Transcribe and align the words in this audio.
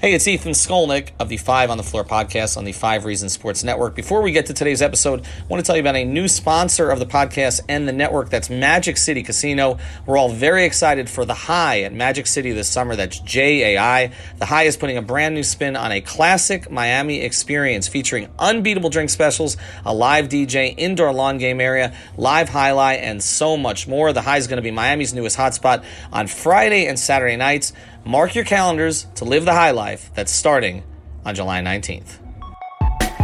Hey, 0.00 0.14
it's 0.14 0.26
Ethan 0.26 0.52
Skolnick 0.52 1.10
of 1.18 1.28
the 1.28 1.36
Five 1.36 1.68
on 1.68 1.76
the 1.76 1.82
Floor 1.82 2.06
podcast 2.06 2.56
on 2.56 2.64
the 2.64 2.72
Five 2.72 3.04
Reasons 3.04 3.34
Sports 3.34 3.62
Network. 3.62 3.94
Before 3.94 4.22
we 4.22 4.32
get 4.32 4.46
to 4.46 4.54
today's 4.54 4.80
episode, 4.80 5.20
I 5.20 5.46
want 5.46 5.62
to 5.62 5.66
tell 5.66 5.76
you 5.76 5.82
about 5.82 5.94
a 5.94 6.06
new 6.06 6.26
sponsor 6.26 6.88
of 6.88 6.98
the 6.98 7.04
podcast 7.04 7.60
and 7.68 7.86
the 7.86 7.92
network. 7.92 8.30
That's 8.30 8.48
Magic 8.48 8.96
City 8.96 9.22
Casino. 9.22 9.76
We're 10.06 10.16
all 10.16 10.30
very 10.30 10.64
excited 10.64 11.10
for 11.10 11.26
the 11.26 11.34
Jai 11.34 11.82
at 11.82 11.92
Magic 11.92 12.26
City 12.26 12.52
this 12.52 12.66
summer. 12.66 12.96
That's 12.96 13.18
J 13.18 13.74
A 13.74 13.78
I. 13.78 14.12
The 14.38 14.46
Jai 14.46 14.62
is 14.62 14.78
putting 14.78 14.96
a 14.96 15.02
brand 15.02 15.34
new 15.34 15.42
spin 15.42 15.76
on 15.76 15.92
a 15.92 16.00
classic 16.00 16.70
Miami 16.70 17.20
experience 17.20 17.86
featuring 17.86 18.30
unbeatable 18.38 18.88
drink 18.88 19.10
specials, 19.10 19.58
a 19.84 19.92
live 19.92 20.30
DJ, 20.30 20.74
indoor 20.78 21.12
lawn 21.12 21.36
game 21.36 21.60
area, 21.60 21.94
live 22.16 22.48
jai-alai, 22.48 22.96
and 22.96 23.22
so 23.22 23.54
much 23.58 23.86
more. 23.86 24.14
The 24.14 24.22
Jai 24.22 24.38
is 24.38 24.46
going 24.46 24.56
to 24.56 24.62
be 24.62 24.70
Miami's 24.70 25.12
newest 25.12 25.36
hotspot 25.36 25.84
on 26.10 26.26
Friday 26.26 26.86
and 26.86 26.98
Saturday 26.98 27.36
nights. 27.36 27.74
Mark 28.04 28.34
your 28.34 28.44
calendars 28.44 29.06
to 29.16 29.24
live 29.26 29.44
the 29.44 29.52
high 29.52 29.72
life 29.72 30.10
that's 30.14 30.32
starting 30.32 30.82
on 31.24 31.34
July 31.34 31.60
19th. 31.60 32.18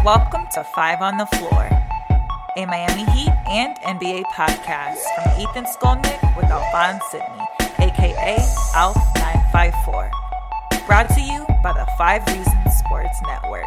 Welcome 0.05 0.47
to 0.53 0.65
Five 0.75 1.01
on 1.01 1.17
the 1.17 1.25
Floor, 1.27 1.69
a 2.57 2.67
Miami 2.67 3.11
Heat 3.13 3.33
and 3.49 3.75
NBA 3.79 4.25
podcast 4.35 4.99
from 5.15 5.41
Ethan 5.41 5.65
Skolnick 5.65 6.37
with 6.37 6.45
Alphonse 6.47 7.03
Sidney, 7.11 7.89
aka 7.89 8.37
ALF954. 8.75 10.11
Brought 10.87 11.09
to 11.09 11.21
you 11.23 11.47
by 11.63 11.73
the 11.73 11.89
Five 11.97 12.27
Reasons 12.27 12.77
Sports 12.79 13.19
Network. 13.27 13.65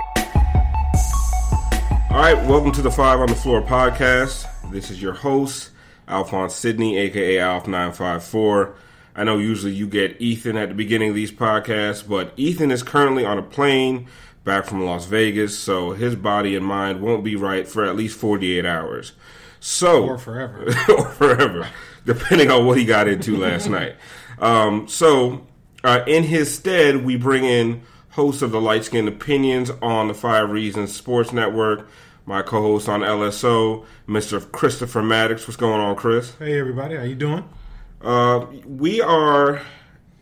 All 2.11 2.17
right, 2.17 2.37
welcome 2.47 2.71
to 2.73 2.81
the 2.83 2.91
Five 2.91 3.19
on 3.19 3.27
the 3.27 3.35
Floor 3.35 3.63
podcast. 3.63 4.45
This 4.71 4.91
is 4.91 5.01
your 5.01 5.13
host, 5.13 5.71
Alphonse 6.07 6.53
Sidney, 6.55 6.97
aka 6.99 7.37
Alf954. 7.37 8.73
I 9.19 9.25
know 9.25 9.37
usually 9.37 9.73
you 9.73 9.85
get 9.85 10.21
Ethan 10.21 10.55
at 10.55 10.69
the 10.69 10.75
beginning 10.75 11.09
of 11.09 11.15
these 11.15 11.29
podcasts, 11.29 12.07
but 12.07 12.31
Ethan 12.37 12.71
is 12.71 12.83
currently 12.83 13.25
on 13.25 13.37
a 13.37 13.41
plane 13.41 14.07
back 14.45 14.63
from 14.63 14.85
Las 14.85 15.07
Vegas, 15.07 15.59
so 15.59 15.91
his 15.91 16.15
body 16.15 16.55
and 16.55 16.65
mind 16.65 17.01
won't 17.01 17.21
be 17.21 17.35
right 17.35 17.67
for 17.67 17.83
at 17.83 17.97
least 17.97 18.17
48 18.17 18.65
hours. 18.65 19.11
So, 19.59 20.05
or 20.05 20.17
forever, 20.17 20.73
or 20.97 21.09
forever, 21.09 21.67
depending 22.05 22.49
on 22.49 22.65
what 22.65 22.77
he 22.77 22.85
got 22.85 23.09
into 23.09 23.35
last 23.35 23.67
night. 23.69 23.97
Um, 24.39 24.87
so, 24.87 25.45
uh, 25.83 26.01
in 26.07 26.23
his 26.23 26.55
stead, 26.55 27.03
we 27.03 27.17
bring 27.17 27.43
in 27.43 27.81
host 28.11 28.41
of 28.41 28.51
the 28.51 28.61
Light 28.61 28.85
Skin 28.85 29.05
Opinions 29.05 29.69
on 29.81 30.07
the 30.07 30.13
Five 30.13 30.49
Reasons 30.49 30.95
Sports 30.95 31.33
Network, 31.33 31.89
my 32.25 32.41
co-host 32.41 32.87
on 32.87 33.01
LSO, 33.01 33.85
Mr. 34.07 34.49
Christopher 34.49 35.03
Maddox. 35.03 35.45
What's 35.45 35.57
going 35.57 35.81
on, 35.81 35.97
Chris? 35.97 36.35
Hey, 36.39 36.57
everybody, 36.57 36.95
how 36.95 37.03
you 37.03 37.15
doing? 37.15 37.43
Uh, 38.01 38.45
we 38.65 39.01
are 39.01 39.61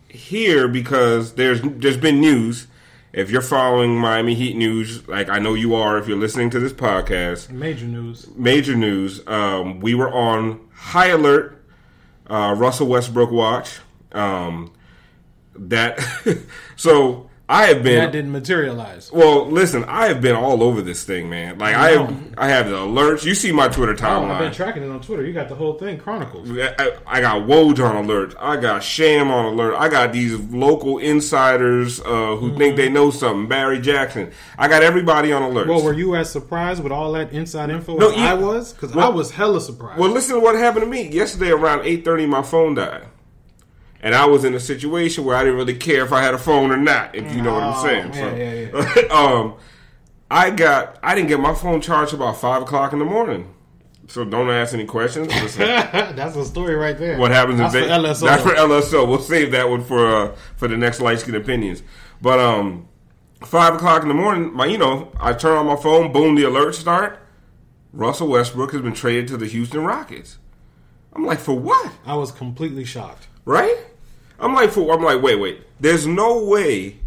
here 0.10 0.68
because 0.68 1.36
there's 1.36 1.62
there's 1.62 1.98
been 1.98 2.20
news. 2.20 2.68
If 3.14 3.32
you're 3.32 3.42
following 3.42 3.98
Miami 3.98 4.36
Heat 4.36 4.56
news, 4.56 5.08
like 5.08 5.30
I 5.30 5.40
know 5.40 5.54
you 5.54 5.76
are, 5.76 5.98
if 5.98 6.08
you're 6.08 6.18
listening 6.18 6.50
to 6.52 6.60
this 6.60 6.74
podcast, 6.74 7.50
major 7.50 7.86
news, 7.86 8.28
major 8.36 8.76
news. 8.76 9.26
Um, 9.28 9.80
we 9.80 9.94
were 9.96 10.12
on 10.12 10.68
high 10.74 11.08
alert. 11.08 11.54
Uh, 12.28 12.54
Russell 12.58 12.88
Westbrook 12.88 13.32
watch. 13.32 13.80
Um, 14.12 14.74
that 15.56 16.00
so 16.76 17.30
I 17.50 17.68
have 17.68 17.82
been 17.82 18.00
that 18.00 18.12
didn't 18.12 18.34
materialize. 18.34 19.10
Well, 19.10 19.50
listen, 19.50 19.86
I 19.86 20.08
have 20.08 20.22
been 20.22 20.36
all 20.36 20.62
over 20.62 20.82
this 20.82 21.06
thing, 21.06 21.30
man. 21.30 21.58
Like 21.58 21.76
I, 21.76 21.88
I 21.88 21.92
have, 21.92 22.34
I 22.38 22.48
have 22.50 22.70
the 22.70 22.76
alerts. 22.76 23.24
You 23.24 23.36
see 23.36 23.54
my 23.54 23.70
Twitter 23.70 23.94
timeline. 23.94 24.30
Oh, 24.30 24.34
I've 24.34 24.40
been 24.40 24.52
tracking 24.52 24.84
it 24.84 24.90
on 24.90 25.00
Twitter. 25.00 25.26
You 25.26 25.32
got 25.32 25.48
the 25.48 25.56
whole 25.56 25.76
thing 25.76 25.98
chronicles. 25.98 26.50
I, 26.52 26.98
I 27.08 27.22
got 27.22 27.44
Woj 27.44 27.80
on 27.80 27.96
alert. 28.04 28.36
I 28.38 28.58
got 28.58 28.84
Sham 28.84 29.32
on 29.32 29.46
alert. 29.46 29.76
I 29.76 29.88
got 29.88 30.12
these 30.12 30.38
local 30.38 30.98
insiders 30.98 32.02
uh, 32.02 32.36
who 32.36 32.50
mm-hmm. 32.50 32.58
think 32.58 32.76
they 32.76 32.90
know 32.90 33.12
something. 33.12 33.48
Barry 33.48 33.80
Jackson. 33.80 34.32
I 34.58 34.68
got 34.68 34.84
everybody 34.84 35.32
on 35.32 35.42
alert. 35.42 35.70
Well, 35.70 35.84
were 35.84 35.94
you 35.94 36.18
as 36.18 36.30
surprised 36.30 36.84
with 36.84 36.92
all 36.92 37.14
that 37.14 37.32
inside 37.32 37.70
info 37.70 37.96
no, 37.96 38.10
as 38.10 38.18
you, 38.18 38.24
I 38.24 38.34
was? 38.34 38.74
Because 38.74 38.94
well, 38.94 39.10
I 39.10 39.16
was 39.16 39.32
hella 39.32 39.62
surprised. 39.62 40.00
Well, 40.00 40.10
listen 40.10 40.36
to 40.36 40.42
what 40.42 40.56
happened 40.56 40.84
to 40.84 40.90
me 40.90 41.08
yesterday 41.08 41.52
around 41.52 41.86
eight 41.86 42.04
thirty. 42.04 42.26
My 42.26 42.42
phone 42.42 42.76
died. 42.76 43.08
And 44.02 44.14
I 44.14 44.26
was 44.26 44.46
in 44.46 44.54
a 44.54 44.60
situation 44.60 45.26
where 45.26 45.36
I 45.36 45.44
didn't 45.44 45.58
really 45.58 45.76
care 45.76 46.06
if 46.06 46.14
I 46.14 46.22
had 46.22 46.34
a 46.34 46.38
phone 46.38 46.72
or 46.72 46.78
not, 46.78 47.16
if 47.16 47.34
you 47.36 47.42
know 47.42 47.54
what 47.54 47.64
I'm 47.64 47.74
oh, 47.74 47.84
saying. 47.84 48.14
Yeah, 48.14 48.20
so, 48.20 48.36
yeah, 48.36 49.02
yeah. 49.02 49.08
um, 49.12 49.56
I 50.30 50.50
got 50.52 51.00
I 51.02 51.16
didn't 51.16 51.30
get 51.30 51.40
my 51.40 51.54
phone 51.54 51.82
charged 51.82 52.14
about 52.14 52.38
five 52.38 52.62
o'clock 52.62 52.94
in 52.94 53.00
the 53.00 53.06
morning. 53.06 53.54
So 54.08 54.24
don't 54.24 54.50
ask 54.50 54.74
any 54.74 54.86
questions. 54.86 55.28
That's 55.58 56.36
a 56.36 56.46
story 56.46 56.76
right 56.76 56.98
there. 56.98 57.18
What 57.18 57.32
happens 57.32 57.60
That's 57.60 57.76
in 57.76 57.84
for 57.84 57.90
LSO. 57.90 58.26
That's 58.26 58.44
for 58.44 58.52
LSO. 58.52 59.08
We'll 59.08 59.20
save 59.20 59.52
that 59.52 59.70
one 59.70 59.84
for 59.84 60.06
uh, 60.08 60.36
for 60.56 60.68
the 60.68 60.78
next 60.78 61.02
light 61.02 61.20
skin 61.20 61.36
opinions. 61.36 61.84
But 62.22 62.40
um, 62.40 62.88
five 63.44 63.76
o'clock 63.76 64.04
in 64.04 64.08
the 64.08 64.14
morning, 64.14 64.54
my 64.54 64.66
you 64.66 64.78
know, 64.78 65.12
I 65.20 65.34
turn 65.34 65.58
on 65.58 65.66
my 65.66 65.76
phone, 65.76 66.12
boom, 66.14 66.36
the 66.36 66.44
alerts 66.44 66.76
start. 66.76 67.20
Russell 67.92 68.28
Westbrook 68.28 68.74
has 68.74 68.82
been 68.82 68.94
traded 68.94 69.28
to 69.30 69.38
the 69.38 69.48
Houston 69.48 69.84
Rockets. 69.84 70.38
I'm 71.14 71.26
like, 71.26 71.40
for 71.40 71.58
what? 71.58 71.92
I 72.06 72.16
was 72.16 72.32
completely 72.32 72.86
shocked. 72.86 73.28
Right? 73.48 73.78
I'm 74.40 74.54
like, 74.54 74.72
for 74.72 74.94
I'm 74.94 75.02
like, 75.02 75.22
wait, 75.22 75.40
wait. 75.40 75.62
There's 75.80 76.06
no 76.06 76.44
way 76.44 76.98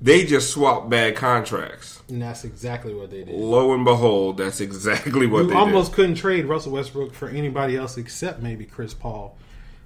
they 0.00 0.24
just 0.24 0.50
swapped 0.50 0.88
bad 0.88 1.16
contracts. 1.16 2.02
And 2.08 2.22
that's 2.22 2.44
exactly 2.44 2.94
what 2.94 3.10
they 3.10 3.24
did. 3.24 3.34
Lo 3.34 3.74
and 3.74 3.84
behold, 3.84 4.38
that's 4.38 4.62
exactly 4.62 5.26
what 5.26 5.40
they 5.40 5.42
did. 5.42 5.48
you 5.48 5.54
they 5.54 5.54
almost 5.54 5.90
did. 5.90 5.96
couldn't 5.96 6.14
trade 6.14 6.46
Russell 6.46 6.72
Westbrook 6.72 7.12
for 7.12 7.28
anybody 7.28 7.76
else 7.76 7.98
except 7.98 8.40
maybe 8.40 8.64
Chris 8.64 8.94
Paul. 8.94 9.36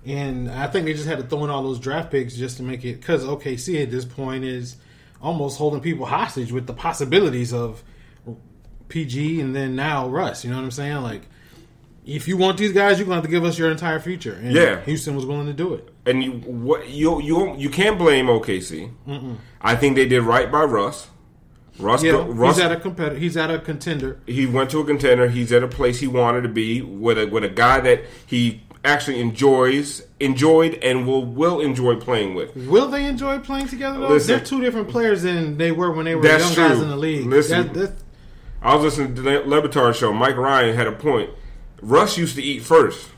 And 0.06 0.48
I 0.48 0.68
think 0.68 0.86
they 0.86 0.92
just 0.92 1.08
had 1.08 1.18
to 1.18 1.24
throw 1.24 1.42
in 1.42 1.50
all 1.50 1.64
those 1.64 1.80
draft 1.80 2.12
picks 2.12 2.36
just 2.36 2.58
to 2.58 2.62
make 2.62 2.84
it 2.84 3.00
because 3.00 3.24
OKC 3.24 3.82
at 3.82 3.90
this 3.90 4.04
point 4.04 4.44
is 4.44 4.76
almost 5.20 5.58
holding 5.58 5.80
people 5.80 6.06
hostage 6.06 6.52
with 6.52 6.68
the 6.68 6.72
possibilities 6.72 7.52
of 7.52 7.82
PG 8.88 9.40
and 9.40 9.56
then 9.56 9.74
now 9.74 10.08
Russ. 10.08 10.44
You 10.44 10.50
know 10.50 10.56
what 10.56 10.62
I'm 10.62 10.70
saying? 10.70 11.02
Like 11.02 11.22
if 12.06 12.28
you 12.28 12.36
want 12.36 12.56
these 12.56 12.72
guys, 12.72 12.98
you're 12.98 13.06
going 13.06 13.16
to 13.16 13.22
have 13.22 13.24
to 13.24 13.30
give 13.30 13.44
us 13.44 13.58
your 13.58 13.70
entire 13.70 13.98
future. 13.98 14.34
And 14.34 14.52
yeah, 14.52 14.80
Houston 14.82 15.16
was 15.16 15.26
willing 15.26 15.46
to 15.46 15.52
do 15.52 15.74
it. 15.74 15.88
And 16.06 16.22
you 16.22 16.32
what 16.32 16.88
you 16.88 17.20
you 17.20 17.56
you 17.56 17.68
can't 17.68 17.98
blame 17.98 18.26
OKC. 18.26 18.92
Mm-mm. 19.06 19.36
I 19.60 19.74
think 19.74 19.96
they 19.96 20.06
did 20.06 20.22
right 20.22 20.50
by 20.50 20.64
Russ. 20.64 21.08
Russ, 21.78 22.02
yeah, 22.02 22.24
Russ, 22.26 22.56
he's 22.56 22.64
at 22.64 22.72
a 22.72 22.80
competitor. 22.80 23.18
He's 23.18 23.36
at 23.36 23.50
a 23.50 23.58
contender. 23.58 24.20
He 24.26 24.46
went 24.46 24.70
to 24.70 24.80
a 24.80 24.84
contender. 24.84 25.28
He's 25.28 25.52
at 25.52 25.62
a 25.62 25.68
place 25.68 26.00
he 26.00 26.06
wanted 26.06 26.42
to 26.42 26.48
be 26.48 26.80
with 26.80 27.18
a 27.18 27.26
with 27.26 27.44
a 27.44 27.50
guy 27.50 27.80
that 27.80 28.04
he 28.24 28.62
actually 28.84 29.20
enjoys 29.20 30.02
enjoyed 30.20 30.74
and 30.82 31.06
will 31.06 31.24
will 31.24 31.60
enjoy 31.60 31.96
playing 31.96 32.34
with. 32.34 32.54
Will 32.54 32.88
they 32.88 33.04
enjoy 33.04 33.40
playing 33.40 33.66
together? 33.66 33.98
Though? 33.98 34.08
Listen, 34.08 34.36
They're 34.36 34.46
two 34.46 34.60
different 34.60 34.88
players 34.88 35.22
than 35.22 35.58
they 35.58 35.72
were 35.72 35.90
when 35.90 36.04
they 36.06 36.14
were 36.14 36.24
young 36.24 36.52
true. 36.52 36.68
guys 36.68 36.80
in 36.80 36.88
the 36.88 36.96
league. 36.96 37.26
Listen, 37.26 37.72
that, 37.74 37.94
I 38.62 38.74
was 38.76 38.84
listening 38.84 39.16
to 39.16 39.22
the 39.22 39.40
Le 39.40 39.92
show. 39.92 40.12
Mike 40.12 40.36
Ryan 40.36 40.74
had 40.74 40.86
a 40.86 40.92
point 40.92 41.30
Russ 41.81 42.16
used 42.16 42.37
to 42.37 42.42
eat 42.42 42.62
first. 42.62 43.09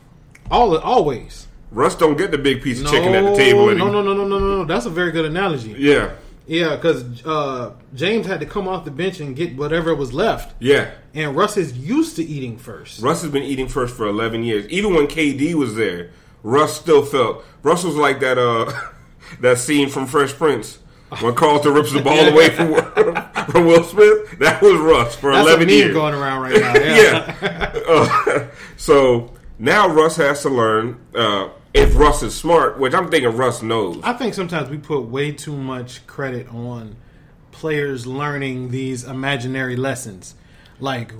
All 0.51 0.77
always. 0.77 1.47
Russ 1.71 1.95
don't 1.95 2.17
get 2.17 2.31
the 2.31 2.37
big 2.37 2.63
piece 2.63 2.79
of 2.79 2.85
no, 2.85 2.91
chicken 2.91 3.13
at 3.13 3.23
the 3.23 3.35
table. 3.35 3.67
No, 3.75 3.89
no, 3.89 4.01
no, 4.01 4.13
no, 4.13 4.25
no, 4.25 4.39
no, 4.39 4.39
no. 4.39 4.65
That's 4.65 4.85
a 4.85 4.89
very 4.89 5.11
good 5.11 5.25
analogy. 5.25 5.75
Yeah. 5.77 6.13
Yeah, 6.47 6.75
because 6.75 7.23
uh, 7.27 7.73
James 7.93 8.25
had 8.25 8.39
to 8.39 8.45
come 8.47 8.67
off 8.67 8.83
the 8.83 8.89
bench 8.89 9.19
and 9.19 9.35
get 9.35 9.55
whatever 9.55 9.93
was 9.93 10.13
left. 10.13 10.55
Yeah. 10.59 10.89
And 11.13 11.35
Russ 11.35 11.57
is 11.57 11.77
used 11.77 12.15
to 12.15 12.23
eating 12.23 12.57
first. 12.57 13.01
Russ 13.01 13.21
has 13.21 13.29
been 13.29 13.43
eating 13.43 13.67
first 13.67 13.95
for 13.95 14.07
11 14.07 14.43
years. 14.43 14.67
Even 14.69 14.95
when 14.95 15.05
KD 15.05 15.53
was 15.53 15.75
there, 15.75 16.09
Russ 16.41 16.75
still 16.75 17.05
felt. 17.05 17.45
Russ 17.61 17.83
was 17.83 17.95
like 17.95 18.19
that 18.21 18.39
uh, 18.39 18.71
that 19.41 19.59
scene 19.59 19.89
from 19.89 20.07
Fresh 20.07 20.33
Prince 20.33 20.79
when 21.19 21.35
Carlton 21.35 21.73
rips 21.73 21.91
the 21.91 22.01
ball 22.01 22.17
away 22.27 22.49
from, 22.49 22.71
from 23.51 23.65
Will 23.65 23.83
Smith, 23.83 24.39
that 24.39 24.61
was 24.61 24.79
Russ 24.79 25.15
for 25.15 25.31
That's 25.31 25.47
eleven 25.47 25.69
years. 25.69 25.93
going 25.93 26.13
around 26.13 26.41
right 26.41 26.59
now. 26.59 26.73
Yeah. 26.73 27.35
yeah. 27.41 27.79
Uh, 27.87 28.47
so 28.77 29.33
now 29.57 29.87
Russ 29.89 30.15
has 30.17 30.41
to 30.43 30.49
learn. 30.49 30.99
Uh, 31.13 31.49
if 31.73 31.95
Russ 31.95 32.23
is 32.23 32.35
smart, 32.35 32.79
which 32.79 32.93
I'm 32.93 33.09
thinking 33.11 33.35
Russ 33.35 33.61
knows. 33.61 33.99
I 34.03 34.13
think 34.13 34.33
sometimes 34.33 34.69
we 34.69 34.77
put 34.77 35.01
way 35.01 35.31
too 35.31 35.55
much 35.55 36.05
credit 36.07 36.47
on 36.49 36.95
players 37.51 38.07
learning 38.07 38.71
these 38.71 39.03
imaginary 39.03 39.75
lessons. 39.75 40.35
Like 40.79 41.13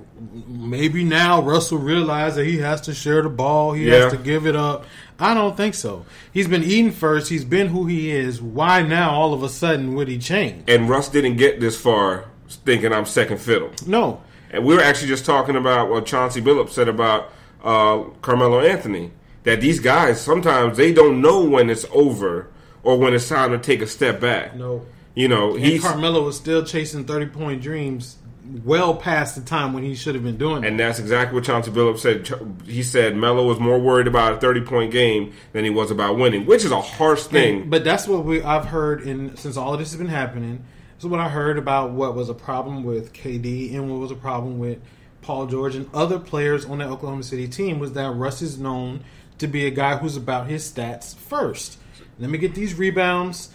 maybe 0.47 1.03
now 1.03 1.41
Russell 1.41 1.77
realized 1.77 2.35
that 2.37 2.45
he 2.45 2.57
has 2.59 2.81
to 2.81 2.93
share 2.93 3.21
the 3.21 3.29
ball, 3.29 3.73
he 3.73 3.89
Yeah. 3.89 4.03
has 4.03 4.13
to 4.13 4.17
give 4.17 4.45
it 4.45 4.55
up. 4.55 4.85
I 5.19 5.33
don't 5.33 5.57
think 5.57 5.75
so. 5.75 6.05
He's 6.31 6.47
been 6.47 6.63
eating 6.63 6.91
first. 6.91 7.29
He's 7.29 7.43
been 7.43 7.67
who 7.67 7.85
he 7.85 8.09
is. 8.11 8.41
Why 8.41 8.81
now 8.83 9.11
all 9.11 9.33
of 9.33 9.43
a 9.43 9.49
sudden 9.49 9.95
would 9.95 10.07
he 10.07 10.17
change? 10.17 10.63
And 10.69 10.89
Russ 10.89 11.09
didn't 11.09 11.35
get 11.37 11.59
this 11.59 11.79
far 11.79 12.25
thinking 12.47 12.93
I'm 12.93 13.05
second 13.05 13.39
fiddle. 13.39 13.71
No, 13.85 14.21
And 14.51 14.65
we 14.65 14.73
were 14.75 14.81
actually 14.81 15.09
just 15.09 15.25
talking 15.25 15.55
about 15.55 15.89
what 15.89 16.05
Chauncey 16.05 16.41
Billups 16.41 16.71
said 16.71 16.87
about 16.87 17.31
uh, 17.63 18.03
Carmelo 18.21 18.61
Anthony. 18.61 19.11
That 19.43 19.61
these 19.61 19.79
guys 19.79 20.19
sometimes 20.21 20.77
they 20.77 20.93
don't 20.93 21.21
know 21.21 21.43
when 21.43 21.69
it's 21.69 21.85
over 21.93 22.47
or 22.83 22.97
when 22.97 23.13
it's 23.13 23.27
time 23.27 23.51
to 23.51 23.57
take 23.57 23.81
a 23.81 23.87
step 23.87 24.19
back. 24.21 24.55
no. 24.55 24.85
You 25.15 25.27
know, 25.27 25.55
And 25.55 25.65
he's 25.65 25.81
Carmelo 25.81 26.23
was 26.23 26.37
still 26.37 26.63
chasing 26.63 27.03
thirty 27.03 27.25
point 27.25 27.61
dreams, 27.61 28.15
well 28.63 28.95
past 28.95 29.35
the 29.35 29.41
time 29.41 29.73
when 29.73 29.83
he 29.83 29.95
should 29.95 30.15
have 30.15 30.23
been 30.23 30.37
doing. 30.37 30.63
it. 30.63 30.67
and 30.67 30.79
that's 30.79 30.99
exactly 30.99 31.35
what 31.35 31.43
Chauncey 31.43 31.71
Billups 31.71 31.99
said. 31.99 32.29
He 32.65 32.83
said 32.83 33.15
Melo 33.15 33.45
was 33.45 33.59
more 33.59 33.79
worried 33.79 34.07
about 34.07 34.33
a 34.33 34.37
30 34.37 34.61
point 34.61 34.91
game 34.91 35.33
than 35.53 35.63
he 35.63 35.69
was 35.69 35.91
about 35.91 36.17
winning, 36.17 36.45
which 36.45 36.65
is 36.65 36.71
a 36.71 36.81
harsh 36.81 37.23
thing. 37.23 37.69
But 37.69 37.83
that's 37.83 38.07
what 38.07 38.25
we 38.25 38.41
I've 38.41 38.65
heard 38.65 39.01
in 39.01 39.35
since 39.37 39.57
all 39.57 39.73
of 39.73 39.79
this 39.79 39.91
has 39.91 39.97
been 39.97 40.07
happening. 40.07 40.63
This 40.95 41.05
is 41.05 41.09
what 41.09 41.19
I 41.19 41.29
heard 41.29 41.57
about 41.57 41.91
what 41.91 42.15
was 42.15 42.29
a 42.29 42.33
problem 42.33 42.83
with 42.83 43.13
KD 43.13 43.73
and 43.73 43.89
what 43.89 43.99
was 43.99 44.11
a 44.11 44.15
problem 44.15 44.59
with 44.59 44.79
Paul 45.21 45.45
George 45.47 45.75
and 45.75 45.89
other 45.93 46.19
players 46.19 46.65
on 46.65 46.79
the 46.79 46.85
Oklahoma 46.85 47.23
City 47.23 47.47
team 47.47 47.79
was 47.79 47.93
that 47.93 48.11
Russ 48.11 48.41
is 48.41 48.57
known 48.57 49.03
to 49.37 49.47
be 49.47 49.65
a 49.65 49.71
guy 49.71 49.97
who's 49.97 50.17
about 50.17 50.47
his 50.47 50.69
stats 50.69 51.15
first. 51.15 51.77
Let 52.19 52.29
me 52.29 52.37
get 52.37 52.53
these 52.53 52.73
rebounds, 52.73 53.49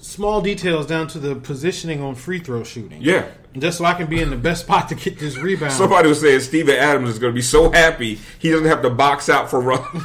small 0.00 0.40
details 0.40 0.86
down 0.86 1.08
to 1.08 1.18
the 1.18 1.34
positioning 1.34 2.02
on 2.02 2.14
free 2.14 2.38
throw 2.38 2.64
shooting. 2.64 3.00
Yeah. 3.02 3.28
Just 3.56 3.78
so 3.78 3.84
I 3.86 3.94
can 3.94 4.06
be 4.06 4.20
in 4.20 4.30
the 4.30 4.36
best 4.36 4.64
spot 4.64 4.88
to 4.90 4.94
get 4.94 5.18
this 5.18 5.36
rebound. 5.38 5.72
Somebody 5.72 6.08
was 6.08 6.20
saying 6.20 6.40
Steven 6.40 6.76
Adams 6.76 7.08
is 7.10 7.18
going 7.18 7.32
to 7.32 7.34
be 7.34 7.42
so 7.42 7.70
happy 7.72 8.18
he 8.38 8.50
doesn't 8.50 8.66
have 8.66 8.82
to 8.82 8.90
box 8.90 9.28
out 9.28 9.48
for 9.50 9.60
Russ, 9.60 9.80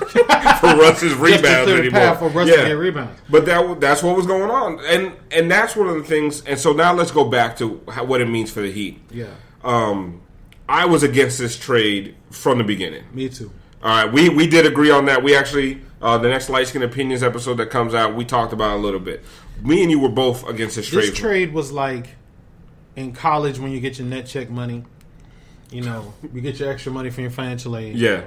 for 0.59 0.75
Russ's 0.77 1.13
rebounds 1.15 1.69
anymore. 1.71 2.15
for 2.15 2.29
Russ 2.29 2.49
to 2.49 2.55
get 2.55 2.71
rebounds. 2.71 3.19
But 3.29 3.45
that 3.45 3.79
that's 3.81 4.01
what 4.01 4.15
was 4.15 4.25
going 4.25 4.49
on, 4.49 4.79
and 4.85 5.13
and 5.31 5.51
that's 5.51 5.75
one 5.75 5.87
of 5.89 5.95
the 5.95 6.03
things. 6.03 6.41
And 6.45 6.57
so 6.57 6.71
now 6.73 6.93
let's 6.93 7.11
go 7.11 7.25
back 7.25 7.57
to 7.57 7.81
how, 7.89 8.05
what 8.05 8.21
it 8.21 8.29
means 8.29 8.49
for 8.49 8.61
the 8.61 8.71
Heat. 8.71 9.01
Yeah, 9.11 9.27
Um, 9.63 10.21
I 10.67 10.85
was 10.85 11.03
against 11.03 11.37
this 11.37 11.57
trade 11.59 12.15
from 12.31 12.57
the 12.59 12.63
beginning. 12.63 13.03
me 13.13 13.27
too. 13.29 13.51
All 13.83 13.89
right, 14.05 14.11
we 14.11 14.29
we 14.29 14.47
did 14.47 14.65
agree 14.65 14.89
on 14.89 15.05
that. 15.05 15.21
We 15.21 15.35
actually 15.35 15.81
uh, 16.03 16.17
the 16.17 16.27
next 16.27 16.49
light 16.49 16.67
skin 16.67 16.83
opinions 16.83 17.23
episode 17.23 17.55
that 17.55 17.67
comes 17.67 17.93
out, 17.93 18.13
we 18.13 18.25
talked 18.25 18.51
about 18.51 18.75
a 18.75 18.81
little 18.81 18.99
bit. 18.99 19.23
Me 19.61 19.81
and 19.81 19.89
you 19.89 19.99
were 19.99 20.09
both 20.09 20.45
against 20.47 20.75
this 20.75 20.89
trade. 20.89 21.11
This 21.11 21.17
trade 21.17 21.53
was 21.53 21.71
like 21.71 22.09
in 22.97 23.13
college 23.13 23.57
when 23.57 23.71
you 23.71 23.79
get 23.79 23.97
your 23.97 24.07
net 24.07 24.25
check 24.25 24.49
money. 24.49 24.83
You 25.71 25.81
know, 25.81 26.13
you 26.33 26.41
get 26.41 26.59
your 26.59 26.69
extra 26.69 26.91
money 26.91 27.09
from 27.09 27.23
your 27.23 27.31
financial 27.31 27.77
aid. 27.77 27.95
yeah, 27.95 28.25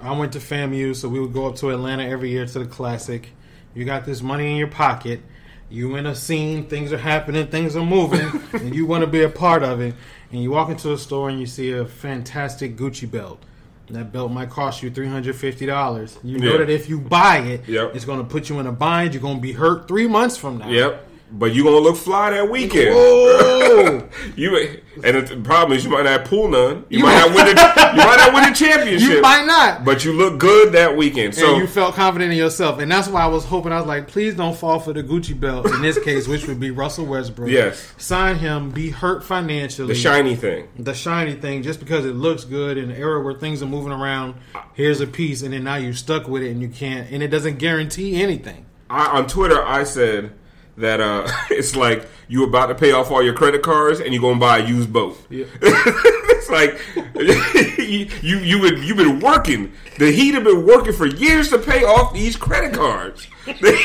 I 0.00 0.16
went 0.16 0.32
to 0.34 0.38
FAMU, 0.38 0.94
so 0.94 1.08
we 1.08 1.18
would 1.18 1.32
go 1.32 1.46
up 1.46 1.56
to 1.56 1.70
Atlanta 1.70 2.04
every 2.04 2.30
year 2.30 2.46
to 2.46 2.58
the 2.60 2.66
Classic. 2.66 3.28
You 3.74 3.84
got 3.84 4.06
this 4.06 4.22
money 4.22 4.52
in 4.52 4.56
your 4.56 4.68
pocket. 4.68 5.20
You 5.68 5.96
in 5.96 6.06
a 6.06 6.14
scene, 6.14 6.66
things 6.66 6.92
are 6.92 6.98
happening, 6.98 7.48
things 7.48 7.76
are 7.76 7.84
moving, 7.84 8.42
and 8.52 8.74
you 8.74 8.86
want 8.86 9.02
to 9.02 9.06
be 9.06 9.22
a 9.22 9.28
part 9.28 9.62
of 9.62 9.80
it. 9.80 9.94
And 10.30 10.42
you 10.42 10.52
walk 10.52 10.70
into 10.70 10.92
a 10.92 10.98
store 10.98 11.28
and 11.28 11.40
you 11.40 11.46
see 11.46 11.72
a 11.72 11.84
fantastic 11.84 12.76
Gucci 12.76 13.10
belt. 13.10 13.42
That 13.90 14.12
belt 14.12 14.30
might 14.30 14.50
cost 14.50 14.82
you 14.82 14.90
three 14.90 15.08
hundred 15.08 15.34
fifty 15.36 15.64
dollars. 15.66 16.18
You 16.22 16.38
know 16.38 16.52
Yeah. 16.52 16.58
that 16.58 16.70
if 16.70 16.88
you 16.90 17.00
buy 17.00 17.38
it, 17.38 17.66
Yep. 17.68 17.94
it's 17.96 18.04
going 18.04 18.18
to 18.18 18.24
put 18.24 18.48
you 18.50 18.58
in 18.60 18.66
a 18.66 18.72
bind. 18.72 19.14
You're 19.14 19.22
going 19.22 19.36
to 19.36 19.42
be 19.42 19.52
hurt 19.52 19.88
three 19.88 20.06
months 20.06 20.36
from 20.36 20.58
now. 20.58 20.68
yep. 20.68 21.07
But 21.30 21.54
you 21.54 21.64
gonna 21.64 21.78
look 21.78 21.96
fly 21.96 22.30
that 22.30 22.50
weekend. 22.50 22.90
Oh, 22.92 24.08
You 24.36 24.56
and 25.04 25.28
the 25.28 25.36
problem 25.44 25.76
is 25.76 25.84
you 25.84 25.90
might 25.90 26.04
not 26.04 26.24
pull 26.24 26.48
none. 26.48 26.84
You, 26.88 27.04
might 27.04 27.18
not 27.18 27.34
win 27.34 27.46
the 27.46 27.50
you 27.96 28.04
might 28.04 28.16
not 28.16 28.34
win 28.34 28.48
the 28.48 28.54
championship. 28.54 29.08
you 29.10 29.20
might 29.20 29.46
not. 29.46 29.84
But 29.84 30.04
you 30.04 30.12
look 30.12 30.38
good 30.38 30.72
that 30.72 30.96
weekend. 30.96 31.34
So 31.34 31.50
and 31.52 31.58
you 31.58 31.66
felt 31.66 31.94
confident 31.94 32.32
in 32.32 32.38
yourself, 32.38 32.78
and 32.80 32.90
that's 32.90 33.08
why 33.08 33.22
I 33.22 33.26
was 33.26 33.44
hoping. 33.44 33.72
I 33.72 33.78
was 33.78 33.86
like, 33.86 34.08
please 34.08 34.34
don't 34.34 34.56
fall 34.56 34.80
for 34.80 34.92
the 34.92 35.02
Gucci 35.02 35.38
belt 35.38 35.66
in 35.66 35.82
this 35.82 35.98
case, 36.02 36.26
which 36.26 36.46
would 36.48 36.58
be 36.58 36.70
Russell 36.70 37.06
Westbrook. 37.06 37.50
Yes. 37.50 37.92
sign 37.98 38.36
him, 38.36 38.70
be 38.70 38.90
hurt 38.90 39.22
financially. 39.22 39.88
the 39.88 39.94
shiny 39.94 40.34
thing. 40.34 40.68
the 40.78 40.94
shiny 40.94 41.34
thing, 41.34 41.62
just 41.62 41.78
because 41.78 42.04
it 42.06 42.14
looks 42.14 42.44
good 42.44 42.78
in 42.78 42.90
an 42.90 42.96
era 42.96 43.22
where 43.22 43.34
things 43.34 43.62
are 43.62 43.66
moving 43.66 43.92
around. 43.92 44.34
Here's 44.74 45.00
a 45.00 45.06
piece, 45.06 45.42
and 45.42 45.52
then 45.52 45.64
now 45.64 45.76
you're 45.76 45.92
stuck 45.92 46.26
with 46.26 46.42
it, 46.42 46.50
and 46.50 46.62
you 46.62 46.68
can't, 46.68 47.10
and 47.10 47.22
it 47.22 47.28
doesn't 47.28 47.58
guarantee 47.58 48.20
anything. 48.22 48.64
I, 48.90 49.18
on 49.18 49.26
Twitter, 49.26 49.62
I 49.62 49.84
said 49.84 50.32
that 50.78 51.00
uh, 51.00 51.28
it's 51.50 51.76
like 51.76 52.06
you 52.28 52.44
about 52.44 52.66
to 52.66 52.74
pay 52.74 52.92
off 52.92 53.10
all 53.10 53.22
your 53.22 53.34
credit 53.34 53.62
cards 53.62 54.00
and 54.00 54.12
you're 54.12 54.22
gonna 54.22 54.40
buy 54.40 54.58
a 54.58 54.66
used 54.66 54.92
boat. 54.92 55.18
it's 55.30 56.50
like 56.50 56.78
you 57.78 58.38
you 58.38 58.60
been 58.60 58.82
you've 58.82 58.96
been 58.96 59.20
working. 59.20 59.72
The 59.98 60.12
Heat 60.12 60.34
have 60.34 60.44
been 60.44 60.64
working 60.66 60.92
for 60.92 61.06
years 61.06 61.50
to 61.50 61.58
pay 61.58 61.84
off 61.84 62.12
these 62.12 62.36
credit 62.36 62.72
cards. 62.72 63.26
They 63.60 63.76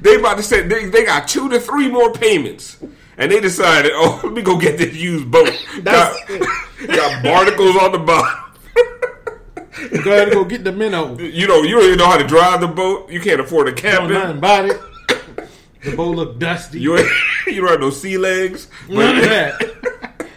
they 0.00 0.16
about 0.16 0.36
to 0.36 0.42
say 0.42 0.62
they, 0.62 0.86
they 0.86 1.04
got 1.04 1.28
two 1.28 1.48
to 1.50 1.58
three 1.60 1.90
more 1.90 2.12
payments. 2.12 2.78
And 3.18 3.30
they 3.30 3.40
decided, 3.40 3.92
oh, 3.94 4.20
let 4.24 4.32
me 4.32 4.40
go 4.40 4.56
get 4.58 4.78
this 4.78 4.94
used 4.96 5.30
boat. 5.30 5.50
got, 5.84 6.16
got 6.86 7.22
barnacles 7.22 7.76
on 7.76 7.92
the 7.92 7.98
bottom. 7.98 8.38
You 9.92 10.02
gotta 10.02 10.30
go 10.30 10.44
get 10.44 10.64
the 10.64 10.72
minnow. 10.72 11.18
You 11.18 11.46
know, 11.46 11.62
you 11.62 11.74
don't 11.76 11.84
even 11.84 11.98
know 11.98 12.06
how 12.06 12.16
to 12.16 12.26
drive 12.26 12.60
the 12.60 12.68
boat. 12.68 13.10
You 13.10 13.20
can't 13.20 13.40
afford 13.40 13.68
a 13.68 13.72
Don't 13.72 13.80
cabin. 13.80 14.12
nothing 14.12 14.38
about 14.38 14.64
it. 14.66 14.80
The 15.84 15.96
boat 15.96 16.16
look 16.16 16.38
dusty. 16.38 16.80
You 16.80 16.96
ain't- 16.98 17.10
you 17.46 17.60
don't 17.60 17.70
have 17.70 17.80
no 17.80 17.90
sea 17.90 18.18
legs. 18.18 18.68
None 18.88 19.18
of 19.18 19.24
that. 19.24 19.60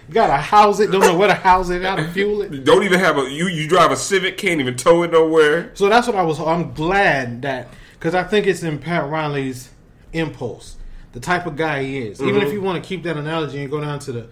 You 0.07 0.13
gotta 0.13 0.37
house 0.37 0.79
it. 0.79 0.91
Don't 0.91 1.01
know 1.01 1.17
where 1.17 1.27
to 1.27 1.33
house 1.33 1.69
it. 1.69 1.81
How 1.81 1.95
to 1.95 2.07
fuel 2.11 2.41
it. 2.41 2.63
Don't 2.63 2.83
even 2.83 2.99
have 2.99 3.17
a 3.17 3.29
you. 3.29 3.47
You 3.47 3.67
drive 3.67 3.91
a 3.91 3.95
Civic, 3.95 4.37
can't 4.37 4.59
even 4.59 4.75
tow 4.75 5.03
it 5.03 5.11
nowhere. 5.11 5.71
So 5.75 5.89
that's 5.89 6.07
what 6.07 6.15
I 6.15 6.23
was. 6.23 6.39
I'm 6.39 6.73
glad 6.73 7.41
that 7.41 7.69
because 7.93 8.13
I 8.13 8.23
think 8.23 8.45
it's 8.45 8.63
in 8.63 8.79
Pat 8.79 9.09
Riley's 9.09 9.71
impulse, 10.13 10.77
the 11.13 11.19
type 11.19 11.45
of 11.45 11.55
guy 11.55 11.83
he 11.83 11.97
is. 11.99 12.21
Even 12.21 12.35
if 12.35 12.43
mm-hmm. 12.43 12.53
you 12.53 12.61
want 12.61 12.83
to 12.83 12.87
keep 12.87 13.03
that 13.03 13.17
analogy 13.17 13.61
and 13.61 13.71
go 13.71 13.81
down 13.81 13.99
to 13.99 14.11
the 14.11 14.27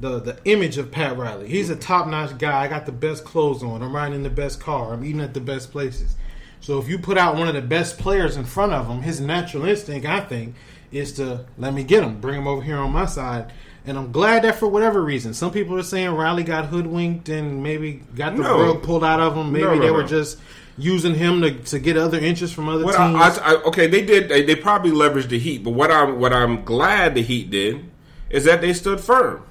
the 0.00 0.18
the 0.20 0.38
image 0.44 0.78
of 0.78 0.90
Pat 0.90 1.16
Riley, 1.18 1.48
he's 1.48 1.68
a 1.68 1.76
top 1.76 2.06
notch 2.06 2.38
guy. 2.38 2.62
I 2.62 2.68
got 2.68 2.86
the 2.86 2.92
best 2.92 3.24
clothes 3.24 3.62
on. 3.62 3.82
I'm 3.82 3.94
riding 3.94 4.14
in 4.14 4.22
the 4.22 4.30
best 4.30 4.60
car. 4.60 4.94
I'm 4.94 5.04
eating 5.04 5.20
at 5.20 5.34
the 5.34 5.40
best 5.40 5.70
places. 5.70 6.16
So 6.60 6.78
if 6.78 6.88
you 6.88 6.98
put 6.98 7.16
out 7.16 7.36
one 7.36 7.48
of 7.48 7.54
the 7.54 7.62
best 7.62 7.98
players 7.98 8.36
in 8.36 8.44
front 8.44 8.72
of 8.72 8.88
him, 8.88 9.02
his 9.02 9.20
natural 9.20 9.64
instinct, 9.64 10.06
I 10.06 10.20
think, 10.20 10.54
is 10.90 11.12
to 11.14 11.44
let 11.56 11.72
me 11.74 11.84
get 11.84 12.02
him, 12.02 12.20
bring 12.20 12.38
him 12.38 12.46
over 12.46 12.62
here 12.62 12.76
on 12.76 12.92
my 12.92 13.06
side. 13.06 13.52
And 13.86 13.96
I'm 13.96 14.12
glad 14.12 14.44
that 14.44 14.56
for 14.56 14.68
whatever 14.68 15.02
reason, 15.02 15.32
some 15.32 15.50
people 15.50 15.76
are 15.78 15.82
saying 15.82 16.10
Riley 16.10 16.42
got 16.42 16.66
hoodwinked 16.66 17.28
and 17.30 17.62
maybe 17.62 18.02
got 18.14 18.36
the 18.36 18.42
No. 18.42 18.60
rug 18.60 18.82
pulled 18.82 19.04
out 19.04 19.20
of 19.20 19.34
him. 19.34 19.52
Maybe 19.52 19.64
No, 19.64 19.74
no, 19.74 19.80
they 19.80 19.90
were 19.90 20.04
just 20.04 20.38
using 20.76 21.14
him 21.14 21.40
to, 21.40 21.50
to 21.52 21.78
get 21.78 21.96
other 21.96 22.18
interest 22.18 22.54
from 22.54 22.68
other 22.68 22.84
What 22.84 22.96
teams. 22.96 23.38
I, 23.38 23.52
I, 23.52 23.62
okay, 23.64 23.86
they 23.86 24.04
did. 24.04 24.28
They, 24.28 24.42
they 24.44 24.54
probably 24.56 24.90
leveraged 24.90 25.28
the 25.28 25.38
Heat, 25.38 25.64
but 25.64 25.70
what 25.70 25.90
I'm 25.90 26.18
what 26.20 26.32
I'm 26.32 26.64
glad 26.64 27.14
the 27.14 27.22
Heat 27.22 27.50
did 27.50 27.88
is 28.30 28.44
that 28.44 28.60
they 28.60 28.72
stood 28.74 29.00
firm 29.00 29.42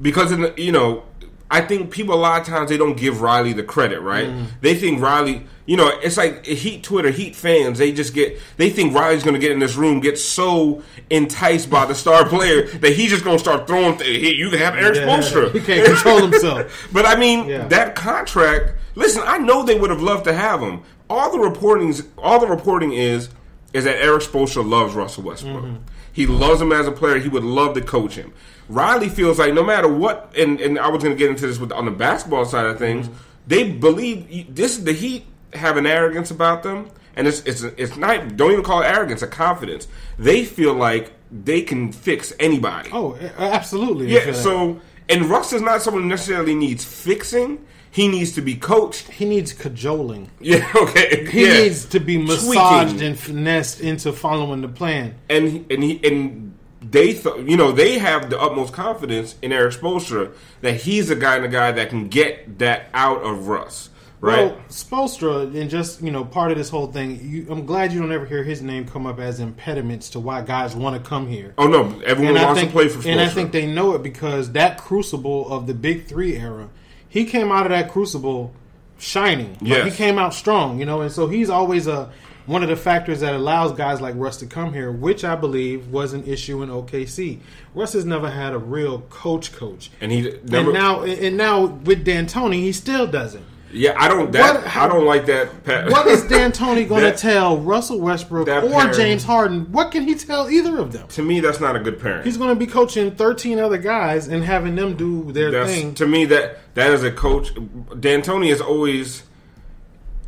because 0.00 0.32
in 0.32 0.40
the, 0.40 0.54
you 0.56 0.72
know 0.72 1.04
I 1.50 1.60
think 1.60 1.90
people 1.90 2.14
a 2.14 2.16
lot 2.16 2.40
of 2.40 2.46
times 2.46 2.68
they 2.70 2.76
don't 2.76 2.96
give 2.96 3.20
Riley 3.20 3.52
the 3.52 3.62
credit, 3.62 4.00
right? 4.00 4.28
Mm. 4.28 4.46
They 4.60 4.74
think 4.74 5.00
Riley, 5.00 5.46
you 5.68 5.76
know, 5.76 5.88
it's 6.02 6.16
like 6.16 6.46
Heat 6.46 6.82
Twitter, 6.82 7.10
Heat 7.10 7.36
fans. 7.36 7.78
They 7.78 7.92
just 7.92 8.14
get 8.14 8.40
they 8.56 8.70
think 8.70 8.94
Riley's 8.94 9.22
going 9.22 9.34
to 9.34 9.38
get 9.40 9.52
in 9.52 9.58
this 9.58 9.76
room, 9.76 10.00
get 10.00 10.18
so 10.18 10.82
enticed 11.10 11.68
by 11.68 11.84
the 11.84 11.94
star 11.94 12.26
player 12.26 12.66
that 12.78 12.92
he's 12.94 13.10
just 13.10 13.22
going 13.22 13.36
to 13.36 13.42
start 13.42 13.66
throwing. 13.66 13.98
Th- 13.98 14.20
hey, 14.20 14.32
you 14.34 14.48
can 14.48 14.58
have 14.60 14.74
Eric 14.76 14.96
Yeah, 14.96 15.02
Spoelstra. 15.06 15.52
he 15.52 15.60
can't 15.60 15.86
control 15.86 16.22
himself. 16.26 16.88
But 16.92 17.04
I 17.04 17.16
mean, 17.16 17.48
Yeah. 17.48 17.68
that 17.68 17.94
contract. 17.94 18.72
Listen, 18.94 19.22
I 19.26 19.36
know 19.36 19.62
they 19.62 19.78
would 19.78 19.90
have 19.90 20.00
loved 20.02 20.24
to 20.24 20.32
have 20.32 20.60
him. 20.62 20.80
All 21.10 21.30
the 21.30 21.38
reporting's 21.38 22.02
all 22.16 22.40
the 22.40 22.46
reporting 22.48 22.94
is 22.94 23.28
is 23.74 23.84
that 23.84 23.96
Eric 24.02 24.22
Spoelstra 24.22 24.66
loves 24.66 24.94
Russell 24.94 25.24
Westbrook. 25.24 25.64
Mm-hmm. 25.64 25.76
He 26.14 26.26
loves 26.26 26.62
him 26.62 26.72
as 26.72 26.86
a 26.86 26.92
player. 26.92 27.18
He 27.18 27.28
would 27.28 27.44
love 27.44 27.74
to 27.74 27.82
coach 27.82 28.14
him. 28.14 28.32
Riley 28.70 29.10
feels 29.10 29.38
like 29.38 29.52
no 29.52 29.62
matter 29.62 29.86
what, 29.88 30.32
and, 30.36 30.58
and 30.60 30.78
I 30.78 30.88
was 30.88 31.02
going 31.02 31.14
to 31.14 31.18
get 31.18 31.28
into 31.30 31.46
this 31.46 31.58
with 31.58 31.72
on 31.72 31.84
the 31.84 31.90
basketball 31.90 32.46
side 32.46 32.64
of 32.66 32.78
things. 32.78 33.06
Mm-hmm. 33.06 33.18
They 33.46 33.70
believe 33.72 34.54
this. 34.54 34.78
is 34.78 34.84
The 34.84 34.92
Heat 34.94 35.26
have 35.54 35.76
an 35.76 35.86
arrogance 35.86 36.30
about 36.30 36.62
them, 36.62 36.90
and 37.16 37.26
it's 37.26 37.40
it's 37.40 37.62
it's 37.62 37.96
not. 37.96 38.36
Don't 38.36 38.52
even 38.52 38.64
call 38.64 38.82
it 38.82 38.86
arrogance. 38.86 39.22
A 39.22 39.26
confidence. 39.26 39.88
They 40.18 40.44
feel 40.44 40.74
like 40.74 41.12
they 41.30 41.62
can 41.62 41.92
fix 41.92 42.32
anybody. 42.38 42.90
Oh, 42.92 43.16
absolutely. 43.38 44.12
Yeah, 44.12 44.32
so 44.32 44.80
and 45.08 45.26
Russ 45.26 45.52
is 45.52 45.62
not 45.62 45.82
someone 45.82 46.04
who 46.04 46.08
necessarily 46.08 46.54
needs 46.54 46.84
fixing. 46.84 47.64
He 47.90 48.06
needs 48.06 48.32
to 48.32 48.42
be 48.42 48.54
coached. 48.54 49.08
he 49.08 49.24
needs 49.24 49.52
cajoling. 49.54 50.30
Yeah, 50.40 50.70
okay. 50.76 51.26
He 51.30 51.46
yeah. 51.46 51.54
needs 51.62 51.86
to 51.86 51.98
be 52.00 52.18
massaged 52.18 52.90
Tweaking. 52.90 53.02
and 53.02 53.18
finessed 53.18 53.80
into 53.80 54.12
following 54.12 54.60
the 54.60 54.68
plan. 54.68 55.14
and 55.30 55.64
and 55.70 55.82
he 55.82 55.98
and 56.04 56.54
they 56.82 57.14
th- 57.14 57.46
you 57.48 57.56
know 57.56 57.72
they 57.72 57.98
have 57.98 58.30
the 58.30 58.38
utmost 58.40 58.72
confidence 58.74 59.36
in 59.42 59.52
Eric 59.52 59.74
Spoelstra 59.74 60.32
that 60.60 60.74
he's 60.82 61.10
a 61.10 61.16
guy 61.16 61.36
and 61.36 61.44
a 61.46 61.48
guy 61.48 61.72
that 61.72 61.88
can 61.88 62.08
get 62.08 62.58
that 62.58 62.88
out 62.94 63.22
of 63.22 63.48
Russ. 63.48 63.88
Right? 64.20 64.46
Well, 64.52 64.60
Spoelstra, 64.68 65.54
and 65.54 65.70
just 65.70 66.02
you 66.02 66.10
know, 66.10 66.24
part 66.24 66.50
of 66.50 66.58
this 66.58 66.68
whole 66.68 66.88
thing. 66.88 67.20
You, 67.22 67.46
I'm 67.50 67.66
glad 67.66 67.92
you 67.92 68.00
don't 68.00 68.10
ever 68.10 68.26
hear 68.26 68.42
his 68.42 68.62
name 68.62 68.86
come 68.86 69.06
up 69.06 69.20
as 69.20 69.38
impediments 69.38 70.10
to 70.10 70.20
why 70.20 70.42
guys 70.42 70.74
want 70.74 71.02
to 71.02 71.08
come 71.08 71.28
here. 71.28 71.54
oh 71.58 71.68
no, 71.68 72.00
everyone 72.04 72.36
and 72.36 72.44
wants 72.44 72.60
think, 72.60 72.72
to 72.72 72.76
play 72.76 72.88
for. 72.88 73.08
and 73.08 73.20
I 73.20 73.28
think 73.28 73.52
they 73.52 73.66
know 73.66 73.94
it 73.94 74.02
because 74.02 74.52
that 74.52 74.78
crucible 74.78 75.50
of 75.52 75.66
the 75.68 75.74
Big 75.74 76.06
Three 76.06 76.36
era, 76.36 76.68
he 77.08 77.24
came 77.26 77.52
out 77.52 77.64
of 77.66 77.70
that 77.70 77.90
crucible 77.90 78.52
shining. 78.98 79.52
Like, 79.60 79.62
Yes. 79.62 79.84
he 79.92 79.96
came 79.96 80.18
out 80.18 80.34
strong, 80.34 80.80
you 80.80 80.84
know, 80.84 81.00
and 81.02 81.12
so 81.12 81.28
he's 81.28 81.50
always 81.50 81.86
a 81.86 82.10
one 82.46 82.62
of 82.62 82.70
the 82.70 82.76
factors 82.76 83.20
that 83.20 83.34
allows 83.34 83.72
guys 83.72 84.00
like 84.00 84.14
Russ 84.16 84.38
to 84.38 84.46
come 84.46 84.72
here, 84.72 84.90
which 84.90 85.22
I 85.22 85.36
believe 85.36 85.88
was 85.88 86.14
an 86.14 86.24
issue 86.24 86.62
in 86.62 86.70
OKC. 86.70 87.40
Russ 87.74 87.92
has 87.92 88.06
never 88.06 88.30
had 88.30 88.54
a 88.54 88.58
real 88.58 89.02
coach 89.10 89.52
coach. 89.52 89.90
and 90.00 90.10
he 90.10 90.22
never, 90.44 90.70
and 90.70 90.72
now, 90.72 91.02
and 91.02 91.36
now 91.36 91.66
with 91.66 92.04
D'Antoni, 92.06 92.60
he 92.60 92.72
still 92.72 93.06
doesn't. 93.06 93.44
Yeah, 93.72 93.94
I 93.98 94.08
don't 94.08 94.32
that 94.32 94.64
What- 94.64 94.76
I 94.76 94.88
don't 94.88 95.04
like 95.04 95.26
that. 95.26 95.64
pa- 95.64 95.86
What 95.90 96.06
is 96.06 96.22
D'Antoni 96.24 96.88
going 96.88 97.02
to 97.02 97.12
tell 97.16 97.58
Russell 97.58 98.00
Westbrook 98.00 98.48
or 98.48 98.60
pairing- 98.70 98.94
James 98.94 99.24
Harden? 99.24 99.70
What 99.72 99.90
can 99.92 100.04
he 100.04 100.14
tell 100.14 100.50
either 100.50 100.78
of 100.78 100.92
them? 100.92 101.06
to 101.08 101.22
me, 101.22 101.40
that's 101.40 101.60
not 101.60 101.76
a 101.76 101.78
good 101.80 102.00
parent. 102.00 102.24
He's 102.24 102.36
going 102.36 102.50
to 102.50 102.56
be 102.56 102.66
coaching 102.66 103.10
13 103.12 103.58
other 103.58 103.78
guys 103.78 104.28
and 104.28 104.42
having 104.44 104.74
them 104.74 104.96
do 104.96 105.30
their 105.32 105.50
That's 105.50 105.70
thing. 105.70 105.94
to 105.96 106.06
me 106.06 106.24
that 106.26 106.58
that 106.74 106.92
is 106.92 107.04
a 107.04 107.10
coach. 107.12 107.52
D'Antoni 107.54 108.50
is 108.50 108.60
always 108.60 109.22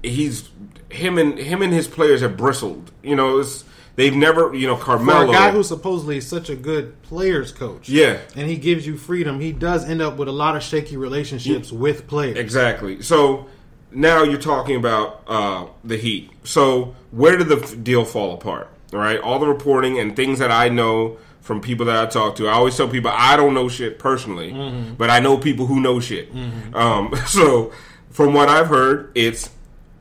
he's 0.03 0.49
him 0.91 1.19
and 1.19 1.39
him 1.39 1.63
and 1.63 1.73
his 1.73 1.87
players 1.87 2.21
have 2.21 2.37
bristled. 2.37 2.91
You 3.03 3.17
know, 3.17 3.39
it's, 3.39 3.65
they've 4.01 4.17
never 4.17 4.55
you 4.55 4.67
know 4.67 4.77
Carmelo. 4.77 5.27
For 5.27 5.31
a 5.31 5.33
guy 5.35 5.51
who's 5.51 5.69
supposedly 5.69 6.17
is 6.19 6.27
such 6.27 6.49
a 6.51 6.57
good 6.57 7.01
players 7.03 7.53
coach, 7.53 7.89
Yeah. 7.89 8.19
and 8.37 8.49
he 8.49 8.57
gives 8.57 8.87
you 8.87 8.97
freedom, 8.97 9.41
he 9.41 9.53
does 9.53 9.85
end 9.89 10.01
up 10.03 10.17
with 10.17 10.29
a 10.29 10.33
lot 10.33 10.57
of 10.57 10.63
shaky 10.63 10.97
relationships 10.97 11.71
with 11.73 12.07
players. 12.07 12.37
exactly. 12.39 13.03
So 13.03 13.47
now 13.93 14.23
you're 14.23 14.39
talking 14.41 14.77
about 14.77 15.23
uh, 15.27 15.67
the 15.85 15.97
Heat. 15.97 16.31
So 16.45 16.95
where 17.11 17.37
did 17.37 17.49
the 17.49 17.77
deal 17.77 18.05
fall 18.05 18.35
apart? 18.35 18.69
All 18.93 18.99
right, 18.99 19.21
all 19.21 19.39
the 19.39 19.47
reporting 19.47 19.99
and 20.01 20.17
things 20.17 20.39
that 20.41 20.51
I 20.51 20.69
know 20.69 21.19
from 21.41 21.61
people 21.61 21.87
that 21.87 21.97
I 21.97 22.07
talk 22.07 22.37
to. 22.37 22.49
I 22.49 22.53
always 22.53 22.77
tell 22.77 22.87
people 22.89 23.11
I 23.15 23.37
don't 23.37 23.55
know 23.55 23.69
shit 23.69 23.99
personally, 23.99 24.53
Mm-hmm. 24.53 24.95
but 24.95 25.11
I 25.11 25.19
know 25.21 25.39
people 25.39 25.67
who 25.67 25.81
know 25.81 25.99
shit. 26.01 26.29
Um, 26.75 27.13
so 27.27 27.73
from 28.11 28.35
what 28.35 28.49
I've 28.49 28.67
heard, 28.69 29.11
it's 29.15 29.51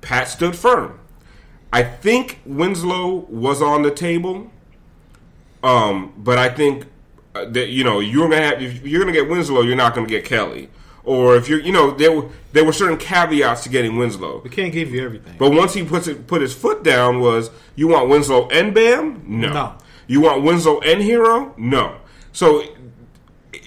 Pat 0.01 0.27
stood 0.27 0.56
firm. 0.56 1.00
I 1.72 1.84
think 1.84 2.40
Winslow 2.46 3.26
was 3.30 3.62
on 3.62 3.84
the 3.84 3.92
table, 3.92 4.52
um, 5.64 6.14
but 6.18 6.38
I 6.38 6.50
think 6.50 6.86
uh, 7.36 7.46
that 7.46 7.70
you 7.70 7.84
know 7.84 8.00
you're 8.00 8.28
gonna 8.28 8.42
have 8.42 8.62
if 8.62 8.86
you're 8.86 9.00
gonna 9.02 9.14
get 9.14 9.30
Winslow, 9.30 9.62
you're 9.62 9.76
not 9.76 9.94
gonna 9.94 10.08
get 10.08 10.26
Kelly, 10.26 10.70
or 11.04 11.36
if 11.36 11.48
you're 11.48 11.60
you 11.60 11.72
know 11.72 11.92
there 11.92 12.12
were 12.12 12.30
there 12.54 12.66
were 12.66 12.74
certain 12.74 12.98
caveats 12.98 13.64
to 13.64 13.70
getting 13.70 13.98
Winslow. 13.98 14.42
We 14.44 14.50
can't 14.50 14.74
give 14.74 14.92
you 14.92 15.04
everything. 15.04 15.36
But 15.38 15.52
once 15.52 15.74
he 15.74 15.84
puts 15.84 16.08
it, 16.08 16.26
put 16.26 16.42
his 16.42 16.54
foot 16.54 16.84
down, 16.84 17.20
was 17.20 17.52
you 17.76 17.88
want 17.88 18.10
Winslow 18.10 18.48
and 18.50 18.74
Bam? 18.74 19.24
No. 19.28 19.54
No. 19.54 19.76
You 20.08 20.22
want 20.22 20.44
Winslow 20.44 20.80
and 20.80 21.02
Herro? 21.02 21.56
No. 21.56 21.98
So 22.32 22.64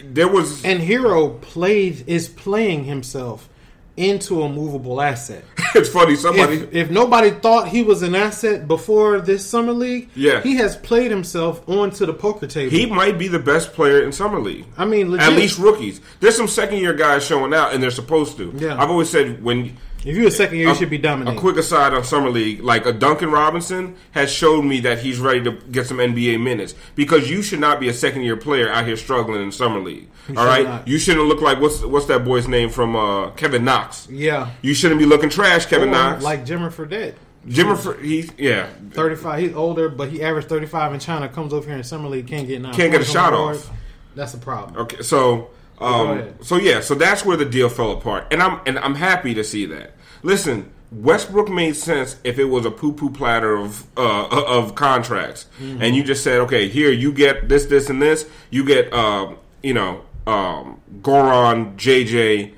there 0.04 0.28
was 0.28 0.64
and 0.64 0.80
Herro 0.80 1.40
played 1.40 2.02
is 2.08 2.28
playing 2.28 2.84
himself 2.84 3.48
into 3.96 4.42
a 4.42 4.48
movable 4.48 5.00
asset. 5.00 5.44
it's 5.74 5.88
funny 5.88 6.16
somebody 6.16 6.56
If, 6.56 6.74
if 6.74 6.90
nobody 6.90 7.30
thought 7.30 7.68
he 7.68 7.82
was 7.82 8.02
an 8.02 8.14
asset 8.14 8.66
before 8.66 9.20
this 9.20 9.44
summer 9.44 9.72
league, 9.72 10.08
Yeah. 10.14 10.40
he 10.42 10.56
has 10.56 10.76
played 10.76 11.10
himself 11.10 11.66
onto 11.68 12.06
the 12.06 12.14
poker 12.14 12.46
table. 12.46 12.70
he 12.70 12.86
might 12.86 13.18
be 13.18 13.28
the 13.28 13.38
best 13.38 13.72
player 13.74 14.02
in 14.02 14.10
summer 14.12 14.40
league. 14.40 14.64
I 14.78 14.84
mean, 14.86 15.10
legit. 15.10 15.28
At 15.28 15.34
least 15.34 15.58
rookies. 15.58 16.00
There's 16.20 16.36
some 16.36 16.48
second 16.48 16.78
year 16.78 16.94
guys 16.94 17.24
showing 17.24 17.52
out, 17.52 17.74
and 17.74 17.82
they're 17.82 17.90
supposed 17.90 18.36
to. 18.38 18.52
Yeah. 18.56 18.80
I've 18.82 18.90
always 18.90 19.10
said 19.10 19.42
when 19.42 19.76
if 20.04 20.16
you're 20.16 20.26
a 20.28 20.30
second 20.30 20.58
year, 20.58 20.68
you 20.68 20.74
should 20.74 20.90
be 20.90 20.98
dominating. 20.98 21.38
A 21.38 21.40
quick 21.40 21.56
aside 21.56 21.94
on 21.94 22.04
summer 22.04 22.28
league, 22.30 22.60
like 22.60 22.86
a 22.86 22.92
Duncan 22.92 23.30
Robinson 23.30 23.94
has 24.12 24.30
showed 24.32 24.62
me 24.62 24.80
that 24.80 24.98
he's 24.98 25.18
ready 25.18 25.42
to 25.44 25.52
get 25.70 25.86
some 25.86 25.98
NBA 25.98 26.40
minutes 26.42 26.74
because 26.94 27.30
you 27.30 27.42
should 27.42 27.60
not 27.60 27.80
be 27.80 27.88
a 27.88 27.92
second 27.94 28.22
year 28.22 28.36
player 28.36 28.68
out 28.68 28.86
here 28.86 28.96
struggling 28.96 29.42
in 29.42 29.52
summer 29.52 29.80
league. 29.80 30.08
all 30.36 30.44
right, 30.46 30.64
not. 30.64 30.88
you 30.88 30.98
shouldn't 30.98 31.26
look 31.26 31.40
like 31.40 31.60
what's 31.60 31.82
what's 31.82 32.06
that 32.06 32.24
boy's 32.24 32.46
name 32.48 32.68
from 32.70 32.94
uh, 32.96 33.30
Kevin 33.30 33.64
Knox. 33.64 34.08
yeah, 34.10 34.50
You 34.62 34.74
shouldn't 34.74 35.00
be 35.00 35.06
looking 35.06 35.30
trash, 35.30 35.66
Kevin 35.66 35.88
Or 35.88 35.92
Knox. 35.92 36.22
like 36.24 36.44
Jimmer 36.46 36.72
Fredette. 36.72 37.14
Jimmer, 37.48 37.76
Fr- 37.76 38.00
he's 38.00 38.30
yeah, 38.38 38.68
35. 38.92 39.40
He's 39.40 39.54
older, 39.54 39.88
but 39.88 40.08
he 40.10 40.22
averaged 40.22 40.48
35 40.48 40.94
in 40.94 41.00
China. 41.00 41.28
Comes 41.28 41.52
over 41.52 41.66
here 41.66 41.76
in 41.76 41.82
summer 41.82 42.08
league, 42.08 42.28
can't 42.28 42.46
get 42.46 42.60
nine. 42.62 42.72
Can't 42.72 42.92
get 42.92 43.00
a 43.00 43.04
shot 43.04 43.32
off. 43.32 43.68
That's 44.14 44.34
a 44.34 44.38
problem. 44.38 44.76
Okay, 44.82 45.02
so 45.02 45.50
um, 45.82 46.34
so 46.42 46.56
yeah, 46.56 46.80
so 46.80 46.94
that's 46.94 47.24
where 47.24 47.36
the 47.36 47.44
deal 47.44 47.68
fell 47.68 47.92
apart, 47.92 48.26
and 48.30 48.42
I'm 48.42 48.60
and 48.66 48.78
I'm 48.78 48.94
happy 48.94 49.34
to 49.34 49.44
see 49.44 49.66
that. 49.66 49.92
Listen, 50.22 50.70
Westbrook 50.92 51.48
made 51.48 51.74
sense 51.76 52.16
if 52.22 52.38
it 52.38 52.44
was 52.44 52.64
a 52.66 52.70
poo 52.70 52.92
poo 52.92 53.10
platter 53.10 53.56
of 53.56 53.86
uh, 53.96 54.26
of 54.28 54.74
contracts, 54.74 55.46
Mm-hmm. 55.60 55.82
and 55.82 55.96
you 55.96 56.04
just 56.04 56.22
said, 56.22 56.40
okay, 56.42 56.68
here 56.68 56.90
you 56.90 57.12
get 57.12 57.48
this, 57.48 57.66
this, 57.66 57.90
and 57.90 58.00
this. 58.00 58.28
You 58.50 58.64
get 58.64 58.92
um, 58.92 59.36
you 59.62 59.74
know 59.74 60.02
um, 60.26 60.80
Goran, 61.00 61.76
JJ. 61.76 62.54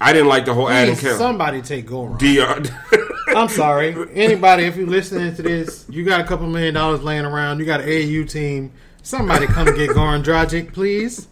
I 0.00 0.12
didn't 0.12 0.28
like 0.28 0.44
the 0.44 0.54
whole 0.54 0.68
Adam 0.68 0.94
Please, 0.94 1.00
Kelly. 1.02 1.18
somebody 1.18 1.60
take 1.62 1.86
Goran. 1.88 2.18
Dion. 2.18 2.66
I'm 3.36 3.48
sorry. 3.48 3.94
Anybody, 4.14 4.64
if 4.64 4.76
you're 4.76 4.86
listening 4.86 5.34
to 5.34 5.42
this, 5.42 5.84
you 5.88 6.04
got 6.04 6.20
a 6.20 6.24
couple 6.24 6.46
million 6.46 6.74
dollars 6.74 7.02
laying 7.02 7.24
around. 7.24 7.58
You 7.58 7.64
got 7.66 7.80
an 7.80 7.88
AU 7.88 8.24
team. 8.24 8.72
Somebody 9.02 9.46
come 9.46 9.66
get 9.76 9.90
Goran 9.90 10.22
Dragic, 10.22 10.72
please. 10.72 11.26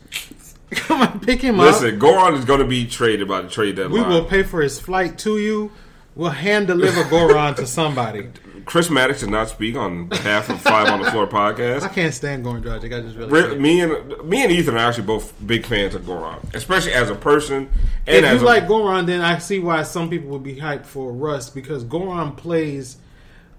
Come 0.73 1.03
on, 1.03 1.21
pick 1.21 1.43
him 1.43 1.61
up. 1.61 1.67
Listen, 1.67 2.01
Goran 2.01 2.37
is 2.37 2.45
going 2.45 2.61
to 2.61 2.67
be 2.67 2.87
traded 2.87 3.29
by 3.29 3.41
the 3.43 3.49
trade 3.49 3.77
deadline. 3.77 4.09
We 4.09 4.09
will 4.09 4.25
pay 4.25 4.43
for 4.43 4.61
his 4.63 4.81
flight 4.81 5.19
to 5.19 5.39
you. 5.39 5.71
We'll 6.15 6.31
hand 6.31 6.67
deliver 6.67 7.03
Goran 7.11 7.55
to 7.57 7.67
somebody. 7.67 8.31
Chris 8.65 8.91
Maddox 8.91 9.21
did 9.21 9.31
not 9.31 9.49
speak 9.49 9.77
on 9.77 10.09
behalf 10.09 10.49
of 10.49 10.61
Five 10.61 10.89
on 10.89 11.01
the 11.01 11.11
Floor 11.13 11.29
podcast. 11.29 11.83
I 11.83 11.89
can't 11.89 12.13
stand 12.13 12.45
Goran 12.45 12.63
Dragic. 12.63 12.97
I 12.97 13.01
just 13.01 13.17
really 13.17 13.31
Re- 13.31 13.59
me 13.59 13.81
and 13.81 14.25
me 14.25 14.43
and 14.43 14.51
Ethan 14.51 14.75
are 14.75 14.79
actually 14.79 15.05
both 15.05 15.33
big 15.47 15.65
fans 15.65 15.95
of 15.95 16.03
Goran, 16.03 16.53
especially 16.53 16.93
as 16.93 17.09
a 17.09 17.15
person 17.15 17.71
and 18.09 18.27
If 18.27 18.41
you 18.41 18.41
a, 18.41 18.45
like 18.45 18.67
Goran, 18.67 19.07
then 19.07 19.21
I 19.21 19.39
see 19.39 19.61
why 19.61 19.85
some 19.85 20.11
people 20.11 20.31
would 20.31 20.43
be 20.43 20.57
hyped 20.57 20.85
for 20.87 21.13
Russ 21.13 21.49
because 21.49 21.85
Goran 21.85 22.37
plays 22.37 22.97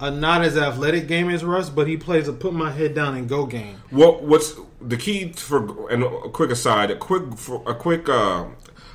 a 0.02 0.12
not 0.12 0.44
as 0.44 0.58
athletic 0.58 1.08
game 1.08 1.30
as 1.30 1.44
Russ, 1.44 1.70
but 1.70 1.88
he 1.88 1.96
plays 1.96 2.28
a 2.28 2.34
put 2.34 2.54
my 2.54 2.72
head 2.72 2.94
down 2.94 3.16
and 3.16 3.30
go 3.30 3.46
game. 3.46 3.78
what 3.92 4.24
what's 4.24 4.56
the 4.82 4.98
key 4.98 5.32
for 5.34 5.90
and 5.92 6.04
a 6.04 6.30
quick 6.30 6.52
aside, 6.52 6.92
a 6.92 6.96
quick 6.96 7.36
for, 7.38 7.64
a 7.68 7.74
quick 7.76 8.08
uh, 8.10 8.46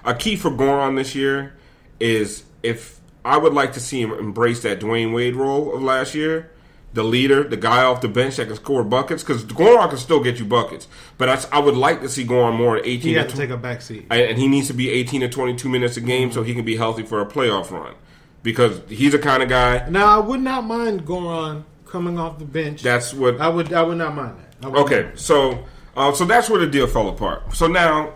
a 0.04 0.14
key 0.14 0.36
for 0.36 0.50
Goran 0.50 0.96
this 0.96 1.14
year 1.14 1.54
is 2.00 2.44
if 2.62 3.00
I 3.24 3.36
would 3.36 3.52
like 3.54 3.72
to 3.74 3.80
see 3.80 4.00
him 4.02 4.12
embrace 4.12 4.62
that 4.62 4.80
Dwyane 4.80 5.12
Wade 5.14 5.36
role 5.36 5.74
of 5.74 5.82
last 5.82 6.14
year. 6.14 6.50
The 6.94 7.02
leader, 7.02 7.42
the 7.42 7.56
guy 7.56 7.84
off 7.84 8.02
the 8.02 8.08
bench 8.08 8.36
that 8.36 8.48
can 8.48 8.56
score 8.56 8.84
buckets, 8.84 9.22
because 9.22 9.46
Goran 9.46 9.88
can 9.88 9.96
still 9.96 10.22
get 10.22 10.38
you 10.38 10.44
buckets. 10.44 10.88
But 11.16 11.30
I, 11.30 11.56
I 11.56 11.58
would 11.58 11.74
like 11.74 12.02
to 12.02 12.08
see 12.10 12.22
Goran 12.22 12.54
more 12.54 12.76
at 12.76 12.84
eighteen. 12.84 13.08
He 13.08 13.14
to 13.14 13.20
has 13.22 13.30
to 13.30 13.34
tw- 13.34 13.40
take 13.40 13.48
a 13.50 13.56
back 13.56 13.80
seat. 13.80 14.06
and 14.10 14.36
he 14.36 14.46
needs 14.46 14.66
to 14.66 14.74
be 14.74 14.90
18 14.90 15.22
to 15.22 15.28
22 15.30 15.70
minutes 15.70 15.96
a 15.96 16.02
game 16.02 16.30
so 16.32 16.42
he 16.42 16.52
can 16.54 16.66
be 16.66 16.76
healthy 16.76 17.02
for 17.02 17.22
a 17.22 17.24
playoff 17.26 17.70
run 17.70 17.94
because 18.42 18.82
he's 18.90 19.12
the 19.12 19.18
kind 19.18 19.42
of 19.42 19.48
guy 19.48 19.88
Now 19.88 20.04
I 20.04 20.18
would 20.18 20.40
not 20.42 20.64
mind 20.64 21.06
Goran 21.06 21.64
coming 21.86 22.18
off 22.18 22.38
the 22.38 22.44
bench. 22.44 22.82
that's 22.82 23.14
what 23.14 23.40
I 23.40 23.48
would. 23.48 23.72
I 23.72 23.80
would 23.82 23.96
not 23.96 24.14
mind 24.14 24.36
that. 24.40 24.51
Okay 24.64 25.10
so 25.14 25.64
uh, 25.96 26.12
so 26.12 26.24
that's 26.24 26.48
where 26.48 26.60
the 26.60 26.66
deal 26.66 26.86
fell 26.86 27.08
apart. 27.08 27.54
So 27.54 27.66
now 27.66 28.14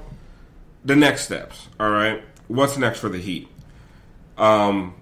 the 0.85 0.97
next 0.97 1.25
steps 1.25 1.69
all 1.79 1.91
right? 1.91 2.23
What's 2.49 2.77
next 2.79 3.01
for 3.01 3.09
the 3.09 3.19
heat? 3.19 3.49
Um 4.39 4.95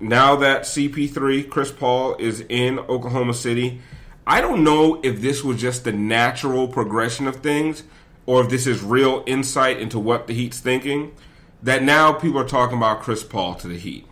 now 0.00 0.34
that 0.34 0.62
cp3 0.62 1.48
chris 1.48 1.70
paul 1.70 2.16
is 2.16 2.40
in 2.48 2.78
oklahoma 2.78 3.34
city 3.34 3.80
i 4.26 4.40
don't 4.40 4.64
know 4.64 4.98
if 5.02 5.20
this 5.20 5.44
was 5.44 5.60
just 5.60 5.84
the 5.84 5.92
natural 5.92 6.66
progression 6.66 7.26
of 7.26 7.36
things 7.36 7.82
or 8.24 8.42
if 8.42 8.48
this 8.48 8.66
is 8.66 8.82
real 8.82 9.22
insight 9.26 9.78
into 9.78 9.98
what 9.98 10.26
the 10.26 10.32
heat's 10.32 10.58
thinking 10.58 11.14
that 11.62 11.82
now 11.82 12.12
people 12.12 12.40
are 12.40 12.48
talking 12.48 12.78
about 12.78 13.02
chris 13.02 13.22
paul 13.22 13.54
to 13.54 13.68
the 13.68 13.76
heat. 13.78 14.06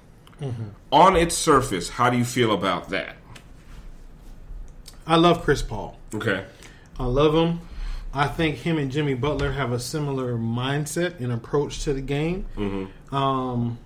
On 0.92 1.16
its 1.16 1.34
surface 1.34 1.88
how 1.88 2.10
do 2.10 2.18
you 2.18 2.24
feel 2.24 2.52
about 2.52 2.90
that? 2.90 3.16
I 5.06 5.16
love 5.16 5.42
Chris 5.42 5.62
Paul. 5.62 5.98
okay 6.14 6.44
I 6.98 7.04
love 7.06 7.34
him. 7.34 7.60
I 8.12 8.26
think 8.26 8.56
him 8.56 8.78
and 8.78 8.90
Jimmy 8.90 9.14
Butler 9.14 9.52
have 9.52 9.70
a 9.72 9.78
similar 9.78 10.36
mindset 10.36 11.20
and 11.20 11.30
approach 11.32 11.84
to 11.84 11.92
the 11.92 12.00
game. 12.00 12.46
Um, 13.12 13.78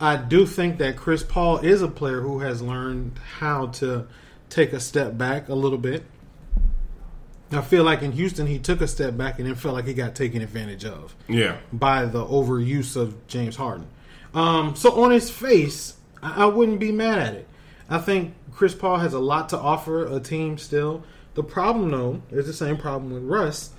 I 0.00 0.16
do 0.16 0.46
think 0.46 0.78
that 0.78 0.96
Chris 0.96 1.22
Paul 1.22 1.58
is 1.58 1.82
a 1.82 1.88
player 1.88 2.20
who 2.20 2.40
has 2.40 2.62
learned 2.62 3.18
how 3.38 3.68
to 3.68 4.06
take 4.48 4.72
a 4.72 4.80
step 4.80 5.18
back 5.18 5.48
a 5.48 5.54
little 5.54 5.78
bit. 5.78 6.04
I 7.52 7.60
feel 7.60 7.84
like 7.84 8.02
in 8.02 8.12
Houston 8.12 8.46
he 8.46 8.58
took 8.58 8.80
a 8.80 8.88
step 8.88 9.16
back 9.16 9.38
and 9.38 9.46
then 9.48 9.54
felt 9.54 9.74
like 9.74 9.86
he 9.86 9.94
got 9.94 10.14
taken 10.16 10.42
advantage 10.42 10.84
of 10.84 11.14
yeah 11.28 11.58
by 11.72 12.04
the 12.04 12.24
overuse 12.24 12.96
of 12.96 13.26
James 13.28 13.56
Harden. 13.56 13.86
Um, 14.34 14.74
so 14.76 15.02
on 15.02 15.12
his 15.12 15.30
face, 15.30 15.94
I, 16.22 16.42
I 16.42 16.46
wouldn't 16.46 16.80
be 16.80 16.92
mad 16.92 17.18
at 17.18 17.34
it. 17.34 17.48
I 17.88 17.98
think 17.98 18.34
Chris 18.52 18.74
Paul 18.74 18.96
has 18.98 19.14
a 19.14 19.20
lot 19.20 19.48
to 19.50 19.58
offer 19.58 20.06
a 20.06 20.18
team 20.18 20.58
still. 20.58 21.04
The 21.36 21.44
problem, 21.44 21.90
though, 21.90 22.22
is 22.30 22.46
the 22.46 22.52
same 22.52 22.76
problem 22.76 23.12
with 23.12 23.22
Russ. 23.22 23.70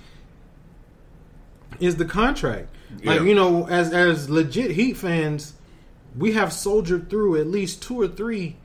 Is 1.80 1.96
the 1.96 2.06
contract 2.06 2.74
like 3.04 3.20
you 3.22 3.34
know 3.34 3.66
as 3.68 3.92
as 3.92 4.30
legit 4.30 4.70
Heat 4.72 4.96
fans, 4.96 5.54
we 6.16 6.32
have 6.32 6.52
soldiered 6.52 7.10
through 7.10 7.40
at 7.40 7.46
least 7.46 7.82
two 7.82 8.00
or 8.00 8.08
three 8.08 8.56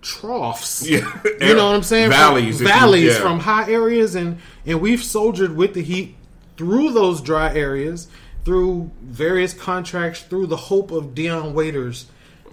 troughs. 0.00 0.88
Yeah. 0.88 1.20
You 1.40 1.54
know 1.54 1.66
what 1.66 1.76
I'm 1.76 1.82
saying? 1.82 2.10
Valleys, 2.10 2.58
from, 2.58 2.66
if 2.66 2.72
you- 2.72 2.78
valleys 2.80 3.14
yeah. 3.14 3.20
from 3.20 3.40
high 3.40 3.70
areas, 3.70 4.14
and 4.14 4.38
and 4.66 4.80
we've 4.80 5.02
soldiered 5.02 5.56
with 5.56 5.74
the 5.74 5.82
heat 5.82 6.16
through 6.56 6.92
those 6.92 7.20
dry 7.20 7.54
areas, 7.54 8.08
through 8.44 8.90
various 9.00 9.52
contracts, 9.52 10.22
through 10.22 10.46
the 10.46 10.56
hope 10.56 10.90
of 10.90 11.14
Dion 11.14 11.54
Waiters, 11.54 12.06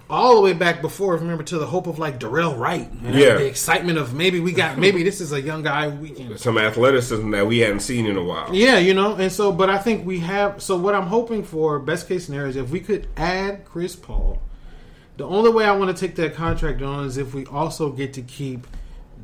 all 0.08 0.36
the 0.36 0.40
way 0.40 0.52
back 0.52 0.80
before. 0.82 1.14
Remember 1.16 1.42
to 1.44 1.58
the 1.58 1.66
hope 1.66 1.86
of 1.86 1.98
like 1.98 2.20
Dorell 2.20 2.56
Wright. 2.58 2.88
and 2.90 3.14
Yeah. 3.14 3.34
the 3.36 3.46
excitement 3.46 3.98
of 3.98 4.14
maybe 4.14 4.38
we 4.40 4.52
got 4.52 4.78
maybe 4.78 5.02
this 5.02 5.20
is 5.20 5.32
a 5.32 5.40
young 5.40 5.62
guy 5.62 5.88
we 5.88 6.10
can 6.10 6.36
Some 6.38 6.58
athleticism 6.58 7.30
that 7.32 7.46
we 7.46 7.58
hadn't 7.58 7.80
seen 7.80 8.06
in 8.06 8.16
a 8.16 8.22
while. 8.22 8.54
yeah, 8.54 8.78
you 8.78 8.94
know, 8.94 9.14
and 9.16 9.32
so, 9.32 9.50
but 9.52 9.68
I 9.70 9.78
think 9.78 10.06
we 10.06 10.20
have. 10.20 10.62
So, 10.62 10.76
what 10.76 10.94
I'm 10.94 11.06
hoping 11.08 11.42
for, 11.42 11.78
best 11.78 12.06
case 12.08 12.26
scenario, 12.26 12.48
is 12.48 12.56
if 12.56 12.70
we 12.70 12.80
could 12.80 13.08
add 13.16 13.64
Chris 13.64 13.96
Paul. 13.96 14.40
The 15.16 15.24
only 15.26 15.50
way 15.50 15.64
I 15.64 15.72
want 15.74 15.96
to 15.96 16.06
take 16.06 16.14
that 16.16 16.34
contract 16.34 16.82
on 16.82 17.06
is 17.06 17.16
if 17.16 17.32
we 17.32 17.46
also 17.46 17.90
get 17.90 18.12
to 18.14 18.22
keep 18.22 18.66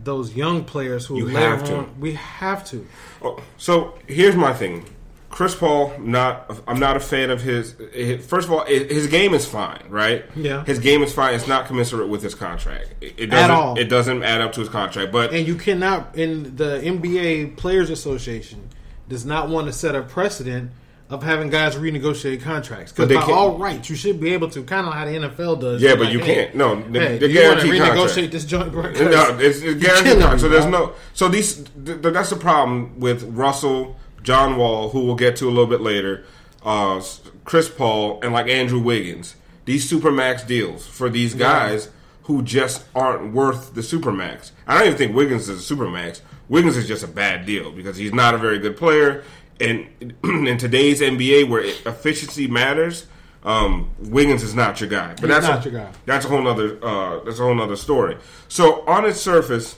those 0.04 0.34
young 0.34 0.64
players 0.64 1.04
who 1.06 1.18
You 1.18 1.26
have 1.28 1.62
to. 1.64 1.86
we 2.00 2.14
have 2.14 2.64
to. 2.70 2.86
Oh, 3.22 3.38
So 3.58 3.94
here's 4.08 4.34
my 4.34 4.52
thing. 4.54 4.86
Chris 5.32 5.54
Paul, 5.54 5.92
not 5.98 6.60
I'm 6.68 6.78
not 6.78 6.96
a 6.96 7.00
fan 7.00 7.30
of 7.30 7.40
his. 7.42 7.74
his- 7.92 8.24
First 8.24 8.46
of 8.46 8.52
all, 8.52 8.64
eh, 8.68 8.84
his 8.84 9.06
game 9.08 9.32
is 9.34 9.44
fine, 9.46 9.82
right? 9.88 10.24
Yeah. 10.36 10.62
his 10.64 10.78
game 10.78 11.02
is 11.02 11.12
fine. 11.12 11.34
It's 11.34 11.48
not 11.48 11.66
commensurate 11.66 12.08
with 12.08 12.22
his 12.22 12.34
contract. 12.34 12.90
It, 13.00 13.14
it 13.16 13.22
At 13.24 13.30
doesn't. 13.30 13.50
all. 13.50 13.78
It 13.78 13.84
doesn't 13.88 14.22
add 14.22 14.40
up 14.42 14.52
to 14.52 14.60
his 14.60 14.68
contract. 14.68 15.10
But 15.10 15.32
And 15.32 15.46
you 15.48 15.56
cannot, 15.56 16.14
in 16.16 16.54
the 16.56 16.80
NBA 16.84 17.56
Players 17.56 17.88
Association, 17.90 18.68
does 19.08 19.24
not 19.24 19.48
want 19.48 19.66
to 19.68 19.72
set 19.72 19.94
a 19.96 20.02
precedent 20.02 20.70
of 21.08 21.22
having 21.22 21.48
guys 21.50 21.76
renegotiate 21.76 22.42
contracts. 22.42 22.92
Because 22.92 23.08
by 23.08 23.20
can't- 23.20 23.32
all 23.32 23.58
rights, 23.58 23.88
you 23.90 23.96
should 23.96 24.20
be 24.20 24.34
able 24.34 24.48
to, 24.50 24.62
kind 24.62 24.86
of 24.86 24.92
how 24.92 25.04
the 25.06 25.12
NFL 25.12 25.56
does. 25.60 25.80
yeah, 25.82 25.94
but 25.94 26.04
like, 26.04 26.12
you 26.12 26.18
hey, 26.20 26.34
can't. 26.34 26.54
No, 26.56 26.74
the, 26.90 27.00
Hey, 27.00 27.18
the 27.18 27.28
do 27.28 27.32
you 27.34 27.48
want 27.48 27.60
to 27.60 27.66
renegotiate 27.66 27.96
contract. 27.96 28.32
this 28.32 28.44
joint? 28.44 28.72
No, 28.74 29.38
it's, 29.40 29.60
it's 29.62 29.82
guaranteed. 30.04 30.40
So 30.40 30.48
there's 30.50 30.66
no. 30.66 30.92
So 31.14 31.28
these. 31.28 31.56
Th- 31.84 32.00
th- 32.02 32.14
that's 32.14 32.28
the 32.30 32.36
problem 32.36 33.00
with 33.00 33.24
Russell, 33.34 33.96
John 34.22 34.56
Wall, 34.56 34.90
who 34.90 35.04
we'll 35.04 35.14
get 35.14 35.36
to 35.36 35.46
a 35.46 35.50
little 35.50 35.66
bit 35.66 35.80
later, 35.80 36.24
uh, 36.64 37.02
Chris 37.44 37.68
Paul, 37.68 38.20
and 38.22 38.32
like 38.32 38.48
Andrew 38.48 38.78
Wiggins. 38.78 39.36
These 39.64 39.90
supermax 39.90 40.46
deals 40.46 40.86
for 40.86 41.08
these 41.08 41.34
guys 41.34 41.88
who 42.24 42.42
just 42.42 42.84
aren't 42.94 43.32
worth 43.32 43.74
the 43.74 43.80
supermax. 43.80 44.50
I 44.66 44.74
don't 44.78 44.86
even 44.86 44.98
think 44.98 45.14
Wiggins 45.14 45.48
is 45.48 45.70
a 45.70 45.74
supermax. 45.74 46.20
Wiggins 46.48 46.76
is 46.76 46.86
just 46.86 47.04
a 47.04 47.08
bad 47.08 47.46
deal 47.46 47.70
because 47.70 47.96
he's 47.96 48.12
not 48.12 48.34
a 48.34 48.38
very 48.38 48.58
good 48.58 48.76
player. 48.76 49.24
And 49.60 49.86
in 50.24 50.58
today's 50.58 51.00
NBA, 51.00 51.48
where 51.48 51.62
efficiency 51.62 52.46
matters, 52.46 53.06
um, 53.44 53.90
Wiggins 53.98 54.42
is 54.42 54.54
not 54.54 54.80
your 54.80 54.88
guy. 54.88 55.10
But 55.20 55.20
He's 55.20 55.28
that's 55.28 55.46
not 55.46 55.66
a, 55.66 55.70
your 55.70 55.80
guy. 55.80 55.92
That's 56.06 56.24
a 56.24 56.28
whole 56.28 56.46
other 56.46 56.78
Uh, 56.84 57.20
that's 57.24 57.38
a 57.38 57.42
whole 57.42 57.54
nother 57.54 57.76
story. 57.76 58.16
So 58.48 58.84
on 58.86 59.04
its 59.04 59.20
surface, 59.20 59.76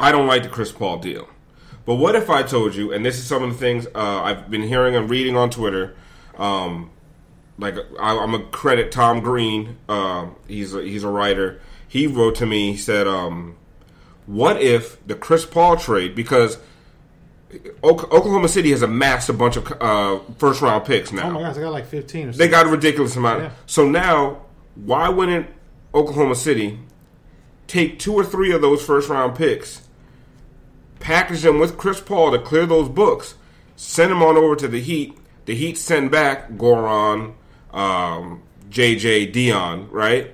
I 0.00 0.12
don't 0.12 0.26
like 0.26 0.42
the 0.42 0.48
Chris 0.48 0.72
Paul 0.72 0.98
deal. 0.98 1.28
But 1.84 1.96
what 1.96 2.14
if 2.14 2.30
I 2.30 2.42
told 2.42 2.74
you, 2.74 2.92
and 2.92 3.04
this 3.04 3.18
is 3.18 3.26
some 3.26 3.42
of 3.42 3.50
the 3.50 3.58
things 3.58 3.86
uh, 3.94 4.22
I've 4.22 4.50
been 4.50 4.62
hearing 4.62 4.94
and 4.94 5.10
reading 5.10 5.36
on 5.36 5.50
Twitter. 5.50 5.96
Um, 6.38 6.90
like 7.58 7.76
I, 8.00 8.16
I'm 8.16 8.30
gonna 8.32 8.44
credit 8.44 8.92
Tom 8.92 9.20
Green. 9.20 9.78
Uh, 9.88 10.28
he's 10.48 10.74
a, 10.74 10.82
he's 10.82 11.04
a 11.04 11.08
writer. 11.08 11.60
He 11.86 12.06
wrote 12.06 12.36
to 12.36 12.46
me. 12.46 12.72
He 12.72 12.78
said, 12.78 13.06
um, 13.06 13.56
"What 14.26 14.60
if 14.62 15.04
the 15.06 15.14
Chris 15.14 15.44
Paul 15.44 15.76
trade? 15.76 16.14
Because 16.14 16.58
Oklahoma 17.84 18.48
City 18.48 18.70
has 18.70 18.82
amassed 18.82 19.28
a 19.28 19.32
bunch 19.32 19.56
of 19.56 19.70
uh, 19.80 20.20
first 20.38 20.62
round 20.62 20.84
picks 20.84 21.12
now. 21.12 21.28
Oh 21.28 21.32
my 21.32 21.42
gosh, 21.42 21.56
I 21.56 21.60
got 21.60 21.72
like 21.72 21.86
15 21.86 22.28
or 22.28 22.32
They 22.32 22.48
got 22.48 22.66
a 22.66 22.68
ridiculous 22.70 23.14
amount. 23.16 23.42
Yeah. 23.42 23.50
So 23.66 23.88
now, 23.88 24.42
why 24.74 25.08
wouldn't 25.08 25.48
Oklahoma 25.94 26.34
City 26.34 26.78
take 27.66 27.98
two 27.98 28.14
or 28.14 28.24
three 28.24 28.52
of 28.52 28.62
those 28.62 28.84
first 28.84 29.08
round 29.10 29.36
picks, 29.36 29.81
package 31.02 31.42
them 31.42 31.58
with 31.58 31.76
Chris 31.76 32.00
Paul 32.00 32.30
to 32.32 32.38
clear 32.38 32.64
those 32.66 32.88
books, 32.88 33.34
send 33.76 34.10
them 34.10 34.22
on 34.22 34.36
over 34.36 34.56
to 34.56 34.68
the 34.68 34.80
Heat? 34.80 35.18
The 35.44 35.54
Heat 35.54 35.76
send 35.76 36.10
back 36.10 36.52
Goran, 36.52 37.34
um, 37.72 38.42
JJ, 38.70 39.32
Dion, 39.32 39.88
right? 39.90 40.30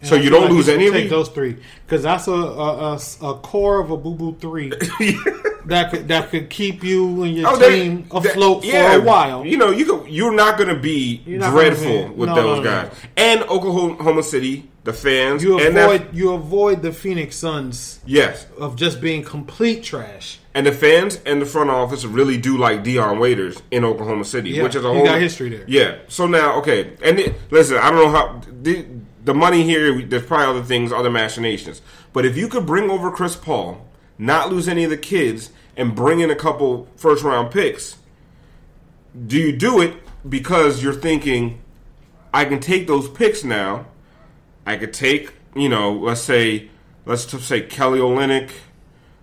so 0.00 0.14
I 0.14 0.20
you 0.20 0.30
don't 0.30 0.42
like 0.42 0.50
lose 0.52 0.66
should 0.66 0.74
any 0.76 0.86
of 0.86 0.92
take 0.94 1.10
those 1.10 1.28
three 1.28 1.56
because 1.84 2.04
that's 2.04 2.28
a, 2.28 2.32
a, 2.32 2.92
a, 2.94 3.00
a 3.20 3.34
core 3.40 3.80
of 3.80 3.90
a 3.90 3.96
boo 3.96 4.14
boo 4.14 4.36
three 4.38 4.68
that 5.66 5.88
could 5.90 6.06
that 6.06 6.30
could 6.30 6.48
keep 6.48 6.84
you 6.84 7.24
and 7.24 7.36
your 7.36 7.48
Oh, 7.48 7.56
they- 7.56 7.80
team 7.80 8.02
that- 8.10 8.14
afloat 8.26 8.64
yeah, 8.64 8.92
for 8.94 9.00
a 9.00 9.02
while. 9.04 9.44
You 9.44 9.56
know, 9.56 9.70
you 9.72 9.84
could, 9.84 10.08
you're 10.08 10.32
not 10.32 10.56
going 10.56 10.72
to 10.72 10.80
be 10.80 11.18
dreadful 11.24 12.10
with 12.14 12.28
no, 12.28 12.34
those 12.36 12.58
no, 12.58 12.62
no. 12.62 12.62
guys. 12.62 12.94
And 13.16 13.42
Oklahoma 13.42 14.22
City, 14.22 14.70
the 14.88 14.94
fans, 14.94 15.42
you 15.42 15.58
that- 15.58 15.76
avoid 15.76 16.14
you 16.14 16.32
avoid 16.32 16.80
the 16.80 16.92
Phoenix 16.92 17.36
Suns 17.36 18.00
yes, 18.06 18.46
of 18.56 18.74
just 18.74 19.02
being 19.02 19.22
complete 19.22 19.84
trash. 19.84 20.38
And 20.54 20.66
the 20.66 20.72
fans 20.72 21.20
and 21.26 21.42
the 21.42 21.46
front 21.46 21.68
office 21.68 22.06
really 22.06 22.38
do 22.38 22.56
like 22.56 22.84
Dion 22.84 23.18
Waiters 23.18 23.60
in 23.70 23.84
Oklahoma 23.84 24.24
City, 24.24 24.50
Yeah, 24.50 24.62
which 24.62 24.74
is 24.74 24.84
a 24.84 24.88
whole 24.88 25.04
got 25.04 25.20
history 25.20 25.50
there. 25.50 25.64
Yeah. 25.68 25.98
So 26.08 26.26
now, 26.26 26.56
okay, 26.60 26.94
and 27.02 27.18
it, 27.20 27.34
listen, 27.50 27.76
I 27.76 27.90
don't 27.90 27.98
know 27.98 28.08
how 28.08 28.40
the, 28.62 28.86
the 29.24 29.34
money 29.34 29.62
here. 29.62 30.00
There's 30.00 30.24
probably 30.24 30.46
other 30.46 30.66
things, 30.66 30.90
other 30.90 31.10
machinations. 31.10 31.82
But 32.14 32.24
if 32.24 32.34
you 32.34 32.48
could 32.48 32.64
bring 32.64 32.90
over 32.90 33.10
Chris 33.10 33.36
Paul, 33.36 33.86
not 34.16 34.50
lose 34.50 34.68
any 34.68 34.84
of 34.84 34.90
the 34.90 34.96
kids, 34.96 35.50
and 35.76 35.94
bring 35.94 36.20
in 36.20 36.30
a 36.30 36.34
couple 36.34 36.88
first 36.96 37.22
round 37.22 37.50
picks, 37.50 37.98
do 39.26 39.36
you 39.36 39.54
do 39.54 39.82
it 39.82 39.94
because 40.26 40.82
you're 40.82 40.94
thinking, 40.94 41.60
I 42.32 42.46
can 42.46 42.58
take 42.58 42.86
those 42.86 43.06
picks 43.06 43.44
now? 43.44 43.84
I 44.68 44.76
could 44.76 44.92
take, 44.92 45.32
you 45.56 45.70
know, 45.70 45.92
let's 45.94 46.20
say, 46.20 46.68
let's 47.06 47.24
say 47.42 47.62
Kelly 47.62 48.00
Olynyk. 48.00 48.50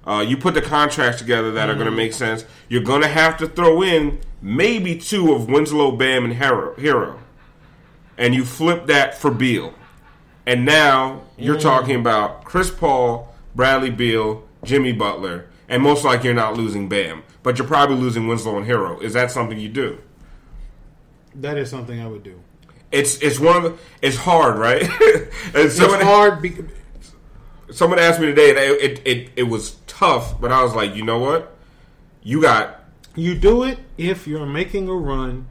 Uh, 0.07 0.25
you 0.27 0.37
put 0.37 0.55
the 0.55 0.61
contracts 0.61 1.19
together 1.19 1.51
that 1.51 1.69
are 1.69 1.73
going 1.75 1.85
to 1.85 1.91
Mm-hmm. 1.91 1.97
make 1.97 2.13
sense. 2.13 2.45
You're 2.67 2.81
going 2.83 3.03
to 3.03 3.07
have 3.07 3.37
to 3.37 3.47
throw 3.47 3.83
in 3.83 4.19
maybe 4.41 4.97
two 4.97 5.33
of 5.33 5.47
Winslow, 5.47 5.91
Bam, 5.91 6.25
and 6.25 6.33
Herro, 6.33 6.75
Herro, 6.77 7.19
and 8.17 8.33
you 8.33 8.43
flip 8.43 8.87
that 8.87 9.15
for 9.17 9.29
Beal. 9.29 9.73
And 10.47 10.65
now 10.65 11.21
you're 11.37 11.57
Mm. 11.57 11.61
talking 11.61 11.95
about 11.95 12.43
Chris 12.43 12.71
Paul, 12.71 13.33
Bradley 13.55 13.91
Beal, 13.91 14.43
Jimmy 14.63 14.93
Butler, 14.93 15.45
and 15.69 15.81
most 15.83 16.03
likely 16.03 16.25
you're 16.25 16.33
not 16.35 16.55
losing 16.57 16.89
Bam, 16.89 17.21
but 17.43 17.59
you're 17.59 17.67
probably 17.67 17.97
losing 17.97 18.27
Winslow 18.27 18.57
and 18.57 18.65
Herro. 18.67 18.99
Is 19.01 19.13
that 19.13 19.29
something 19.29 19.59
you 19.59 19.69
do? 19.69 19.99
That 21.35 21.57
is 21.57 21.69
something 21.69 21.99
I 21.99 22.07
would 22.07 22.23
do. 22.23 22.39
It's 22.95 23.17
it's 23.19 23.39
one 23.39 23.65
of 23.65 23.81
it's 24.01 24.15
hard, 24.15 24.57
right? 24.57 24.81
and 24.89 25.29
It's 25.53 25.75
someone, 25.75 25.99
hard. 25.99 26.41
Be, 26.41 26.55
someone 27.69 27.99
asked 27.99 28.21
me 28.21 28.27
today, 28.27 28.51
and 28.51 28.57
it, 28.57 28.81
it 28.81 29.01
it 29.05 29.29
it 29.35 29.43
was 29.43 29.75
tough, 29.85 30.39
but 30.39 30.51
I 30.51 30.63
was 30.63 30.73
like, 30.73 30.95
you 30.95 31.03
know 31.03 31.19
what? 31.19 31.53
You 32.23 32.41
got 32.41 32.85
you 33.13 33.35
do 33.35 33.63
it 33.63 33.79
if 33.97 34.27
you're 34.27 34.45
making 34.45 34.87
a 34.87 34.93
run 34.93 35.47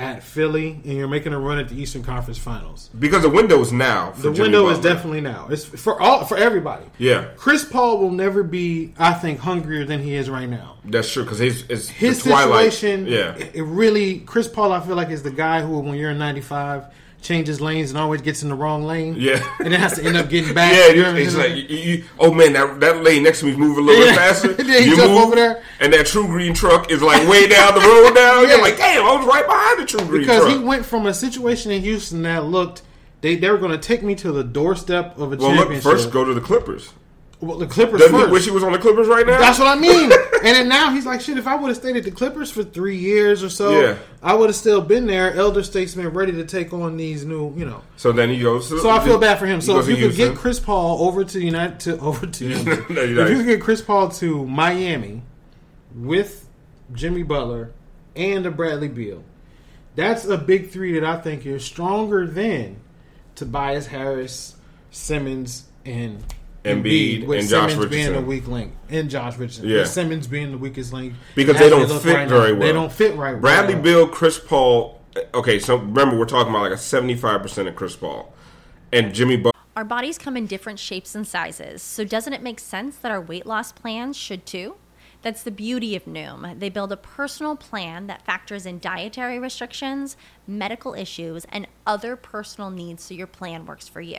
at 0.00 0.22
Philly 0.22 0.80
and 0.84 0.94
you're 0.94 1.06
making 1.08 1.32
a 1.32 1.38
run 1.38 1.58
at 1.58 1.68
the 1.68 1.80
Eastern 1.80 2.02
Conference 2.02 2.38
Finals. 2.38 2.88
because 2.98 3.22
the 3.22 3.28
window 3.28 3.60
is 3.60 3.72
now. 3.72 4.12
For 4.12 4.22
The 4.22 4.32
Jimmy 4.32 4.48
window 4.48 4.68
is 4.70 4.78
definitely 4.80 5.20
now. 5.20 5.46
It's 5.50 5.64
for 5.64 6.00
all 6.00 6.24
for 6.24 6.36
everybody. 6.36 6.86
yeah. 6.98 7.26
Chris 7.36 7.64
Paul 7.64 7.98
will 7.98 8.10
never 8.10 8.42
be, 8.42 8.94
I 8.98 9.12
think, 9.12 9.40
hungrier 9.40 9.84
than 9.84 10.00
he 10.02 10.14
is 10.14 10.30
right 10.30 10.48
now. 10.48 10.78
That's 10.84 11.12
true 11.12 11.24
because 11.24 11.38
his 11.38 11.62
his, 11.62 11.88
His 11.90 12.22
situation, 12.22 13.06
Yeah, 13.06 13.36
it, 13.36 13.56
it 13.56 13.62
really, 13.62 14.20
Chris 14.20 14.48
Paul, 14.48 14.72
I 14.72 14.80
feel 14.80 14.96
like 14.96 15.10
is 15.10 15.22
the 15.22 15.30
guy 15.30 15.60
who, 15.60 15.78
when 15.80 15.94
you're 15.98 16.10
in 16.10 16.18
'95, 16.18 16.86
changes 17.22 17.60
lanes 17.60 17.90
and 17.90 17.98
always 17.98 18.22
gets 18.22 18.42
in 18.42 18.48
the 18.48 18.54
wrong 18.54 18.84
lane. 18.84 19.14
Yeah. 19.18 19.42
and 19.58 19.72
then 19.72 19.80
has 19.80 19.94
to 19.94 20.04
end 20.04 20.16
up 20.16 20.28
getting 20.28 20.54
back. 20.54 20.72
yeah. 20.72 20.88
You 20.88 21.02
know 21.02 21.14
It's 21.14 21.36
like 21.36 21.54
you, 21.54 21.76
you, 21.76 22.04
oh 22.18 22.32
man, 22.32 22.52
that 22.54 22.80
that 22.80 23.02
lane 23.02 23.22
next 23.22 23.40
to 23.40 23.46
me 23.46 23.52
is 23.52 23.58
moving 23.58 23.84
a 23.84 23.86
little 23.86 24.04
bit 24.04 24.14
faster. 24.14 24.52
Then 24.70 24.88
you 24.88 24.96
move, 24.96 25.10
over 25.10 25.34
there. 25.34 25.62
and 25.80 25.92
that 25.92 26.06
TruGreen 26.06 26.54
truck 26.54 26.90
is 26.90 27.02
like 27.02 27.26
way 27.28 27.48
down 27.48 27.74
the 27.74 27.80
road 27.80 28.14
now. 28.14 28.42
Yeah. 28.42 28.48
You're 28.50 28.62
like, 28.62 28.76
damn, 28.76 29.04
I 29.04 29.16
was 29.16 29.26
right 29.26 29.46
behind 29.46 29.80
the 29.80 29.84
TruGreen 29.84 30.08
truck. 30.08 30.20
because 30.20 30.42
truck. 30.42 30.58
he 30.58 30.64
went 30.64 30.86
from 30.86 31.06
a 31.06 31.14
situation 31.14 31.72
in 31.72 31.82
Houston 31.82 32.22
that 32.22 32.44
looked. 32.44 32.82
They, 33.22 33.36
they 33.36 33.50
were 33.50 33.58
going 33.58 33.72
to 33.72 33.78
take 33.78 34.02
me 34.02 34.14
to 34.14 34.32
the 34.32 34.42
doorstep 34.42 35.18
of 35.18 35.34
a 35.34 35.36
well, 35.36 35.50
look, 35.50 35.56
championship. 35.58 35.82
first 35.82 36.10
go 36.10 36.24
to 36.24 36.32
the 36.32 36.40
Clippers. 36.40 36.94
Well, 37.40 37.56
the 37.56 37.66
Clippers 37.66 38.00
Doesn't 38.00 38.18
first. 38.18 38.32
wish 38.32 38.44
he 38.44 38.50
was 38.50 38.62
on 38.62 38.72
the 38.72 38.78
Clippers 38.78 39.08
right 39.08 39.26
now? 39.26 39.38
That's 39.38 39.58
what 39.58 39.68
I 39.68 39.80
mean. 39.80 40.12
and 40.44 40.56
then 40.56 40.68
now 40.68 40.90
he's 40.90 41.06
like, 41.06 41.22
shit, 41.22 41.38
if 41.38 41.46
I 41.46 41.54
would 41.56 41.68
have 41.68 41.76
stayed 41.76 41.96
at 41.96 42.04
the 42.04 42.10
Clippers 42.10 42.50
for 42.50 42.62
three 42.62 42.96
years 42.98 43.42
or 43.42 43.48
so, 43.48 43.80
Yeah. 43.80 43.96
I 44.22 44.34
would 44.34 44.50
have 44.50 44.56
still 44.56 44.82
been 44.82 45.06
there, 45.06 45.32
elder 45.32 45.62
statesman, 45.62 46.08
ready 46.08 46.32
to 46.32 46.44
take 46.44 46.74
on 46.74 46.98
these 46.98 47.24
new, 47.24 47.54
you 47.56 47.64
know. 47.64 47.82
So 47.96 48.12
then 48.12 48.28
he 48.28 48.40
goes. 48.40 48.68
To, 48.68 48.78
So 48.80 48.90
I 48.90 49.02
feel 49.02 49.18
bad 49.18 49.38
for 49.38 49.46
him. 49.46 49.62
So 49.62 49.78
if 49.78 49.88
you 49.88 49.96
could 49.96 50.16
get 50.16 50.36
Chris 50.36 50.60
Paul 50.60 51.06
over 51.08 51.24
to 51.24 51.40
United, 51.40 51.80
to 51.80 51.98
over 52.00 52.26
to 52.26 52.48
No, 52.90 53.22
if 53.24 53.30
you 53.30 53.36
could 53.38 53.46
get 53.46 53.60
Chris 53.62 53.80
Paul 53.80 54.10
to 54.10 54.44
Miami 54.46 55.22
with 55.94 56.46
Jimmy 56.92 57.22
Butler 57.22 57.72
and 58.14 58.44
a 58.44 58.50
Bradley 58.50 58.88
Beal, 58.88 59.24
that's 59.96 60.24
a 60.26 60.36
big 60.36 60.70
three 60.70 60.92
that 60.98 61.04
I 61.04 61.18
think 61.20 61.46
is 61.46 61.64
stronger 61.64 62.26
than 62.26 62.76
Tobias 63.34 63.86
Harris, 63.86 64.56
Simmons, 64.90 65.64
and 65.86 66.22
Embiid 66.64 67.26
with 67.26 67.40
and 67.40 67.48
Josh 67.48 67.72
Simmons 67.72 67.90
being 67.90 68.12
the 68.12 68.20
weak 68.20 68.46
link, 68.46 68.72
and 68.88 69.08
Josh 69.08 69.36
Richardson. 69.38 69.68
Yeah. 69.68 69.78
With 69.78 69.88
Simmons 69.88 70.26
being 70.26 70.50
the 70.52 70.58
weakest 70.58 70.92
link 70.92 71.14
Because 71.34 71.58
they 71.58 71.70
don't 71.70 71.88
look 71.88 72.02
fit 72.02 72.14
right 72.14 72.28
very 72.28 72.52
now. 72.52 72.58
well. 72.58 72.66
They 72.68 72.72
don't 72.72 72.92
fit 72.92 73.16
right. 73.16 73.40
Bradley 73.40 73.74
well. 73.74 73.82
Beal, 73.82 74.08
Chris 74.08 74.38
Paul, 74.38 75.00
okay, 75.34 75.58
so 75.58 75.76
remember 75.76 76.18
we're 76.18 76.26
talking 76.26 76.50
about 76.50 76.62
like 76.62 76.72
a 76.72 76.78
seventy-five 76.78 77.42
percent 77.42 77.68
of 77.68 77.76
Chris 77.76 77.96
Paul 77.96 78.32
and 78.92 79.14
Jimmy 79.14 79.36
Butler. 79.36 79.50
Our 79.76 79.84
bodies 79.84 80.18
come 80.18 80.36
in 80.36 80.46
different 80.46 80.78
shapes 80.78 81.14
and 81.14 81.26
sizes, 81.26 81.80
so 81.80 82.04
doesn't 82.04 82.32
it 82.32 82.42
make 82.42 82.60
sense 82.60 82.96
that 82.96 83.10
our 83.10 83.20
weight 83.20 83.46
loss 83.46 83.72
plans 83.72 84.16
should 84.16 84.44
too? 84.44 84.74
That's 85.22 85.42
the 85.42 85.50
beauty 85.50 85.94
of 85.96 86.06
Noom. 86.06 86.58
They 86.58 86.70
build 86.70 86.92
a 86.92 86.96
personal 86.96 87.54
plan 87.54 88.06
that 88.06 88.24
factors 88.24 88.64
in 88.64 88.78
dietary 88.78 89.38
restrictions, 89.38 90.16
medical 90.46 90.94
issues, 90.94 91.44
and 91.50 91.66
other 91.86 92.16
personal 92.16 92.70
needs 92.70 93.04
so 93.04 93.14
your 93.14 93.26
plan 93.26 93.66
works 93.66 93.86
for 93.86 94.00
you. 94.00 94.18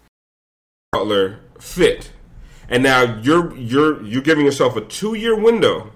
Butler 0.95 1.39
fit, 1.57 2.11
and 2.67 2.83
now 2.83 3.17
you're 3.21 3.55
you're 3.55 4.03
you're 4.03 4.21
giving 4.21 4.43
yourself 4.43 4.75
a 4.75 4.81
two-year 4.81 5.39
window 5.39 5.89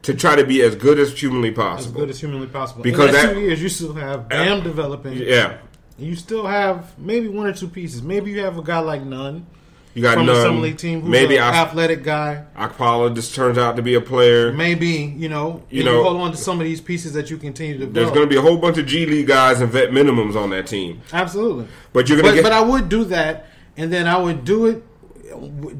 to 0.00 0.14
try 0.14 0.34
to 0.34 0.42
be 0.42 0.62
as 0.62 0.74
good 0.74 0.98
as 0.98 1.20
humanly 1.20 1.50
possible. 1.50 1.90
As 1.90 2.00
good 2.00 2.08
as 2.08 2.20
humanly 2.20 2.46
possible. 2.46 2.82
Because 2.82 3.12
that, 3.12 3.34
two 3.34 3.40
years, 3.40 3.60
you 3.62 3.68
still 3.68 3.92
have 3.92 4.26
Bam 4.30 4.62
developing. 4.62 5.18
yeah, 5.18 5.58
You 5.98 6.16
still 6.16 6.46
have 6.46 6.98
maybe 6.98 7.28
one 7.28 7.46
or 7.46 7.52
two 7.52 7.68
pieces. 7.68 8.02
Maybe 8.02 8.30
you 8.30 8.40
have 8.40 8.56
a 8.56 8.62
guy 8.62 8.78
like 8.78 9.02
Nunn 9.02 9.44
you 9.92 10.00
got 10.00 10.14
from 10.14 10.24
none. 10.24 10.36
summer 10.40 10.60
league 10.60 10.78
team 10.78 11.02
who's 11.02 11.10
Maybe 11.10 11.36
an 11.36 11.42
I, 11.42 11.54
athletic 11.54 12.02
guy. 12.02 12.42
Okpala 12.56 13.14
just 13.14 13.34
turns 13.34 13.58
out 13.58 13.76
to 13.76 13.82
be 13.82 13.96
a 13.96 14.00
player. 14.00 14.50
Maybe 14.50 15.14
you 15.14 15.28
know 15.28 15.62
You 15.68 15.80
you, 15.80 15.84
know- 15.84 16.02
hold 16.02 16.16
on 16.22 16.30
to 16.30 16.38
some 16.38 16.58
of 16.58 16.64
these 16.64 16.80
pieces 16.80 17.12
that 17.12 17.28
you 17.28 17.36
continue 17.36 17.74
to 17.74 17.80
Build. 17.80 17.94
There's 17.94 18.10
going 18.12 18.26
to 18.26 18.30
be 18.30 18.38
a 18.38 18.42
whole 18.42 18.56
bunch 18.56 18.78
of 18.78 18.86
G 18.86 19.04
League 19.04 19.26
guys 19.26 19.60
and 19.60 19.70
vet 19.70 19.90
minimums 19.90 20.36
on 20.36 20.48
that 20.50 20.66
team. 20.66 21.02
Absolutely. 21.12 21.66
But 21.92 22.08
you're 22.08 22.18
gonna 22.22 22.34
but, 22.36 22.42
but 22.44 22.52
I 22.52 22.62
would 22.62 22.88
do 22.88 23.04
that, 23.04 23.50
and 23.76 23.92
then 23.92 24.06
I 24.06 24.16
would 24.16 24.44
do 24.44 24.66
it 24.66 24.82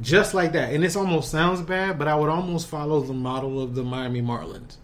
just 0.00 0.34
like 0.34 0.52
that. 0.52 0.72
And 0.72 0.82
this 0.82 0.96
almost 0.96 1.30
sounds 1.30 1.60
bad, 1.62 1.98
but 1.98 2.08
I 2.08 2.14
would 2.14 2.28
almost 2.28 2.68
follow 2.68 3.00
the 3.00 3.12
model 3.12 3.62
of 3.62 3.74
the 3.74 3.82
Miami 3.82 4.22
Marlins. 4.22 4.76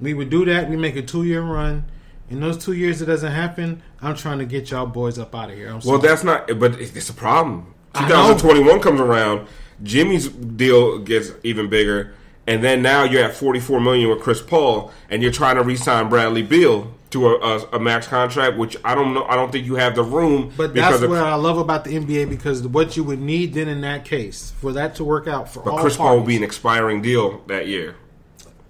We 0.00 0.14
would 0.14 0.30
do 0.30 0.44
that. 0.44 0.68
We 0.68 0.76
make 0.76 0.96
a 0.96 1.02
two 1.02 1.24
year 1.24 1.42
run. 1.42 1.84
In 2.28 2.40
those 2.40 2.62
two 2.62 2.72
years, 2.72 3.00
it 3.00 3.06
doesn't 3.06 3.32
happen. 3.32 3.82
I'm 4.02 4.16
trying 4.16 4.38
to 4.40 4.44
get 4.44 4.70
y'all 4.70 4.86
boys 4.86 5.18
up 5.18 5.34
out 5.34 5.50
of 5.50 5.56
here. 5.56 5.70
I'm 5.70 5.80
Well, 5.84 5.98
that's 5.98 6.24
not. 6.24 6.46
But 6.58 6.80
it's 6.80 7.08
a 7.08 7.14
problem. 7.14 7.72
2021 7.94 8.80
comes 8.80 9.00
around. 9.00 9.46
Jimmy's 9.82 10.28
deal 10.28 10.98
gets 10.98 11.32
even 11.42 11.68
bigger, 11.68 12.14
and 12.46 12.64
then 12.64 12.82
now 12.82 13.04
you're 13.04 13.22
at 13.22 13.34
44 13.34 13.80
million 13.80 14.08
with 14.08 14.20
Chris 14.20 14.40
Paul, 14.40 14.90
and 15.10 15.22
you're 15.22 15.32
trying 15.32 15.56
to 15.56 15.62
re-sign 15.62 16.08
Bradley 16.08 16.42
Beal 16.42 16.92
to 17.16 17.28
a, 17.28 17.38
a, 17.38 17.68
a 17.72 17.80
max 17.80 18.06
contract, 18.06 18.58
which 18.58 18.76
I 18.84 18.94
don't 18.94 19.14
know. 19.14 19.24
I 19.24 19.36
don't 19.36 19.50
think 19.50 19.64
you 19.64 19.76
have 19.76 19.94
the 19.94 20.02
room. 20.02 20.52
But 20.56 20.74
because 20.74 21.00
that's 21.00 21.10
what 21.10 21.22
I 21.22 21.34
love 21.34 21.58
about 21.58 21.84
the 21.84 21.96
NBA 21.96 22.28
because 22.28 22.66
what 22.66 22.96
you 22.96 23.04
would 23.04 23.20
need 23.20 23.54
then 23.54 23.68
in 23.68 23.80
that 23.80 24.04
case 24.04 24.52
for 24.60 24.72
that 24.74 24.94
to 24.96 25.04
work 25.04 25.26
out 25.26 25.48
for 25.48 25.62
But 25.62 25.72
all 25.72 25.78
Chris 25.80 25.96
Paul 25.96 26.18
will 26.18 26.26
be 26.26 26.36
an 26.36 26.42
expiring 26.42 27.00
deal 27.02 27.42
that 27.46 27.66
year. 27.66 27.96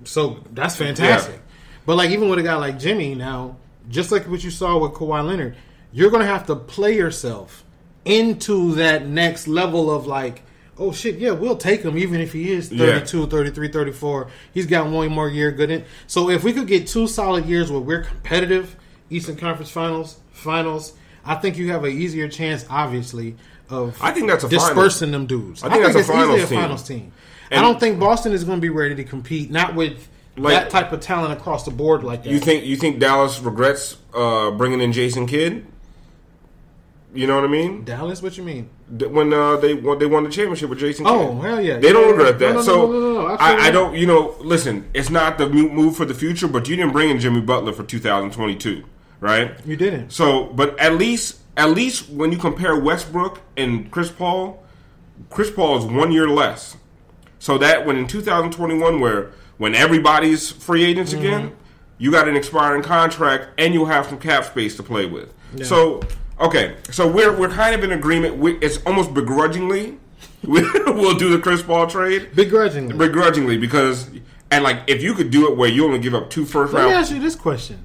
So 0.04 0.44
that's 0.52 0.76
fantastic. 0.76 1.35
Yeah. 1.35 1.40
But 1.85 1.96
like 1.96 2.11
even 2.11 2.28
with 2.28 2.38
a 2.38 2.42
guy 2.42 2.54
like 2.54 2.78
Jimmy 2.78 3.14
now, 3.14 3.56
just 3.88 4.12
like 4.12 4.28
what 4.28 4.42
you 4.44 4.50
saw 4.50 4.78
with 4.78 4.92
Kawhi 4.92 5.26
Leonard, 5.26 5.56
you're 5.92 6.11
gonna 6.11 6.26
have 6.26 6.46
to 6.46 6.56
play 6.56 6.94
yourself 6.94 7.64
into 8.04 8.74
that 8.76 9.06
next 9.06 9.48
level 9.48 9.90
of 9.90 10.06
like, 10.06 10.42
oh 10.78 10.92
shit, 10.92 11.16
yeah, 11.18 11.30
we'll 11.32 11.56
take 11.56 11.82
him 11.82 11.96
even 11.98 12.20
if 12.20 12.32
he 12.32 12.50
is 12.52 12.70
Yeah. 12.72 12.86
32, 12.98 13.26
33, 13.26 13.68
34. 13.68 14.28
He's 14.52 14.66
got 14.66 14.88
one 14.90 15.08
more 15.10 15.28
year 15.28 15.50
good 15.50 15.70
in. 15.70 15.84
So 16.06 16.30
if 16.30 16.44
we 16.44 16.52
could 16.52 16.66
get 16.66 16.86
two 16.86 17.06
solid 17.06 17.46
years 17.46 17.70
where 17.70 17.80
we're 17.80 18.02
competitive, 18.02 18.76
Eastern 19.10 19.36
Conference 19.36 19.70
Finals, 19.70 20.18
Finals, 20.32 20.92
I 21.24 21.34
think 21.36 21.56
you 21.58 21.70
have 21.72 21.84
an 21.84 21.92
easier 21.92 22.28
chance, 22.28 22.64
obviously, 22.70 23.36
of 23.68 23.96
I 24.00 24.12
think 24.12 24.28
that's 24.28 24.44
a 24.44 24.48
dispersing 24.48 25.10
them 25.10 25.26
dudes. 25.26 25.62
I 25.64 25.70
think 25.70 25.82
that's 25.82 25.96
a 25.96 25.98
it's 26.00 26.08
easily 26.08 26.22
finals 26.24 26.42
a 26.42 26.46
team. 26.46 26.58
finals 26.60 26.82
team. 26.82 27.12
And- 27.50 27.60
I 27.60 27.62
don't 27.62 27.80
think 27.80 27.98
Boston 27.98 28.32
is 28.32 28.44
going 28.44 28.58
to 28.58 28.62
be 28.62 28.68
ready 28.68 28.94
to 28.96 29.04
compete, 29.04 29.50
not 29.50 29.74
with 29.74 30.08
Like- 30.36 30.54
that 30.54 30.70
type 30.70 30.92
of 30.92 31.00
talent 31.00 31.32
across 31.32 31.64
the 31.64 31.70
board 31.70 32.04
like 32.04 32.24
that. 32.24 32.30
You 32.32 32.38
think 32.38 32.64
you 32.64 32.76
think 32.76 32.98
Dallas 33.00 33.40
regrets 33.40 33.96
uh, 34.14 34.50
bringing 34.52 34.80
in 34.80 34.92
Jason 34.92 35.26
Kidd? 35.26 35.64
You 37.16 37.26
know 37.26 37.35
what 37.37 37.44
I 37.44 37.48
mean? 37.48 37.85
Dallas? 37.85 38.22
What 38.22 38.37
you 38.37 38.44
mean? 38.44 38.68
When 38.88 39.33
uh, 39.33 39.57
they 39.57 39.74
won, 39.74 39.98
they 39.98 40.07
won 40.07 40.24
the 40.24 40.31
championship 40.31 40.70
with 40.70 40.79
Jason. 40.79 41.07
Oh, 41.07 41.40
hell 41.40 41.61
yeah. 41.61 41.79
They 41.79 41.92
don't 41.92 42.09
regret 42.11 42.38
that. 42.38 42.50
No, 42.50 42.55
no, 42.55 42.62
so 42.62 42.92
no. 42.92 43.26
I 43.26 43.66
I, 43.66 43.70
don't. 43.70 43.94
You 43.96 44.07
know, 44.07 44.37
listen, 44.40 44.88
it's 44.94 45.11
not 45.11 45.38
the 45.38 45.48
move 45.48 45.96
for 45.96 46.05
the 46.05 46.14
future, 46.14 46.46
but 46.48 46.68
you 46.68 46.76
didn't 46.76 46.92
bring 46.92 47.11
in 47.11 47.18
Jimmy 47.18 47.40
Butler 47.40 47.72
for 47.72 47.83
2022, 47.85 48.85
right? 49.20 49.55
You 49.64 49.76
didn't. 49.76 50.11
So, 50.11 50.44
but 50.44 50.79
at 50.79 50.94
least 50.94 51.40
at 51.57 51.70
least 51.70 52.11
when 52.11 52.33
you 52.33 52.38
compare 52.38 52.79
Westbrook 52.79 53.40
and 53.57 53.90
Chris 53.90 54.11
Paul, 54.11 54.62
Chris 55.31 55.50
Paul 55.50 55.79
is 55.79 55.85
one 55.85 56.12
year 56.12 56.29
less. 56.29 56.76
So 57.38 57.59
that 57.59 57.87
when 57.87 57.96
in 57.96 58.07
2021, 58.07 59.00
where 59.00 59.33
when 59.59 59.74
everybody's 59.74 60.50
free 60.50 60.85
agents 60.85 61.12
Mm-hmm. 61.12 61.24
again, 61.24 61.57
you 61.98 62.11
got 62.11 62.29
an 62.29 62.37
expiring 62.37 62.83
contract 62.83 63.48
and 63.59 63.72
you'll 63.72 63.87
have 63.87 64.07
some 64.07 64.18
cap 64.18 64.44
space 64.44 64.76
to 64.76 64.83
play 64.83 65.07
with. 65.07 65.33
So 65.64 66.02
okay, 66.40 66.77
so 66.90 67.07
we're 67.11 67.37
we're 67.37 67.49
kind 67.51 67.75
of 67.75 67.83
in 67.85 67.92
agreement. 67.92 68.37
We, 68.37 68.57
it's 68.59 68.79
almost 68.87 69.14
begrudgingly 69.14 69.99
we'll 70.44 71.16
do 71.16 71.31
the 71.31 71.38
Chris 71.38 71.62
Paul 71.62 71.87
trade 71.87 72.35
Begrudgingly. 72.35 72.96
begrudgingly 72.96 73.57
because 73.59 74.11
and 74.51 74.62
like 74.64 74.83
if 74.87 75.03
you 75.03 75.14
could 75.14 75.31
do 75.31 75.51
it 75.51 75.57
where 75.57 75.68
you 75.68 75.85
only 75.85 75.99
give 75.99 76.14
up 76.14 76.31
two 76.31 76.44
first 76.44 76.72
Let 76.72 76.81
me 76.85 76.90
round. 76.92 76.96
ask 77.05 77.12
you 77.12 77.20
this 77.20 77.35
question. 77.35 77.85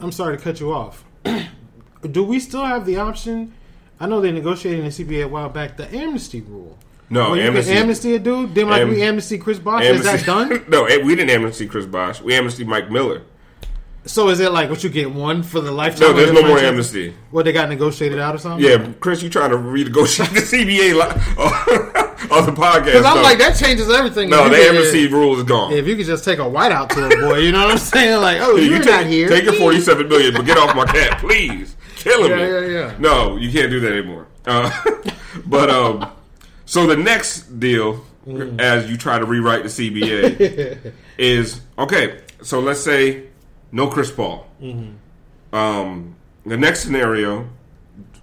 I'm 0.00 0.12
sorry 0.12 0.36
to 0.36 0.42
cut 0.42 0.60
you 0.60 0.72
off. 0.72 1.04
Do 2.10 2.24
we 2.24 2.40
still 2.40 2.64
have 2.64 2.86
the 2.86 2.96
option? 2.96 3.52
I 4.00 4.06
know 4.06 4.20
they 4.22 4.32
negotiated 4.32 4.80
in 4.80 4.86
the 4.86 4.90
CBA 4.90 5.24
a 5.24 5.28
while 5.28 5.50
back 5.50 5.76
the 5.76 5.94
amnesty 5.94 6.40
rule. 6.40 6.78
No, 7.10 7.34
you 7.34 7.42
amnesty- 7.42 7.72
can 7.74 7.82
amnesty 7.82 8.14
a 8.14 8.18
dude, 8.18 8.54
then 8.54 8.70
like 8.70 8.80
Am- 8.82 8.88
we 8.88 9.02
amnesty 9.02 9.36
Chris 9.36 9.58
Bosh. 9.58 9.84
Is 9.84 10.04
that 10.04 10.24
done? 10.24 10.64
no, 10.68 10.86
eh, 10.86 10.96
we 11.04 11.14
didn't 11.14 11.30
amnesty 11.30 11.66
Chris 11.66 11.84
Bosh. 11.84 12.22
We 12.22 12.34
amnesty 12.34 12.64
Mike 12.64 12.90
Miller. 12.90 13.22
So 14.06 14.30
is 14.30 14.40
it 14.40 14.50
like 14.52 14.70
what 14.70 14.82
you 14.82 14.88
get 14.90 15.12
one 15.12 15.42
for 15.42 15.60
the 15.60 15.70
lifetime? 15.70 16.08
No, 16.08 16.14
there's 16.14 16.32
no 16.32 16.42
more 16.46 16.58
amnesty. 16.58 17.14
What 17.30 17.44
they 17.44 17.52
got 17.52 17.68
negotiated 17.68 18.18
out 18.18 18.34
or 18.34 18.38
something? 18.38 18.66
Yeah, 18.66 18.92
Chris, 18.98 19.22
you 19.22 19.28
trying 19.28 19.50
to 19.50 19.56
renegotiate 19.56 20.32
the 20.32 20.40
CBA 20.40 20.94
li- 20.94 22.30
on 22.30 22.46
the 22.46 22.52
podcast? 22.52 22.84
Because 22.86 23.04
I'm 23.04 23.16
No. 23.16 23.22
like 23.22 23.38
that 23.38 23.56
changes 23.56 23.90
everything. 23.90 24.30
No, 24.30 24.44
the 24.48 24.56
could- 24.56 24.68
amnesty 24.74 25.06
rule 25.08 25.36
is 25.36 25.42
gone. 25.44 25.72
If 25.72 25.86
you 25.86 25.96
could 25.96 26.06
just 26.06 26.24
take 26.24 26.38
a 26.38 26.42
whiteout 26.42 26.88
to 26.90 27.06
a 27.06 27.08
boy, 27.28 27.38
you 27.40 27.52
know 27.52 27.60
what 27.62 27.72
I'm 27.72 27.78
saying? 27.78 28.20
Like, 28.22 28.38
oh, 28.40 28.56
You 28.56 28.70
you're 28.70 28.78
take, 28.78 28.86
not 28.90 29.06
here. 29.06 29.28
Take 29.28 29.44
your 29.44 29.52
47 29.54 30.08
million, 30.08 30.32
but 30.34 30.46
get 30.46 30.56
off 30.56 30.74
my 30.74 30.86
cat, 30.86 31.18
please. 31.20 31.76
Killing 31.96 32.30
Yeah, 32.30 32.36
me. 32.36 32.42
yeah, 32.42 32.60
yeah. 32.88 32.94
No, 32.98 33.36
you 33.36 33.52
can't 33.52 33.70
do 33.70 33.80
that 33.80 33.92
anymore. 33.92 34.26
Uh, 34.46 34.70
but 35.46 35.68
um, 35.68 36.10
so 36.64 36.86
the 36.86 36.96
next 36.96 37.60
deal, 37.60 38.06
Mm. 38.26 38.60
as 38.60 38.88
you 38.90 38.98
try 38.98 39.18
to 39.18 39.24
rewrite 39.24 39.62
the 39.62 39.68
CBA, 39.70 40.92
is 41.18 41.62
okay. 41.78 42.20
So 42.42 42.60
let's 42.60 42.80
say 42.80 43.24
no 43.72 43.86
Chris 43.88 44.10
Paul. 44.10 44.46
Mm-hmm. 44.62 45.54
Um, 45.54 46.16
the 46.46 46.56
next 46.56 46.80
scenario. 46.80 47.48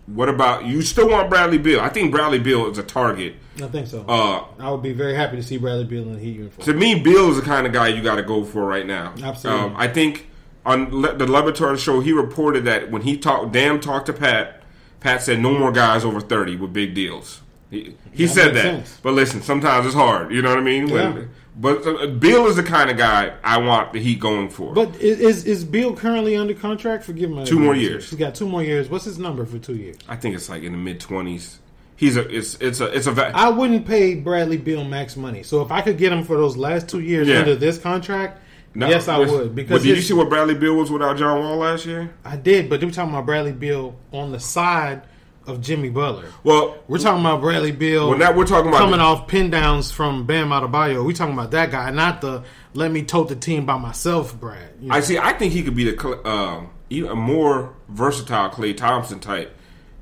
What 0.07 0.29
about 0.29 0.65
you? 0.65 0.81
Still 0.83 1.09
want 1.09 1.29
Bradley 1.29 1.57
Beal? 1.57 1.81
I 1.81 1.89
think 1.89 2.11
Bradley 2.11 2.39
Beal 2.39 2.71
is 2.71 2.77
a 2.77 2.83
target. 2.83 3.33
I 3.61 3.67
think 3.67 3.87
so. 3.87 4.05
Uh, 4.07 4.45
I 4.57 4.71
would 4.71 4.81
be 4.81 4.93
very 4.93 5.13
happy 5.15 5.35
to 5.35 5.43
see 5.43 5.57
Bradley 5.57 5.83
Beal 5.83 6.03
in 6.03 6.13
the 6.13 6.19
Heat 6.19 6.37
uniform. 6.37 6.65
to 6.65 6.73
me, 6.73 6.95
Beal 6.97 7.29
is 7.29 7.35
the 7.35 7.41
kind 7.41 7.67
of 7.67 7.73
guy 7.73 7.89
you 7.89 8.01
got 8.01 8.15
to 8.15 8.23
go 8.23 8.45
for 8.45 8.65
right 8.65 8.85
now. 8.85 9.13
Absolutely. 9.21 9.61
Um, 9.65 9.75
I 9.75 9.89
think 9.89 10.29
on 10.65 10.89
the 10.91 10.97
Le 11.27 11.41
Batard 11.43 11.77
show, 11.79 11.99
he 11.99 12.13
reported 12.13 12.63
that 12.65 12.89
when 12.89 13.01
he 13.01 13.17
talked, 13.17 13.51
Dam 13.51 13.81
talked 13.81 14.05
to 14.05 14.13
Pat, 14.13 14.63
Pat 15.01 15.21
said 15.23 15.41
no 15.41 15.51
more 15.57 15.73
guys 15.73 16.05
over 16.05 16.21
thirty 16.21 16.55
with 16.55 16.71
big 16.71 16.93
deals. 16.93 17.41
He, 17.69 17.97
he 18.13 18.27
said 18.27 18.55
that. 18.55 18.61
sense. 18.63 18.99
But 19.03 19.11
listen, 19.13 19.41
sometimes 19.41 19.85
it's 19.85 19.95
hard. 19.95 20.31
You 20.31 20.41
know 20.41 20.49
what 20.49 20.57
I 20.59 20.61
mean? 20.61 20.89
When- 20.89 21.17
Yeah. 21.17 21.23
But 21.59 21.85
uh, 21.87 22.07
Beal 22.07 22.45
is 22.45 22.55
the 22.55 22.63
kind 22.63 22.89
of 22.91 22.97
guy 22.97 23.33
I 23.43 23.57
want 23.57 23.91
the 23.93 23.99
Heat 23.99 24.19
going 24.19 24.49
for. 24.49 24.73
But 24.73 24.95
is 24.97 25.45
is 25.45 25.63
Beal 25.63 25.95
currently 25.95 26.35
under 26.35 26.53
contract? 26.53 27.03
Forgive 27.03 27.31
my 27.31 27.45
Two 27.45 27.59
more 27.59 27.75
years. 27.75 28.09
He's 28.09 28.19
got 28.19 28.35
two 28.35 28.47
more 28.47 28.63
years. 28.63 28.89
What's 28.89 29.05
his 29.05 29.17
number 29.17 29.45
for 29.45 29.57
two 29.57 29.75
years? 29.75 29.97
I 30.07 30.15
think 30.17 30.35
it's 30.35 30.49
like 30.49 30.63
in 30.63 30.71
the 30.71 30.77
mid 30.77 30.99
twenties. 30.99 31.59
He's 31.95 32.15
a 32.15 32.27
it's 32.29 32.55
it's 32.61 32.79
a 32.79 32.85
it's 32.95 33.07
a 33.07 33.11
va- 33.11 33.31
I 33.35 33.49
wouldn't 33.49 33.87
pay 33.87 34.13
Bradley 34.13 34.57
Beal 34.57 34.83
max 34.83 35.17
money. 35.17 35.41
So 35.41 35.61
if 35.63 35.71
I 35.71 35.81
could 35.81 35.97
get 35.97 36.13
him 36.13 36.23
for 36.23 36.37
those 36.37 36.55
last 36.55 36.87
two 36.89 36.99
years 36.99 37.27
Yeah. 37.27 37.39
under 37.39 37.55
this 37.55 37.79
contract, 37.79 38.39
No, 38.75 38.87
Yes, 38.87 39.07
I 39.07 39.17
would, 39.17 39.55
because 39.55 39.79
But 39.79 39.87
did 39.87 39.95
you 39.97 40.03
see 40.03 40.13
what 40.13 40.29
Bradley 40.29 40.53
Beal 40.53 40.75
was 40.75 40.91
without 40.91 41.17
John 41.17 41.39
Wall 41.39 41.57
last 41.57 41.87
year? 41.87 42.13
I 42.23 42.35
did, 42.37 42.69
but 42.69 42.83
we're 42.83 42.91
talking 42.91 43.09
about 43.11 43.25
Bradley 43.25 43.51
Beal 43.53 43.95
on 44.13 44.31
the 44.31 44.39
side 44.39 45.01
of 45.47 45.61
Jimmy 45.61 45.89
Butler. 45.89 46.25
Well, 46.43 46.77
We're 46.87 46.97
talking 46.97 47.21
about 47.21 47.41
Bradley 47.41 47.71
Beal. 47.71 48.09
Well, 48.09 48.17
now 48.17 48.33
we're 48.33 48.45
talking 48.45 48.69
about 48.69 48.79
coming 48.79 48.99
the- 48.99 49.05
off 49.05 49.27
pin 49.27 49.49
downs 49.49 49.91
from 49.91 50.25
Bam 50.25 50.49
Adebayo. 50.49 51.05
We're 51.05 51.13
talking 51.13 51.33
about 51.33 51.51
that 51.51 51.71
guy, 51.71 51.89
not 51.91 52.21
the 52.21 52.43
let 52.73 52.91
me 52.91 53.03
tote 53.03 53.29
the 53.29 53.35
team 53.35 53.65
by 53.65 53.77
myself, 53.77 54.39
Brad. 54.39 54.69
You 54.81 54.89
know? 54.89 54.95
I 54.95 54.99
see. 54.99 55.17
I 55.17 55.33
think 55.33 55.53
he 55.53 55.63
could 55.63 55.75
be 55.75 55.89
the 55.89 56.27
um, 56.29 56.69
even 56.89 57.09
a 57.11 57.15
more 57.15 57.73
versatile 57.89 58.49
Klay 58.49 58.75
Thompson 58.75 59.19
type 59.19 59.55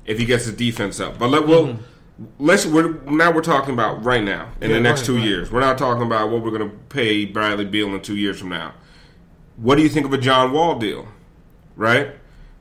if 0.04 0.18
he 0.18 0.24
gets 0.24 0.44
his 0.44 0.54
defense 0.54 1.00
up. 1.00 1.18
But 1.18 1.28
let 1.28 1.46
well, 1.46 1.78
let's 2.38 2.66
we're 2.66 2.92
now 3.04 3.30
we're 3.32 3.40
talking 3.42 3.72
about 3.74 4.04
right 4.04 4.22
now 4.22 4.50
in 4.60 4.70
Yeah, 4.70 4.76
the 4.76 4.82
next 4.82 5.00
right, 5.00 5.06
two 5.06 5.16
right. 5.16 5.24
years. 5.24 5.50
We're 5.50 5.60
not 5.60 5.78
talking 5.78 6.02
about 6.04 6.30
what 6.30 6.42
we're 6.42 6.56
going 6.56 6.68
to 6.70 6.76
pay 6.88 7.24
Bradley 7.24 7.64
Beal 7.64 7.94
in 7.94 8.00
two 8.02 8.16
years 8.16 8.38
from 8.38 8.50
now. 8.50 8.74
What 9.56 9.76
do 9.76 9.82
you 9.82 9.88
think 9.88 10.04
of 10.06 10.12
a 10.12 10.18
John 10.18 10.52
Wall 10.52 10.78
deal? 10.78 11.08
Right, 11.76 12.14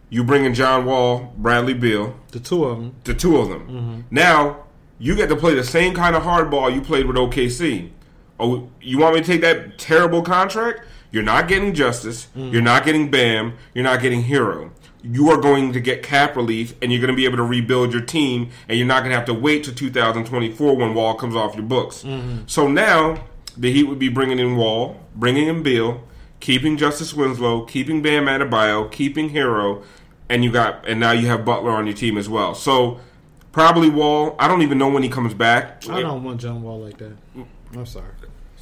you 0.10 0.24
bring 0.24 0.46
in 0.46 0.54
John 0.54 0.86
Wall, 0.86 1.34
Bradley 1.38 1.74
Beal, 1.74 2.20
the 2.32 2.40
two 2.40 2.64
of 2.66 2.78
them. 2.78 2.96
the 3.04 3.14
two 3.14 3.38
of 3.38 3.50
them. 3.50 3.62
Mm-hmm. 3.68 4.02
Now 4.12 4.66
you 5.00 5.16
get 5.16 5.30
to 5.30 5.36
play 5.36 5.56
the 5.56 5.64
same 5.64 5.94
kind 5.94 6.16
of 6.16 6.24
hardball 6.24 6.74
you 6.74 6.82
played 6.82 7.06
with 7.06 7.16
OKC. 7.16 7.92
Oh, 8.40 8.70
you 8.82 8.98
want 9.00 9.16
me 9.16 9.22
to 9.22 9.28
take 9.28 9.42
that 9.42 9.78
terrible 9.78 10.22
contract? 10.22 10.82
You're 11.12 11.24
not 11.24 11.48
getting 11.48 11.74
justice. 11.74 12.28
Mm. 12.36 12.52
You're 12.52 12.62
not 12.62 12.84
getting 12.84 13.10
Bam. 13.10 13.58
You're 13.74 13.84
not 13.84 14.02
getting 14.02 14.24
Herro. 14.24 14.72
You 15.02 15.30
are 15.30 15.38
going 15.38 15.72
to 15.74 15.80
get 15.80 16.04
cap 16.04 16.36
relief, 16.36 16.74
and 16.82 16.92
you're 16.92 17.00
going 17.00 17.14
to 17.14 17.16
be 17.16 17.26
able 17.26 17.38
to 17.38 17.44
rebuild 17.44 17.94
your 17.94 18.02
team, 18.02 18.50
and 18.68 18.78
you're 18.78 18.88
not 18.88 19.02
going 19.02 19.12
to 19.12 19.16
have 19.16 19.26
to 19.26 19.34
wait 19.34 19.64
till 19.64 19.74
2024 19.74 20.76
when 20.76 20.94
Wall 20.94 21.14
comes 21.14 21.36
off 21.36 21.56
your 21.56 21.64
books. 21.64 22.04
Mm-hmm. 22.04 22.40
So 22.48 22.68
now 22.68 23.24
the 23.56 23.72
Heat 23.72 23.84
would 23.84 24.00
be 24.00 24.10
bringing 24.10 24.40
in 24.40 24.58
Wall, 24.58 25.00
bringing 25.16 25.48
in 25.48 25.64
Beal, 25.64 26.04
keeping 26.40 26.78
Justice 26.78 27.14
Winslow, 27.14 27.66
keeping 27.66 28.02
Bam 28.02 28.26
Adebayo, 28.26 28.92
keeping 28.92 29.32
Herro, 29.32 29.84
and 30.30 30.44
you 30.44 30.52
got 30.52 30.88
and 30.88 31.00
now 31.00 31.12
you 31.12 31.28
have 31.28 31.46
Butler 31.46 31.72
on 31.72 31.86
your 31.86 31.96
team 31.96 32.18
as 32.18 32.30
well. 32.30 32.56
So 32.56 33.00
probably 33.52 33.90
Wall. 33.90 34.36
I 34.40 34.48
don't 34.48 34.62
even 34.62 34.78
know 34.78 34.90
when 34.90 35.04
he 35.04 35.10
comes 35.10 35.34
back. 35.34 35.88
I 35.90 36.02
don't 36.02 36.24
want 36.24 36.42
John 36.42 36.62
Wall 36.62 36.80
like 36.80 36.98
that. 36.98 37.14
I'm 37.74 37.86
sorry. 37.86 38.12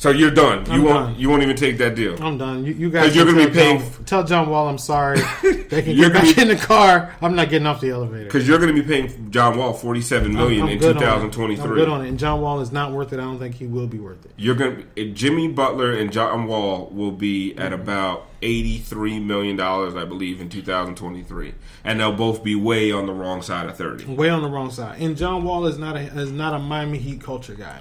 So 0.04 0.10
you're 0.10 0.32
done. 0.32 0.66
You 0.66 0.72
I'm 0.74 0.84
won't. 0.84 1.06
done. 1.12 1.16
You 1.18 1.30
won't 1.30 1.44
even 1.44 1.56
take 1.56 1.78
that 1.78 1.96
deal. 1.96 2.22
I'm 2.22 2.38
done. 2.38 2.66
You, 2.66 2.74
you 2.74 2.90
guys 2.90 3.16
you're 3.16 3.24
gonna 3.24 3.48
be 3.48 3.54
paying- 3.54 3.80
John, 3.80 4.04
tell 4.04 4.24
John 4.26 4.50
Wall 4.50 4.68
I'm 4.68 4.78
sorry. 4.78 5.22
They 5.74 5.82
can 5.82 5.96
You're 5.96 6.10
get 6.12 6.22
back 6.26 6.36
be- 6.36 6.42
in 6.42 6.48
the 6.50 6.56
car. 6.58 7.16
I'm 7.22 7.36
not 7.36 7.50
getting 7.50 7.66
off 7.66 7.80
the 7.80 7.90
elevator. 7.92 8.26
Because 8.26 8.46
you're 8.48 8.60
going 8.60 8.76
to 8.76 8.80
be 8.80 8.88
paying 8.88 9.32
John 9.32 9.58
Wall 9.58 9.74
47 9.74 10.32
million 10.32 10.68
in 10.68 10.78
good 10.78 10.98
on 10.98 11.04
it. 11.26 11.32
2023. 11.32 11.64
I'm 11.64 11.74
good 11.76 11.90
on 11.90 12.06
it. 12.06 12.10
And 12.10 12.20
John 12.20 12.42
Wall 12.42 12.60
is 12.60 12.72
not 12.72 12.92
worth 12.92 13.12
it. 13.12 13.20
I 13.20 13.24
don't 13.24 13.40
think 13.40 13.56
he 13.56 13.66
will 13.66 13.88
be 13.88 13.98
worth 13.98 14.24
it. 14.24 14.32
You're 14.38 14.54
going 14.54 14.86
to 14.96 15.12
Jimmy 15.14 15.48
Butler 15.48 15.94
and 15.94 16.12
John 16.12 16.46
Wall 16.46 16.90
will 16.92 17.12
be 17.14 17.58
at 17.58 17.74
about 17.74 18.28
83 18.44 19.20
million 19.22 19.56
dollars, 19.56 19.96
I 19.96 20.06
believe, 20.06 20.42
in 20.42 20.50
2023, 20.50 21.54
and 21.86 22.00
they'll 22.00 22.12
both 22.12 22.44
be 22.44 22.54
way 22.54 22.92
on 22.92 23.08
the 23.08 23.14
wrong 23.14 23.42
side 23.42 23.68
of 23.68 23.76
30. 23.78 24.14
Way 24.14 24.30
on 24.30 24.44
the 24.44 24.50
wrong 24.50 24.70
side. 24.70 25.02
And 25.02 25.18
John 25.18 25.44
Wall 25.44 25.66
is 25.66 25.80
not 25.80 25.96
a 25.96 26.02
is 26.02 26.32
not 26.32 26.54
a 26.54 26.60
Miami 26.60 27.00
Heat 27.00 27.22
culture 27.22 27.56
guy. 27.56 27.80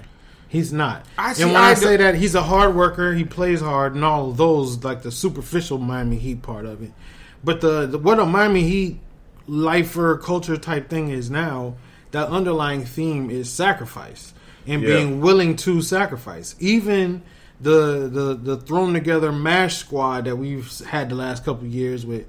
He's 0.53 0.71
not. 0.71 1.05
I 1.17 1.33
see- 1.33 1.43
and 1.43 1.51
when 1.51 1.61
I 1.61 1.71
I, 1.71 1.73
say 1.73 1.97
that, 1.97 2.13
he's 2.15 2.35
a 2.35 2.43
hard 2.43 2.75
worker. 2.75 3.13
He 3.13 3.23
plays 3.25 3.59
hard, 3.59 3.95
and 3.95 4.05
all 4.05 4.29
of 4.29 4.37
those 4.37 4.83
like 4.83 5.01
the 5.01 5.11
superficial 5.11 5.79
Miami 5.79 6.17
Heat 6.17 6.41
part 6.43 6.65
of 6.65 6.81
it. 6.81 6.91
But 7.43 7.59
the, 7.59 7.87
the 7.87 7.97
what 7.97 8.19
a 8.19 8.25
Miami 8.25 8.61
Heat 8.63 8.99
lifer 9.47 10.15
culture 10.17 10.55
type 10.55 10.89
thing 10.89 11.09
is 11.09 11.29
now, 11.29 11.73
that 12.11 12.29
underlying 12.29 12.85
theme 12.85 13.29
is 13.29 13.49
sacrifice 13.49 14.33
and 14.67 14.81
Yeah. 14.83 14.95
being 14.95 15.19
willing 15.21 15.55
to 15.57 15.81
sacrifice. 15.81 16.55
Even 16.59 17.23
the 17.59 18.07
the 18.11 18.35
the 18.35 18.57
thrown 18.57 18.93
together 18.93 19.31
mash 19.31 19.77
squad 19.77 20.25
that 20.25 20.35
we've 20.37 20.69
had 20.85 21.09
the 21.09 21.15
last 21.15 21.43
couple 21.45 21.65
of 21.65 21.73
years 21.73 22.05
with 22.05 22.25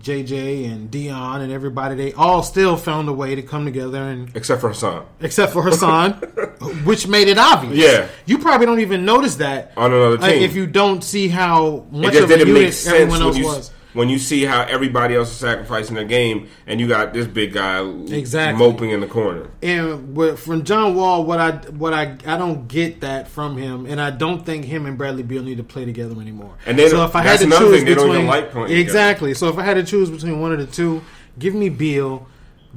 JJ 0.00 0.70
and 0.70 0.90
Dion 0.90 1.40
and 1.40 1.50
everybody, 1.52 1.94
they 1.94 2.12
all 2.12 2.42
still 2.42 2.76
found 2.76 3.08
a 3.08 3.12
way 3.12 3.34
to 3.34 3.42
come 3.42 3.64
together 3.64 4.02
and 4.02 4.30
Except 4.36 4.60
for 4.60 4.68
Hassan. 4.68 5.06
except 5.20 5.52
for 5.52 5.62
Hassan, 5.62 6.20
which 6.84 7.06
made 7.08 7.28
it 7.28 7.38
obvious. 7.38 7.76
Yeah. 7.76 8.08
you 8.26 8.38
probably 8.38 8.66
don't 8.66 8.80
even 8.80 9.04
notice 9.04 9.36
that 9.36 9.72
On 9.76 9.92
another 9.92 10.18
uh, 10.22 10.28
team. 10.28 10.42
if 10.42 10.54
you 10.56 10.66
don't 10.66 11.02
see 11.04 11.28
how 11.28 11.86
much 11.90 12.14
of 12.14 12.30
a 12.30 12.38
unit 12.38 12.86
everyone 12.86 13.22
else 13.22 13.36
you, 13.38 13.44
was. 13.44 13.70
when 13.94 14.08
you 14.08 14.18
see 14.18 14.44
how 14.44 14.62
everybody 14.62 15.14
else 15.14 15.30
is 15.30 15.36
sacrificing 15.36 15.94
their 15.96 16.04
game, 16.04 16.48
and 16.66 16.80
you 16.80 16.86
got 16.88 17.12
this 17.12 17.26
big 17.26 17.52
guy 17.52 17.80
Exactly. 18.08 18.58
moping 18.58 18.90
in 18.90 19.00
the 19.00 19.06
corner. 19.06 19.48
And 19.62 20.16
with, 20.16 20.38
from 20.40 20.64
John 20.64 20.94
Wall, 20.94 21.24
what 21.24 21.38
I 21.40 21.52
what 21.70 21.94
I 21.94 22.16
I 22.26 22.36
don't 22.36 22.68
get 22.68 23.00
that 23.00 23.28
from 23.28 23.56
him, 23.56 23.86
and 23.86 24.00
I 24.00 24.10
don't 24.10 24.44
think 24.44 24.64
him 24.64 24.86
and 24.86 24.98
Bradley 24.98 25.22
Beal 25.22 25.42
need 25.42 25.56
to 25.58 25.64
play 25.64 25.84
together 25.84 26.20
anymore. 26.20 26.54
And 26.66 26.78
they 26.78 26.88
so 26.88 27.04
if 27.04 27.14
I 27.16 27.22
had 27.22 27.38
to 27.40 27.46
choose 27.46 27.76
thing, 27.76 27.84
between 27.84 28.26
like 28.26 28.50
playing 28.50 28.68
together. 28.68 28.80
exactly, 28.80 29.34
so 29.34 29.48
if 29.48 29.58
I 29.58 29.62
had 29.62 29.74
to 29.74 29.84
choose 29.84 30.10
between 30.10 30.40
one 30.40 30.52
of 30.52 30.58
the 30.58 30.66
two, 30.66 31.02
give 31.38 31.54
me 31.54 31.68
Beal. 31.68 32.26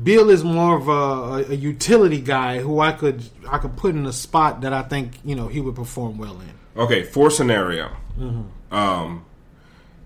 Beal 0.02 0.30
is 0.30 0.44
more 0.44 0.78
of 0.78 0.88
a, 0.88 1.52
a, 1.52 1.56
utility 1.56 2.22
guy 2.22 2.60
who 2.60 2.80
I 2.80 2.92
could 2.94 3.24
I 3.50 3.58
could 3.58 3.76
put 3.76 3.94
in 3.94 4.06
a 4.06 4.14
spot 4.14 4.62
that 4.62 4.72
I 4.74 4.84
think 4.84 5.20
you 5.26 5.36
know 5.36 5.48
he 5.48 5.60
would 5.60 5.76
perform 5.76 6.18
well 6.18 6.40
in. 6.40 6.54
Okay, 6.82 7.04
for 7.04 7.30
scenario. 7.30 7.92
Um, 8.72 9.26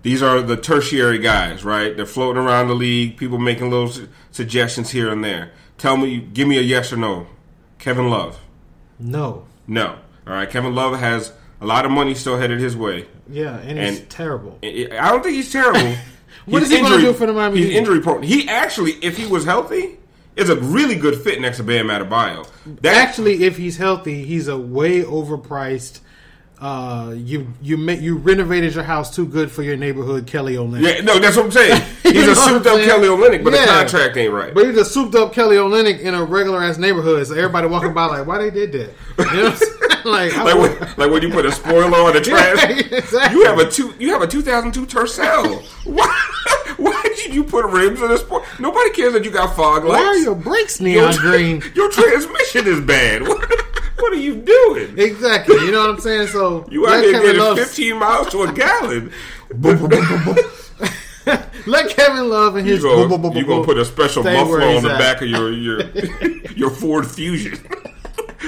these 0.02 0.22
are 0.22 0.42
the 0.42 0.56
tertiary 0.56 1.18
guys, 1.18 1.64
right? 1.64 1.96
They're 1.96 2.06
floating 2.06 2.42
around 2.42 2.68
the 2.68 2.74
league. 2.74 3.16
People 3.16 3.38
making 3.38 3.70
little 3.70 3.88
su- 3.88 4.08
suggestions 4.30 4.90
here 4.90 5.10
and 5.10 5.22
there. 5.22 5.52
Tell 5.78 5.96
me, 5.96 6.18
give 6.20 6.48
me 6.48 6.58
a 6.58 6.62
yes 6.62 6.92
or 6.92 6.96
no. 6.96 7.26
Kevin 7.78 8.08
Love. 8.08 8.40
No, 8.98 9.46
No. 9.66 9.98
All 10.26 10.32
right. 10.32 10.48
Kevin 10.50 10.74
Love 10.74 10.98
has 10.98 11.32
a 11.60 11.66
lot 11.66 11.84
of 11.84 11.90
money 11.92 12.14
still 12.14 12.38
headed 12.38 12.58
his 12.60 12.76
way. 12.76 13.06
yeah, 13.28 13.58
and, 13.58 13.78
And- 13.78 14.10
terrible. 14.10 14.58
I 14.62 14.88
I 14.98 15.10
don't 15.10 15.22
think 15.22 15.36
he's 15.36 15.52
terrible. 15.52 15.94
What 16.46 16.62
He's 16.62 16.70
is 16.70 16.78
he 16.78 16.82
gonna 16.82 17.00
do 17.00 17.12
for 17.12 17.26
the 17.26 17.32
Miami 17.32 17.58
He's 17.58 17.68
Heat? 17.68 17.76
injury 17.76 18.00
prone. 18.00 18.22
He 18.22 18.48
actually, 18.48 18.92
if 19.02 19.16
he 19.16 19.26
was 19.26 19.44
healthy, 19.44 19.98
is 20.36 20.48
a 20.50 20.56
really 20.56 20.94
good 20.94 21.16
fit 21.20 21.40
next 21.40 21.56
to 21.58 21.62
Bam 21.62 21.88
Adebayo. 21.88 22.46
That, 22.82 22.94
Actually, 23.08 23.44
if 23.44 23.56
he's 23.56 23.76
healthy, 23.78 24.24
he's 24.24 24.48
a 24.48 24.56
way 24.58 25.02
overpriced. 25.02 26.00
Uh, 26.58 27.12
you 27.14 27.52
you 27.60 27.76
ma- 27.76 27.92
you 27.92 28.16
renovated 28.16 28.74
your 28.74 28.84
house 28.84 29.14
too 29.14 29.26
good 29.26 29.50
for 29.50 29.62
your 29.62 29.76
neighborhood, 29.76 30.26
Kelly 30.26 30.54
Olynyk. 30.54 30.80
yeah, 30.80 31.00
no, 31.02 31.18
that's 31.18 31.36
what 31.36 31.44
I'm 31.44 31.50
saying. 31.52 31.82
He's 32.02 32.26
a 32.26 32.34
souped 32.34 32.66
up? 32.66 32.80
Kelly 32.80 33.08
Olynyk, 33.08 33.44
but 33.44 33.50
the 33.50 33.58
contract 33.66 34.16
ain't 34.16 34.32
right. 34.32 34.54
But 34.54 34.64
he's 34.66 34.78
a 34.78 34.84
souped 34.86 35.14
up 35.16 35.34
Kelly 35.34 35.56
Olynyk 35.56 36.00
in 36.00 36.14
a 36.14 36.24
regular 36.24 36.62
ass 36.62 36.78
neighborhood, 36.78 37.26
so 37.26 37.34
everybody 37.34 37.66
walking 37.66 37.92
by 37.92 38.06
like, 38.06 38.26
why 38.26 38.38
they 38.38 38.50
did 38.50 38.72
that? 38.72 38.90
You 39.18 39.24
know 39.36 39.42
what 39.50 39.52
I'm 39.52 39.56
saying? 39.58 39.72
Like, 40.16 40.36
like 40.36 40.54
when, 40.54 40.78
like 40.96 41.10
when 41.10 41.22
you 41.22 41.30
put 41.30 41.46
a 41.46 41.52
spoiler 41.52 41.98
on 41.98 42.12
the 42.14 42.20
trash. 42.24 42.62
exactly. 42.92 43.36
You 43.38 43.44
have 43.46 43.58
a 43.58 43.68
two. 43.70 43.92
You 43.98 44.10
have 44.12 44.22
a 44.22 44.26
2002 44.26 44.86
Tercel. 44.86 45.62
Why? 45.84 46.32
Why 46.76 47.02
did 47.16 47.34
you 47.34 47.42
put 47.42 47.64
rims 47.66 48.00
in 48.00 48.08
this? 48.08 48.20
Sport? 48.20 48.44
Nobody 48.60 48.90
cares 48.90 49.14
that 49.14 49.24
you 49.24 49.30
got 49.30 49.56
fog 49.56 49.84
lights. 49.84 50.02
why 50.02 50.06
are 50.06 50.16
your 50.18 50.34
brakes 50.34 50.80
your, 50.80 50.88
neon 51.10 51.16
green? 51.16 51.62
Your 51.74 51.90
transmission 51.90 52.66
is 52.66 52.80
bad. 52.82 53.22
What, 53.22 53.50
what 53.98 54.12
are 54.12 54.16
you 54.16 54.36
doing? 54.36 54.98
Exactly. 54.98 55.56
You 55.56 55.72
know 55.72 55.80
what 55.80 55.90
I'm 55.90 56.00
saying? 56.00 56.28
So 56.28 56.66
You 56.70 56.86
out 56.86 57.02
here 57.02 57.12
getting 57.20 57.40
Love, 57.40 57.58
15 57.58 57.98
miles 57.98 58.28
to 58.30 58.42
a 58.42 58.52
gallon. 58.52 59.10
let 61.66 61.90
Kevin 61.90 62.28
Love 62.28 62.56
and 62.56 62.66
You 62.66 62.74
his 62.74 62.82
gonna, 62.84 63.08
boom, 63.08 63.22
boom, 63.22 63.36
you 63.36 63.44
gonna 63.46 63.64
put 63.64 63.78
a 63.78 63.84
special 63.84 64.22
muffler 64.22 64.62
on 64.62 64.82
the 64.82 64.92
at. 64.92 64.98
back 64.98 65.22
of 65.22 65.28
your 65.28 65.52
your 65.52 65.80
your 66.54 66.70
Ford 66.70 67.06
Fusion. 67.10 67.58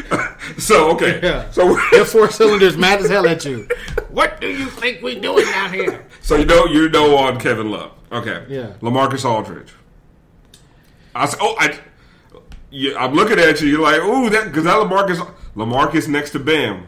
so 0.59 0.91
okay, 0.93 1.21
Yeah. 1.23 1.51
so 1.51 1.79
Your 1.93 2.05
four 2.05 2.31
cylinders 2.31 2.77
mad 2.77 3.01
as 3.01 3.09
hell 3.11 3.27
at 3.27 3.45
you. 3.45 3.69
What 4.11 4.41
do 4.41 4.49
you 4.49 4.67
think 4.67 5.03
we 5.03 5.19
doing 5.21 5.45
down 5.47 5.73
here? 5.73 6.07
so 6.23 6.37
you 6.37 6.45
know 6.45 6.65
you 6.67 6.89
know 6.89 7.17
on 7.17 7.39
Kevin 7.39 7.71
Love. 7.71 7.93
Okay, 8.11 8.45
Yeah. 8.49 8.73
Lamarcus 8.81 9.25
Aldridge. 9.25 9.73
I 11.15 11.27
said, 11.27 11.39
oh 11.43 11.55
I. 11.59 11.79
Yeah, 12.71 13.03
I'm 13.03 13.15
looking 13.15 13.39
at 13.39 13.61
you. 13.61 13.69
You're 13.69 13.81
like, 13.81 14.01
ooh, 14.03 14.29
that 14.31 14.45
because 14.47 14.65
that 14.65 14.75
Lamarcus, 14.77 15.19
Lamarcus 15.57 16.07
next 16.09 16.31
to 16.33 16.39
Bam. 16.39 16.87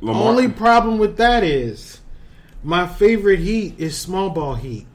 Lamar, 0.00 0.22
Only 0.28 0.48
problem 0.48 0.98
with 0.98 1.16
that 1.18 1.44
is 1.44 2.00
my 2.62 2.86
favorite 2.86 3.38
heat 3.40 3.74
is 3.78 3.96
small 3.96 4.30
ball 4.30 4.54
heat. 4.54 4.86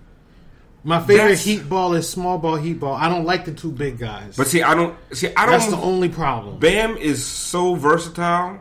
My 0.84 1.00
favorite 1.00 1.18
That's- 1.36 1.44
heat 1.44 1.68
ball 1.70 1.94
is 1.94 2.08
small 2.08 2.38
ball 2.38 2.56
heat 2.56 2.80
ball. 2.80 2.94
I 2.96 3.10
don't 3.10 3.26
like 3.26 3.46
the 3.46 3.52
two 3.52 3.72
big 3.72 4.00
guys. 4.00 4.36
but 4.38 4.48
see, 4.48 4.62
I 4.64 4.74
don't 4.76 4.96
see. 5.12 5.28
I 5.36 5.46
don't. 5.46 5.52
That's 5.60 5.68
the 5.70 5.78
only 5.78 6.08
problem. 6.10 6.58
Bam 6.60 6.96
is 6.98 7.24
so 7.26 7.76
versatile. 7.76 8.60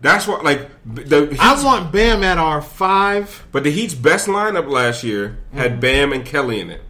That's 0.00 0.26
what 0.26 0.44
like 0.44 0.68
the. 0.84 1.28
I 1.40 1.50
Heat's- 1.50 1.64
want 1.64 1.92
Bam 1.92 2.22
at 2.24 2.38
our 2.38 2.60
five. 2.60 3.46
But 3.52 3.62
the 3.64 3.70
Heat's 3.70 3.94
best 3.94 4.26
lineup 4.26 4.68
last 4.68 5.04
year 5.04 5.38
Mm. 5.54 5.58
had 5.58 5.80
Bam 5.80 6.12
and 6.12 6.24
Kelly 6.24 6.60
in 6.60 6.70
it. 6.70 6.82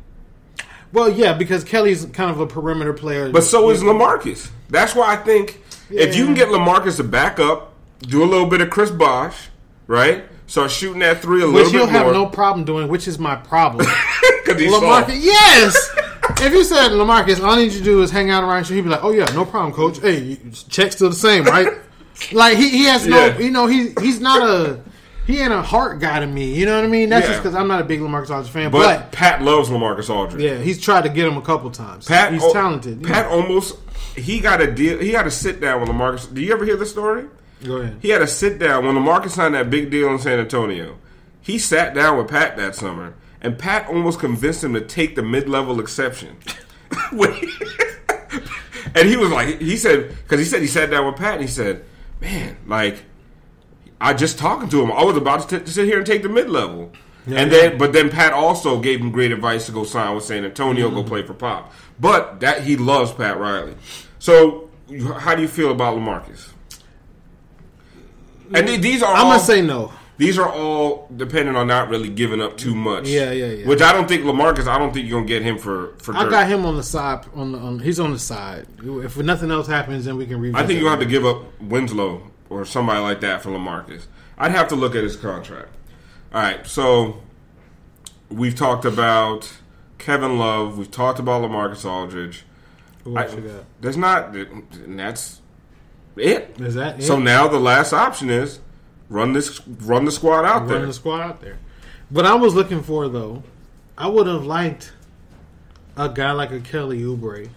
Well, 0.92 1.10
yeah, 1.10 1.32
because 1.34 1.64
Kelly's 1.64 2.04
kind 2.06 2.30
of 2.30 2.40
a 2.40 2.46
perimeter 2.46 2.92
player. 2.92 3.28
But 3.30 3.42
so 3.42 3.68
is 3.70 3.82
Lamarcus. 3.82 4.48
That's 4.70 4.94
why 4.94 5.12
I 5.12 5.16
think 5.16 5.60
if 5.90 6.16
you 6.16 6.24
can 6.24 6.34
get 6.34 6.48
Lamarcus 6.48 6.96
to 6.96 7.04
back 7.04 7.38
up, 7.40 7.74
do 8.00 8.22
a 8.22 8.26
little 8.26 8.46
bit 8.46 8.60
of 8.60 8.70
Chris 8.70 8.90
Bosh, 8.90 9.48
right? 9.88 10.24
Start 10.46 10.70
shooting 10.70 10.98
that 11.00 11.22
three 11.22 11.42
a 11.42 11.46
which 11.46 11.66
little 11.66 11.70
he'll 11.72 11.86
have 11.86 12.12
no 12.12 12.26
problem 12.26 12.64
doing, 12.64 12.88
which 12.88 13.08
is 13.08 13.18
my 13.18 13.36
problem. 13.36 13.86
Because 14.44 14.60
he's 14.60 14.70
Lamarcus, 14.72 15.06
soft. 15.06 15.14
yes. 15.24 15.90
if 16.42 16.52
you 16.52 16.64
said 16.64 16.90
Lamarcus, 16.90 17.42
all 17.42 17.52
I 17.52 17.56
need 17.56 17.72
you 17.72 17.78
to 17.78 17.84
do 17.84 18.02
is 18.02 18.10
hang 18.10 18.28
out 18.28 18.44
around 18.44 18.68
you, 18.68 18.76
he'd 18.76 18.82
be 18.82 18.90
like, 18.90 19.02
"Oh 19.02 19.10
yeah, 19.10 19.24
no 19.34 19.46
problem, 19.46 19.72
coach. 19.72 19.98
Hey, 20.00 20.38
check's 20.68 20.96
still 20.96 21.08
the 21.08 21.14
same, 21.16 21.44
right?" 21.44 21.68
like 22.32 22.58
he, 22.58 22.68
he 22.68 22.84
has 22.84 23.06
no, 23.06 23.16
Yeah. 23.24 23.38
you 23.38 23.50
know, 23.50 23.66
he 23.66 23.94
he's 24.02 24.20
not 24.20 24.42
a 24.46 24.80
he 25.26 25.38
ain't 25.40 25.50
a 25.50 25.62
heart 25.62 25.98
guy 25.98 26.20
to 26.20 26.26
me. 26.26 26.52
You 26.54 26.66
know 26.66 26.74
what 26.76 26.84
I 26.84 26.88
mean? 26.88 27.08
That's 27.08 27.24
Yeah. 27.24 27.32
just 27.32 27.42
because 27.42 27.54
I'm 27.56 27.68
not 27.68 27.80
a 27.80 27.84
big 27.84 28.00
Lamarcus 28.00 28.28
Aldridge 28.28 28.50
fan. 28.52 28.70
But, 28.70 28.80
But, 28.98 29.12
Pat 29.12 29.40
loves 29.40 29.70
Lamarcus 29.70 30.10
Aldridge. 30.10 30.42
yeah, 30.42 30.58
he's 30.58 30.78
tried 30.78 31.04
to 31.04 31.08
get 31.08 31.26
him 31.26 31.38
a 31.38 31.42
couple 31.42 31.70
times. 31.70 32.04
Pat, 32.06 32.34
he's 32.34 32.52
talented. 32.52 33.02
Pat 33.02 33.30
know. 33.30 33.38
almost 33.40 33.78
he 34.14 34.40
got 34.40 34.60
a 34.60 34.70
deal. 34.70 34.98
He 34.98 35.10
got 35.12 35.22
to 35.22 35.30
sit 35.30 35.58
down 35.58 35.80
with 35.80 35.88
Lamarcus. 35.88 36.32
Do 36.32 36.42
you 36.42 36.52
ever 36.52 36.66
hear 36.66 36.76
the 36.76 36.84
story? 36.84 37.24
Go 37.64 37.76
ahead. 37.78 37.98
He 38.00 38.10
had 38.10 38.22
a 38.22 38.26
sit 38.26 38.58
down 38.58 38.84
when 38.86 38.94
Lamarcus 38.94 39.30
signed 39.30 39.54
that 39.54 39.70
big 39.70 39.90
deal 39.90 40.08
in 40.12 40.18
San 40.18 40.38
Antonio. 40.38 40.98
He 41.40 41.58
sat 41.58 41.94
down 41.94 42.16
with 42.18 42.28
Pat 42.28 42.56
that 42.56 42.74
summer, 42.74 43.14
and 43.40 43.58
Pat 43.58 43.88
almost 43.88 44.18
convinced 44.20 44.62
him 44.64 44.74
to 44.74 44.80
take 44.80 45.16
the 45.16 45.22
mid-level 45.22 45.80
exception. 45.80 46.36
And 48.96 49.08
he 49.08 49.16
was 49.16 49.30
like, 49.30 49.60
he 49.60 49.76
said, 49.76 50.10
because 50.22 50.38
he 50.38 50.44
said 50.44 50.60
he 50.60 50.68
sat 50.68 50.88
down 50.88 51.06
with 51.06 51.16
Pat, 51.16 51.32
and 51.34 51.42
he 51.42 51.48
said, 51.48 51.84
"Man, 52.20 52.56
like, 52.68 53.02
I 54.00 54.14
just 54.14 54.38
talking 54.38 54.68
to 54.68 54.80
him. 54.82 54.92
I 54.92 55.02
was 55.02 55.16
about 55.16 55.48
to, 55.48 55.58
t- 55.58 55.64
to 55.64 55.70
sit 55.70 55.86
here 55.86 55.96
and 55.98 56.06
take 56.06 56.22
the 56.22 56.28
mid-level." 56.28 56.92
and 57.26 57.50
then, 57.50 57.76
but 57.76 57.92
then 57.92 58.08
Pat 58.10 58.32
also 58.32 58.78
gave 58.80 59.00
him 59.00 59.10
great 59.10 59.32
advice 59.32 59.66
to 59.66 59.72
go 59.72 59.82
sign 59.82 60.14
with 60.14 60.22
San 60.22 60.44
Antonio, 60.44 60.86
Mm-hmm. 60.86 60.96
go 60.96 61.02
play 61.02 61.22
for 61.24 61.34
Pop. 61.34 61.72
But 61.98 62.38
that 62.40 62.62
he 62.62 62.76
loves 62.76 63.10
Pat 63.10 63.36
Riley. 63.38 63.74
So, 64.20 64.70
how 65.18 65.34
do 65.34 65.42
you 65.42 65.48
feel 65.48 65.72
about 65.72 65.96
Lamarcus? 65.96 66.50
And 68.52 68.66
th- 68.66 68.80
these 68.80 69.02
are 69.02 69.14
I'm 69.14 69.26
all, 69.26 69.32
gonna 69.32 69.42
say 69.42 69.60
no. 69.62 69.92
these 70.18 70.38
are 70.38 70.48
all 70.50 71.08
dependent 71.16 71.56
on 71.56 71.66
not 71.66 71.88
really 71.88 72.08
giving 72.10 72.40
up 72.40 72.56
too 72.56 72.74
much. 72.74 73.08
Yeah, 73.08 73.32
yeah, 73.32 73.46
yeah. 73.46 73.66
Which 73.66 73.80
I 73.80 73.92
don't 73.92 74.06
think 74.08 74.24
Lamarcus. 74.24 74.66
I 74.66 74.78
don't 74.78 74.92
think 74.92 75.08
you're 75.08 75.18
gonna 75.18 75.28
get 75.28 75.42
him 75.42 75.58
for 75.58 75.94
for. 75.98 76.14
I 76.14 76.24
dirt. 76.24 76.30
got 76.30 76.48
him 76.48 76.66
on 76.66 76.76
the 76.76 76.82
side. 76.82 77.24
On, 77.34 77.52
the, 77.52 77.58
on 77.58 77.78
he's 77.78 77.98
on 78.00 78.12
the 78.12 78.18
side. 78.18 78.66
If 78.82 79.16
nothing 79.16 79.50
else 79.50 79.66
happens, 79.66 80.04
then 80.04 80.16
we 80.16 80.26
can 80.26 80.40
revisit. 80.40 80.62
I 80.62 80.66
think 80.66 80.80
you 80.80 80.86
have 80.86 81.00
to 81.00 81.06
give 81.06 81.24
up 81.24 81.42
Winslow 81.60 82.30
or 82.50 82.64
somebody 82.64 83.00
like 83.00 83.20
that 83.20 83.42
for 83.42 83.50
Lamarcus. 83.50 84.06
I'd 84.36 84.50
have 84.50 84.68
to 84.68 84.76
look 84.76 84.94
at 84.94 85.02
his 85.04 85.16
contract. 85.16 85.68
All 86.32 86.42
right, 86.42 86.66
so 86.66 87.22
we've 88.28 88.54
talked 88.56 88.84
about 88.84 89.52
Kevin 89.98 90.38
Love. 90.38 90.76
We've 90.76 90.90
talked 90.90 91.18
about 91.20 91.42
LaMarcus 91.42 91.88
Aldridge. 91.88 92.44
Who 93.04 93.16
I, 93.16 93.26
you 93.28 93.40
got? 93.40 93.64
there's 93.80 93.96
not. 93.96 94.34
And 94.34 94.98
that's 94.98 95.40
it. 96.16 96.54
Is 96.60 96.74
that 96.74 97.02
So 97.02 97.18
now 97.18 97.48
the 97.48 97.58
last 97.60 97.92
option 97.92 98.30
is 98.30 98.60
run 99.08 99.32
this 99.32 99.60
run 99.66 100.04
the 100.04 100.12
squad 100.12 100.44
out 100.44 100.66
there. 100.66 100.74
running 100.76 100.88
the 100.88 100.94
squad 100.94 101.20
out 101.20 101.40
there. 101.40 101.58
What 102.10 102.26
I 102.26 102.34
was 102.34 102.54
looking 102.54 102.82
for 102.82 103.08
though, 103.08 103.42
I 103.98 104.08
would 104.08 104.26
have 104.26 104.44
liked 104.44 104.92
a 105.96 106.08
guy 106.08 106.32
like 106.32 106.50
a 106.50 106.60
Kelly 106.60 107.00
Oubre, 107.02 107.48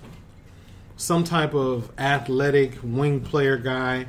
some 0.95 1.23
type 1.23 1.53
of 1.53 1.91
athletic 1.97 2.77
wing 2.83 3.21
player 3.21 3.57
guy. 3.57 4.05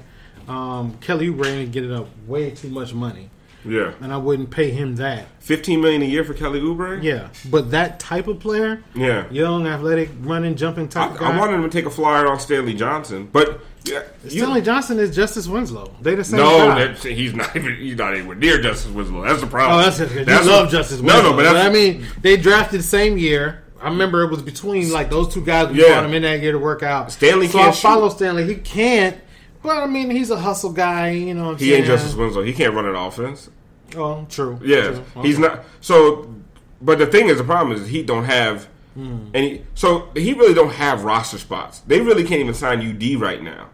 Um, 0.46 0.96
Kelly 1.00 1.28
Oubre 1.30 1.46
ain't 1.46 1.72
getting 1.72 1.92
up 1.92 2.08
way 2.26 2.50
too 2.50 2.68
much 2.68 2.94
money, 2.94 3.28
Yeah, 3.66 3.92
and 4.00 4.12
I 4.12 4.16
wouldn't 4.16 4.50
pay 4.50 4.70
him 4.70 4.96
that. 4.96 5.26
fifteen 5.40 5.80
million 5.82 6.00
a 6.02 6.06
year 6.06 6.24
for 6.24 6.32
Kelly 6.32 6.60
Oubre. 6.60 7.02
Yeah, 7.02 7.28
but 7.50 7.70
that 7.72 8.00
type 8.00 8.28
of 8.28 8.40
player, 8.40 8.82
yeah. 8.94 9.28
young, 9.30 9.66
athletic, 9.66 10.08
running, 10.20 10.56
jumping 10.56 10.84
I, 10.84 10.88
type 10.88 11.10
of 11.12 11.18
guy. 11.18 11.34
I 11.34 11.38
wanted 11.38 11.54
him 11.56 11.62
to 11.64 11.68
take 11.68 11.84
a 11.84 11.90
flyer 11.90 12.26
on 12.26 12.40
Stanley 12.40 12.72
Johnson, 12.74 13.28
but 13.30 13.60
yeah, 13.90 14.02
you- 14.24 14.30
Stanley 14.30 14.62
Johnson 14.62 14.98
is 14.98 15.14
Justice 15.14 15.46
Winslow. 15.46 15.94
They 16.00 16.14
the 16.14 16.24
same 16.24 16.40
No, 16.40 16.68
guy. 16.68 16.86
that's, 16.86 17.02
he's 17.02 17.34
not 17.34 17.54
even. 17.56 17.76
He's 17.76 17.96
not 17.96 18.16
even 18.16 18.38
near 18.38 18.60
Justice 18.60 18.90
Winslow. 18.90 19.22
That's 19.22 19.40
the 19.40 19.46
problem. 19.46 19.80
Oh, 19.80 19.82
that's 19.82 20.00
it. 20.00 20.10
You 20.12 20.24
That's 20.24 20.46
love 20.46 20.70
Justice 20.70 21.00
Winslow. 21.00 21.22
no, 21.22 21.30
no, 21.30 21.36
but 21.36 21.44
that's, 21.44 21.66
I 21.66 21.70
mean, 21.70 22.06
they 22.20 22.36
drafted 22.36 22.80
the 22.80 22.84
same 22.84 23.18
year. 23.18 23.64
I 23.80 23.88
remember 23.88 24.22
it 24.24 24.30
was 24.30 24.42
between 24.42 24.90
like 24.90 25.10
those 25.10 25.32
two 25.32 25.44
guys. 25.44 25.70
We 25.72 25.80
Yeah. 25.80 25.88
brought 25.94 26.04
him 26.06 26.14
in 26.14 26.22
that 26.22 26.40
year 26.40 26.52
to 26.52 26.58
work 26.58 26.82
out. 26.82 27.12
Stanley 27.12 27.46
so 27.46 27.58
can't 27.58 27.74
I 27.74 27.78
follow 27.78 28.08
shoot. 28.08 28.16
Stanley. 28.16 28.44
He 28.44 28.56
can't. 28.56 29.16
But 29.62 29.76
I 29.78 29.86
mean, 29.86 30.10
he's 30.10 30.30
a 30.30 30.38
hustle 30.38 30.72
guy. 30.72 31.10
You 31.10 31.34
know, 31.34 31.50
what 31.50 31.60
he 31.60 31.74
ain't? 31.74 31.86
Justice 31.86 32.14
Winslow. 32.14 32.42
He 32.42 32.52
can't 32.52 32.74
run 32.74 32.86
an 32.86 32.94
offense. 32.94 33.50
Oh, 33.96 34.26
true. 34.28 34.60
Yeah, 34.62 34.90
True. 34.90 35.22
he's 35.22 35.38
not. 35.38 35.64
So, 35.80 36.34
but 36.82 36.98
the 36.98 37.06
thing 37.06 37.28
is, 37.28 37.38
the 37.38 37.44
problem 37.44 37.76
is 37.76 37.88
he 37.88 38.02
don't 38.02 38.24
have 38.24 38.64
hmm. 38.94 39.28
any. 39.34 39.64
So 39.74 40.08
he 40.14 40.34
really 40.34 40.54
don't 40.54 40.72
have 40.72 41.04
roster 41.04 41.38
spots. 41.38 41.80
They 41.80 42.00
really 42.00 42.24
can't 42.24 42.40
even 42.40 42.54
sign 42.54 42.80
UD 42.80 43.20
right 43.20 43.42
now. 43.42 43.68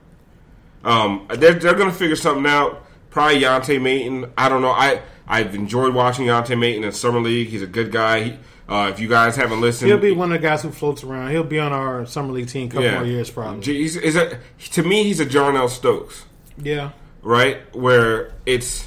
Um, 0.85 1.27
they're 1.35 1.55
they're 1.55 1.75
gonna 1.75 1.93
figure 1.93 2.17
something 2.17 2.47
out. 2.47 2.85
Probably 3.11 3.41
Yante 3.41 3.81
Maten. 3.81 4.31
I 4.37 4.49
don't 4.49 4.61
know. 4.63 4.71
I 4.71 5.01
I've 5.27 5.55
enjoyed 5.55 5.95
watching 5.95 6.27
Yante 6.27 6.57
Maten 6.59 6.85
in 6.85 6.93
summer 6.93 7.21
league. 7.21 7.49
He's 7.49 7.63
a 7.63 7.67
good 7.67 7.91
guy. 7.91 8.23
He, 8.25 8.39
uh, 8.69 8.91
if 8.93 8.99
you 8.99 9.09
guys 9.09 9.37
haven't 9.37 9.61
listened, 9.61 9.91
He'll 9.91 9.99
be 9.99 10.13
one 10.13 10.33
of 10.33 10.41
the 10.41 10.47
guys 10.47 10.63
who 10.63 10.71
floats 10.71 11.05
around. 11.05 11.31
He'll 11.31 11.45
be 11.45 11.59
on 11.59 11.73
our 11.73 12.07
summer 12.07 12.33
league 12.33 12.49
team 12.49 12.69
a 12.69 12.71
couple 12.71 12.91
more 12.91 13.05
years, 13.05 13.31
probably. 13.31 13.63
He's, 13.63 13.97
a, 14.17 14.39
to 14.73 14.83
me, 14.83 15.05
he's 15.05 15.21
a 15.21 15.27
Jarnell 15.27 15.69
Stokes, 15.69 16.25
yeah. 16.57 16.93
right? 17.23 17.59
Where 17.77 18.33
it's 18.47 18.87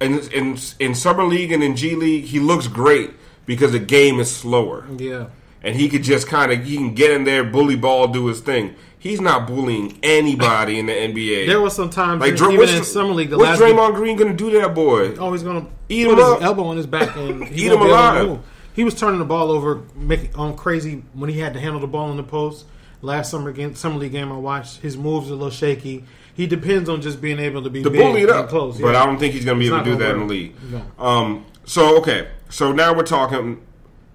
in, 0.00 0.20
in 0.30 0.56
in 0.78 0.94
summer 0.94 1.24
league 1.24 1.50
and 1.52 1.62
in 1.62 1.74
G 1.76 1.96
League, 1.96 2.24
he 2.26 2.38
looks 2.38 2.68
great 2.68 3.10
because 3.46 3.72
the 3.72 3.80
game 3.80 4.20
is 4.20 4.34
slower, 4.34 4.86
Yeah. 4.96 5.26
and 5.62 5.74
he 5.74 5.88
could 5.88 6.04
just 6.04 6.28
kind 6.28 6.52
of 6.52 6.64
he 6.64 6.76
can 6.76 6.94
get 6.94 7.10
in 7.10 7.24
there, 7.24 7.42
bully 7.42 7.76
ball, 7.76 8.06
do 8.08 8.26
his 8.26 8.40
thing. 8.40 8.76
He's 9.00 9.18
not 9.18 9.46
bullying 9.46 9.98
anybody 10.02 10.78
in 10.78 10.84
the 10.84 10.92
NBA. 10.92 11.46
There 11.46 11.58
was 11.58 11.74
some 11.74 11.88
times 11.88 12.20
like 12.20 12.34
even 12.34 12.38
Dr- 12.38 12.52
in 12.52 12.58
what's, 12.58 12.92
summer 12.92 13.14
league. 13.14 13.30
The 13.30 13.38
what's 13.38 13.58
last 13.58 13.72
Draymond 13.72 13.94
Green 13.94 14.14
gonna 14.14 14.34
do 14.34 14.50
to 14.50 14.58
that 14.58 14.74
boy? 14.74 15.16
Oh, 15.16 15.32
he's 15.32 15.42
gonna 15.42 15.66
Eat 15.88 16.04
put 16.04 16.12
him 16.12 16.18
his 16.18 16.26
up. 16.26 16.42
elbow 16.42 16.64
on 16.64 16.76
his 16.76 16.86
back 16.86 17.16
and 17.16 17.42
he 17.48 17.64
Eat 17.64 17.72
him 17.72 17.78
be 17.80 17.84
able 17.84 17.86
to 17.86 17.92
alive. 17.92 18.38
He 18.74 18.84
was 18.84 18.94
turning 18.94 19.18
the 19.18 19.24
ball 19.24 19.50
over, 19.50 19.82
making 19.96 20.34
on 20.34 20.54
crazy 20.54 21.02
when 21.14 21.30
he 21.30 21.40
had 21.40 21.54
to 21.54 21.60
handle 21.60 21.80
the 21.80 21.86
ball 21.86 22.10
in 22.10 22.18
the 22.18 22.22
post. 22.22 22.66
Last 23.00 23.30
summer 23.30 23.52
game, 23.52 23.74
summer 23.74 23.96
league 23.96 24.12
game 24.12 24.30
I 24.30 24.36
watched, 24.36 24.80
his 24.82 24.98
moves 24.98 25.30
are 25.30 25.32
a 25.32 25.36
little 25.36 25.50
shaky. 25.50 26.04
He 26.34 26.46
depends 26.46 26.90
on 26.90 27.00
just 27.00 27.22
being 27.22 27.38
able 27.38 27.62
to 27.62 27.70
be 27.70 27.82
to 27.82 27.88
big 27.88 28.00
bully 28.00 28.20
it 28.20 28.28
up. 28.28 28.50
close. 28.50 28.78
But 28.78 28.92
yeah. 28.92 29.02
I 29.02 29.06
don't 29.06 29.18
think 29.18 29.32
he's 29.32 29.46
going 29.46 29.56
to 29.56 29.60
be 29.60 29.66
It's 29.66 29.74
able 29.74 29.84
to 29.84 29.90
do 29.92 29.96
that 29.96 30.10
gonna 30.10 30.20
in 30.22 30.28
the 30.28 30.34
league. 30.34 30.54
No. 30.70 30.82
Um, 30.98 31.46
so 31.64 31.96
okay, 32.00 32.28
so 32.50 32.72
now 32.72 32.92
we're 32.94 33.02
talking 33.04 33.62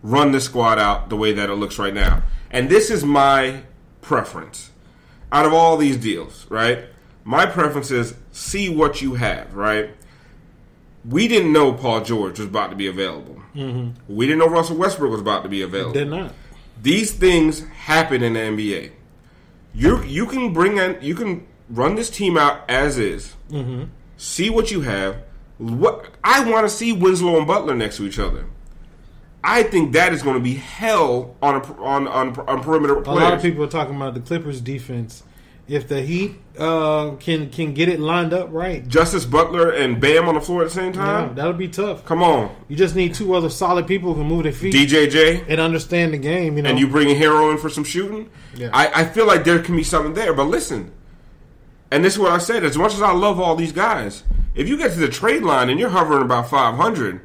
run 0.04 0.32
the 0.32 0.40
squad 0.40 0.78
out 0.78 1.10
the 1.10 1.16
way 1.18 1.34
that 1.34 1.50
it 1.50 1.56
looks 1.56 1.80
right 1.80 1.94
now, 1.94 2.22
and 2.52 2.70
this 2.70 2.92
is 2.92 3.04
my 3.04 3.64
preference 4.02 4.70
out 5.36 5.46
of 5.46 5.54
all 5.54 5.78
these 5.78 5.98
deals. 5.98 6.46
Right, 6.50 6.86
my 7.24 7.46
preference 7.46 7.92
is 7.92 8.16
see 8.32 8.70
what 8.70 9.02
you 9.02 9.16
have. 9.16 9.54
Right. 9.54 9.90
We 11.08 11.28
didn't 11.28 11.54
know 11.54 11.72
Paul 11.74 12.04
George 12.04 12.40
was 12.40 12.48
about 12.48 12.72
to 12.72 12.76
be 12.76 12.88
available. 12.88 13.40
Mm-hmm. 13.54 14.16
We 14.16 14.26
didn't 14.26 14.40
know 14.40 14.48
Russell 14.48 14.78
Westbrook 14.78 15.12
was 15.12 15.22
about 15.22 15.44
to 15.44 15.50
be 15.50 15.62
available. 15.62 15.94
They're 15.94 16.06
not. 16.06 16.34
These 16.82 17.12
things 17.12 17.64
happen 17.68 18.24
in 18.24 18.34
the 18.34 18.40
NBA. 18.40 18.92
You 19.74 20.04
you 20.04 20.26
can 20.26 20.54
bring 20.54 20.78
in 20.78 20.98
you 21.02 21.16
can 21.16 21.46
run 21.70 21.96
this 21.96 22.10
team 22.10 22.38
out 22.38 22.70
as 22.70 22.98
is. 22.98 23.36
Mm-hmm. 23.50 23.86
See 24.18 24.50
what 24.50 24.72
you 24.72 24.82
have. 24.82 25.18
What 25.58 26.12
I 26.24 26.50
want 26.50 26.68
to 26.68 26.70
see 26.70 26.92
Winslow 26.92 27.38
and 27.38 27.48
Butler 27.48 27.76
next 27.76 27.98
to 27.98 28.06
each 28.06 28.20
other. 28.20 28.46
I 29.46 29.62
think 29.62 29.94
that 29.94 30.12
is 30.12 30.24
going 30.24 30.36
to 30.36 30.42
be 30.42 30.56
hell 30.56 31.36
on 31.42 31.56
a, 31.56 31.82
on 31.82 32.08
on 32.08 32.40
on 32.40 32.64
perimeter 32.64 32.96
A 32.96 33.12
lot 33.12 33.34
of 33.34 33.42
people 33.42 33.64
are 33.64 33.70
talking 33.70 33.96
about 33.96 34.16
the 34.16 34.20
Clippers 34.20 34.60
defense. 34.60 35.24
If 35.68 35.88
the 35.88 36.02
Heat 36.02 36.36
uh, 36.58 37.12
can 37.20 37.50
can 37.50 37.74
get 37.74 37.88
it 37.88 38.00
lined 38.00 38.34
up 38.34 38.50
right, 38.52 38.88
Justice 38.88 39.26
Butler 39.26 39.72
and 39.72 40.00
Bam 40.02 40.28
on 40.28 40.36
the 40.36 40.42
floor 40.42 40.62
at 40.62 40.70
the 40.70 40.74
same 40.74 40.94
yeah, 40.94 41.06
time. 41.06 41.36
that'll 41.36 41.54
be 41.54 41.68
tough. 41.68 42.06
Come 42.06 42.24
on, 42.24 42.56
You 42.68 42.76
just 42.76 42.96
need 42.96 43.14
two 43.14 43.34
other 43.34 43.50
solid 43.50 43.88
people 43.88 44.14
who 44.14 44.22
can 44.22 44.28
move 44.28 44.44
their 44.44 44.52
feet 44.52 44.74
DJJ, 44.74 45.46
and 45.48 45.60
understand 45.60 46.14
the 46.14 46.18
game. 46.18 46.58
You 46.58 46.64
know, 46.64 46.70
and 46.70 46.80
you 46.80 46.88
bring 46.88 47.10
a 47.10 47.16
Herro 47.16 47.52
in 47.52 47.58
for 47.58 47.70
some 47.70 47.84
shooting. 47.84 48.30
Yeah. 48.56 48.70
I, 48.74 49.02
I 49.02 49.06
feel 49.06 49.28
like 49.28 49.44
there 49.44 49.60
can 49.60 49.76
be 49.76 49.84
something 49.84 50.14
there. 50.14 50.34
But 50.34 50.46
listen, 50.46 50.92
and 51.92 52.04
this 52.04 52.14
is 52.14 52.20
what 52.20 52.32
I 52.32 52.40
said. 52.40 52.64
As 52.64 52.78
much 52.78 52.94
as 52.94 53.02
I 53.02 53.12
love 53.12 53.40
all 53.40 53.56
these 53.56 53.72
guys, 53.72 54.24
if 54.54 54.68
you 54.68 54.78
get 54.78 54.94
to 54.94 55.00
the 55.00 55.10
trade 55.10 55.44
line 55.44 55.70
and 55.70 55.80
you're 55.80 55.90
hovering 55.90 56.24
about 56.24 56.50
500, 56.50 57.22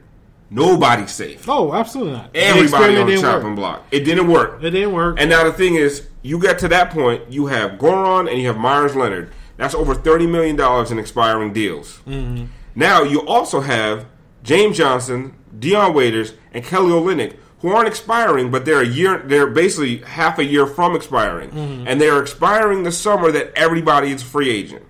nobody's 0.51 1.11
safe. 1.13 1.49
oh, 1.49 1.73
absolutely 1.73 2.15
not. 2.15 2.31
Everybody 2.35 2.97
on 2.97 3.07
the 3.07 3.17
chopping 3.21 3.49
work. 3.49 3.57
block. 3.57 3.85
It 3.91 4.01
didn't 4.01 4.29
work. 4.29 4.63
It 4.63 4.71
didn't 4.71 4.93
work. 4.93 5.17
And 5.21 5.31
now 5.31 5.45
the 5.45 5.53
thing 5.53 5.75
is, 5.77 6.09
you 6.23 6.41
get 6.41 6.59
to 6.61 6.69
that 6.69 6.91
point, 6.91 7.31
you 7.33 7.47
have 7.47 7.73
Goran 7.73 8.29
and 8.31 8.39
you 8.41 8.47
have 8.49 8.57
Meyers 8.59 8.95
Leonard. 8.97 9.31
That's 9.57 9.75
over 9.75 9.95
thirty 9.95 10.27
million 10.27 10.57
dollars 10.57 10.91
in 10.91 10.99
expiring 10.99 11.53
deals. 11.53 12.01
Mm-hmm. 12.07 12.47
Now 12.75 13.03
you 13.03 13.27
also 13.27 13.61
have 13.61 14.07
James 14.43 14.77
Johnson, 14.79 15.35
Dion 15.59 15.93
Waiters, 15.95 16.35
and 16.53 16.65
Kelly 16.65 16.91
Olynyk, 16.93 17.37
who 17.61 17.69
aren't 17.69 17.89
expiring, 17.89 18.51
but 18.51 18.65
they're 18.65 18.81
a 18.81 18.87
year. 18.87 19.19
They're 19.19 19.47
basically 19.49 19.99
half 19.99 20.39
a 20.39 20.45
year 20.45 20.67
from 20.67 20.97
expiring, 20.97 21.51
Mm-hmm. 21.51 21.87
and 21.89 22.01
they 22.01 22.09
are 22.09 22.21
expiring 22.23 22.83
the 22.85 22.93
summer 22.93 23.31
that 23.33 23.53
everybody 23.55 24.13
is 24.13 24.23
free 24.23 24.51
agent. 24.51 24.85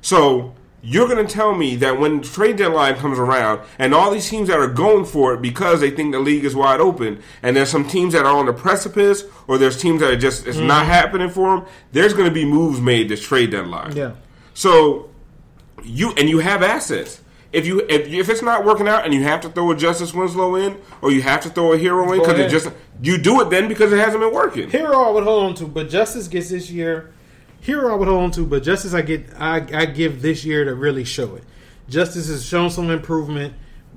So 0.00 0.54
you're 0.88 1.08
going 1.08 1.26
to 1.26 1.32
tell 1.32 1.52
me 1.52 1.74
that 1.74 1.98
when 1.98 2.22
trade 2.22 2.56
deadline 2.56 2.94
comes 2.94 3.18
around 3.18 3.60
and 3.76 3.92
all 3.92 4.12
these 4.12 4.30
teams 4.30 4.46
that 4.46 4.60
are 4.60 4.68
going 4.68 5.04
for 5.04 5.34
it 5.34 5.42
because 5.42 5.80
they 5.80 5.90
think 5.90 6.12
the 6.12 6.20
league 6.20 6.44
is 6.44 6.54
wide 6.54 6.80
open, 6.80 7.20
and 7.42 7.56
there's 7.56 7.68
some 7.68 7.88
teams 7.88 8.12
that 8.12 8.24
are 8.24 8.36
on 8.36 8.46
the 8.46 8.52
precipice, 8.52 9.24
or 9.48 9.58
there's 9.58 9.80
teams 9.80 10.00
that 10.00 10.12
are 10.12 10.16
just 10.16 10.46
it's 10.46 10.58
not 10.58 10.84
mm. 10.84 10.88
happening 10.88 11.28
for 11.28 11.56
them. 11.56 11.66
There's 11.90 12.12
going 12.12 12.28
to 12.28 12.34
be 12.34 12.44
moves 12.44 12.80
made 12.80 13.08
this 13.08 13.20
trade 13.20 13.50
deadline. 13.50 13.96
Yeah. 13.96 14.12
So 14.54 15.10
you 15.82 16.12
and 16.12 16.28
you 16.28 16.38
have 16.38 16.62
assets. 16.62 17.20
If 17.52 17.66
you 17.66 17.80
if, 17.88 18.06
if 18.06 18.28
it's 18.28 18.42
not 18.42 18.64
working 18.64 18.86
out 18.86 19.04
and 19.04 19.12
you 19.12 19.24
have 19.24 19.40
to 19.40 19.48
throw 19.48 19.72
a 19.72 19.76
Justice 19.76 20.14
Winslow 20.14 20.54
in 20.54 20.80
or 21.02 21.10
you 21.10 21.22
have 21.22 21.40
to 21.42 21.48
throw 21.48 21.72
a 21.72 21.78
Herro 21.78 22.12
in 22.12 22.20
because 22.20 22.38
it 22.38 22.48
just 22.48 22.70
you 23.02 23.18
do 23.18 23.40
it 23.40 23.50
then 23.50 23.66
because 23.66 23.92
it 23.92 23.98
hasn't 23.98 24.22
been 24.22 24.32
working. 24.32 24.70
Herro 24.70 25.08
I 25.08 25.10
would 25.10 25.24
hold 25.24 25.46
on 25.46 25.54
to, 25.56 25.66
but 25.66 25.88
Justice 25.88 26.28
gets 26.28 26.50
this 26.50 26.70
year. 26.70 27.12
Herro 27.66 27.90
I 27.92 27.94
would 27.96 28.08
hold 28.08 28.22
on 28.24 28.30
to, 28.32 28.46
but 28.46 28.62
Justice 28.62 28.94
I 28.94 29.02
get 29.02 29.28
I, 29.38 29.56
I 29.74 29.86
give 29.86 30.22
this 30.22 30.44
year 30.44 30.64
to 30.64 30.74
really 30.74 31.04
show 31.04 31.34
it. 31.36 31.44
Justice 31.88 32.28
has 32.28 32.44
shown 32.44 32.70
some 32.70 32.90
improvement. 32.90 33.54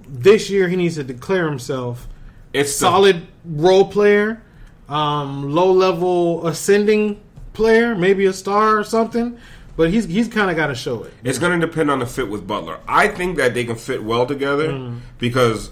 This 0.07 0.49
year, 0.49 0.67
he 0.67 0.75
needs 0.75 0.95
to 0.95 1.03
declare 1.03 1.47
himself 1.47 2.07
It's 2.53 2.71
the- 2.73 2.79
solid 2.85 3.27
role 3.45 3.85
player, 3.87 4.41
um, 4.87 5.51
low 5.51 5.71
level 5.71 6.45
ascending 6.47 7.19
player, 7.53 7.95
maybe 7.95 8.25
a 8.25 8.33
star 8.33 8.77
or 8.79 8.83
something. 8.83 9.37
But 9.77 9.91
he's 9.91 10.05
he's 10.05 10.27
kind 10.27 10.49
of 10.49 10.57
got 10.57 10.67
to 10.67 10.75
show 10.75 11.03
it. 11.03 11.13
It's 11.23 11.39
going 11.39 11.57
to 11.59 11.65
depend 11.65 11.89
on 11.89 11.99
the 11.99 12.05
fit 12.05 12.27
with 12.27 12.45
Butler. 12.45 12.79
I 12.87 13.07
think 13.07 13.37
that 13.37 13.53
they 13.53 13.63
can 13.65 13.75
fit 13.77 14.03
well 14.03 14.25
together 14.25 14.69
Mm. 14.71 14.99
because 15.19 15.71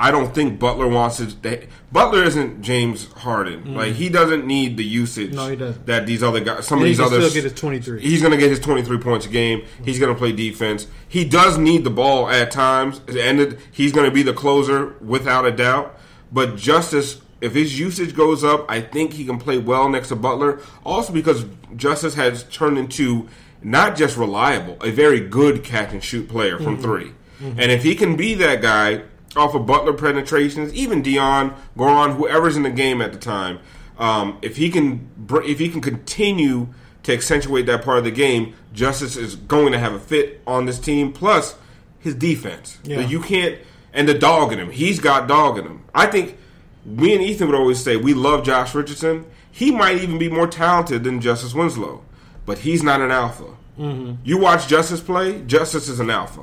I 0.00 0.10
don't 0.12 0.32
think 0.34 0.58
Butler 0.60 0.86
wants 0.86 1.16
to. 1.16 1.26
They, 1.26 1.68
Butler 1.90 2.22
isn't 2.22 2.62
James 2.62 3.10
Harden. 3.14 3.74
Like 3.74 3.94
he 3.94 4.08
doesn't 4.08 4.46
need 4.46 4.76
the 4.76 4.84
usage 4.84 5.32
Mm. 5.32 5.34
No, 5.34 5.48
he 5.48 5.56
doesn't. 5.56 5.86
that 5.86 6.06
these 6.06 6.22
other 6.22 6.40
guys. 6.40 6.66
Some 6.66 6.78
And 6.78 6.84
of 6.86 6.88
these 6.90 7.00
others. 7.00 7.24
still 7.30 7.42
get 7.42 7.50
his 7.50 7.58
23. 7.60 8.00
He's 8.00 8.20
going 8.20 8.30
to 8.32 8.38
get 8.38 8.50
his 8.50 8.60
twenty 8.60 8.82
three 8.82 8.98
points 8.98 9.26
a 9.26 9.28
game. 9.28 9.64
He's 9.84 9.98
going 9.98 10.12
to 10.12 10.18
play 10.18 10.32
defense. 10.32 10.86
He 11.08 11.24
does 11.24 11.58
need 11.58 11.82
the 11.84 11.90
ball 11.90 12.28
at 12.28 12.50
times, 12.50 13.00
and 13.08 13.58
he's 13.72 13.90
going 13.92 14.06
to 14.08 14.14
be 14.14 14.22
the 14.22 14.32
closer 14.34 14.94
without 15.00 15.46
a 15.46 15.52
doubt. 15.52 15.98
But 16.32 16.56
Justice. 16.56 17.20
If 17.40 17.54
his 17.54 17.78
usage 17.78 18.16
goes 18.16 18.42
up, 18.42 18.66
I 18.68 18.80
think 18.80 19.12
he 19.12 19.24
can 19.24 19.38
play 19.38 19.58
well 19.58 19.88
next 19.88 20.08
to 20.08 20.16
Butler. 20.16 20.60
Also, 20.84 21.12
because 21.12 21.44
Justice 21.76 22.14
has 22.14 22.42
turned 22.42 22.76
into 22.78 23.28
not 23.62 23.94
just 23.96 24.16
reliable, 24.16 24.76
a 24.82 24.90
very 24.90 25.20
good 25.20 25.62
catch 25.62 25.92
and 25.92 26.02
shoot 26.02 26.28
player 26.28 26.58
from 26.58 26.78
3 26.82 27.12
And 27.40 27.70
if 27.70 27.84
he 27.84 27.94
can 27.94 28.16
be 28.16 28.34
that 28.34 28.60
guy 28.60 29.02
off 29.36 29.54
of 29.54 29.66
Butler 29.66 29.92
penetrations, 29.92 30.72
even 30.74 31.02
Dion, 31.02 31.54
Goran, 31.76 32.16
whoever's 32.16 32.56
in 32.56 32.62
the 32.62 32.70
game 32.70 33.00
at 33.02 33.12
the 33.12 33.18
time, 33.18 33.58
um, 33.98 34.38
if 34.42 34.56
he 34.56 34.70
can 34.70 35.08
if 35.44 35.58
he 35.58 35.68
can 35.68 35.80
continue 35.80 36.68
to 37.02 37.12
accentuate 37.12 37.66
that 37.66 37.82
part 37.84 37.98
of 37.98 38.04
the 38.04 38.10
game, 38.10 38.54
Justice 38.72 39.16
is 39.16 39.36
going 39.36 39.72
to 39.72 39.78
have 39.78 39.92
a 39.92 39.98
fit 40.00 40.40
on 40.46 40.66
this 40.66 40.78
team. 40.78 41.12
Plus 41.12 41.56
his 41.98 42.14
defense, 42.14 42.78
Yeah. 42.84 43.00
you 43.00 43.20
can't 43.20 43.58
and 43.92 44.08
the 44.08 44.14
dog 44.14 44.52
in 44.52 44.58
him. 44.58 44.70
He's 44.70 45.00
got 45.00 45.26
dog 45.28 45.58
in 45.58 45.64
him. 45.64 45.82
I 45.94 46.06
think 46.06 46.36
me 46.84 47.14
and 47.14 47.22
Ethan 47.22 47.48
would 47.48 47.56
always 47.56 47.82
say 47.82 47.96
we 47.96 48.14
love 48.14 48.44
Josh 48.44 48.74
Richardson. 48.74 49.24
He 49.50 49.70
might 49.70 49.96
even 50.02 50.18
be 50.18 50.28
more 50.28 50.46
talented 50.46 51.02
than 51.04 51.20
Justice 51.20 51.54
Winslow, 51.54 52.02
but 52.46 52.58
he's 52.58 52.82
not 52.82 53.00
an 53.00 53.10
alpha. 53.10 53.44
Mm-hmm. 53.78 54.14
You 54.24 54.38
watch 54.38 54.68
Justice 54.68 55.00
play, 55.00 55.42
Justice 55.42 55.88
is 55.88 55.98
an 56.00 56.10
alpha. 56.10 56.42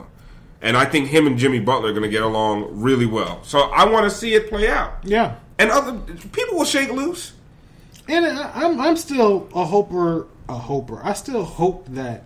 And 0.65 0.75
I 0.75 0.83
think 0.85 1.09
him 1.09 1.27
and 1.27 1.37
Jimmy 1.37 1.59
Butler 1.59 1.89
are 1.89 1.93
going 1.93 2.03
to 2.03 2.09
get 2.09 2.23
along 2.23 2.69
really 2.81 3.05
well. 3.05 3.43
So 3.43 3.59
I 3.59 3.85
want 3.85 4.03
to 4.05 4.09
see 4.09 4.33
it 4.33 4.49
play 4.49 4.67
out. 4.67 4.95
Yeah, 5.03 5.35
And 5.59 5.69
other 5.69 5.93
people 6.33 6.57
will 6.57 6.65
shake 6.65 6.91
loose. 6.91 7.33
and 8.07 8.25
I, 8.25 8.51
I'm 8.55 8.81
I'm 8.81 8.97
still 8.97 9.47
a 9.53 9.63
hoper. 9.63 10.27
A 10.49 10.55
hoper. 10.57 10.99
I 11.03 11.13
still 11.13 11.43
hope 11.43 11.85
that 11.89 12.23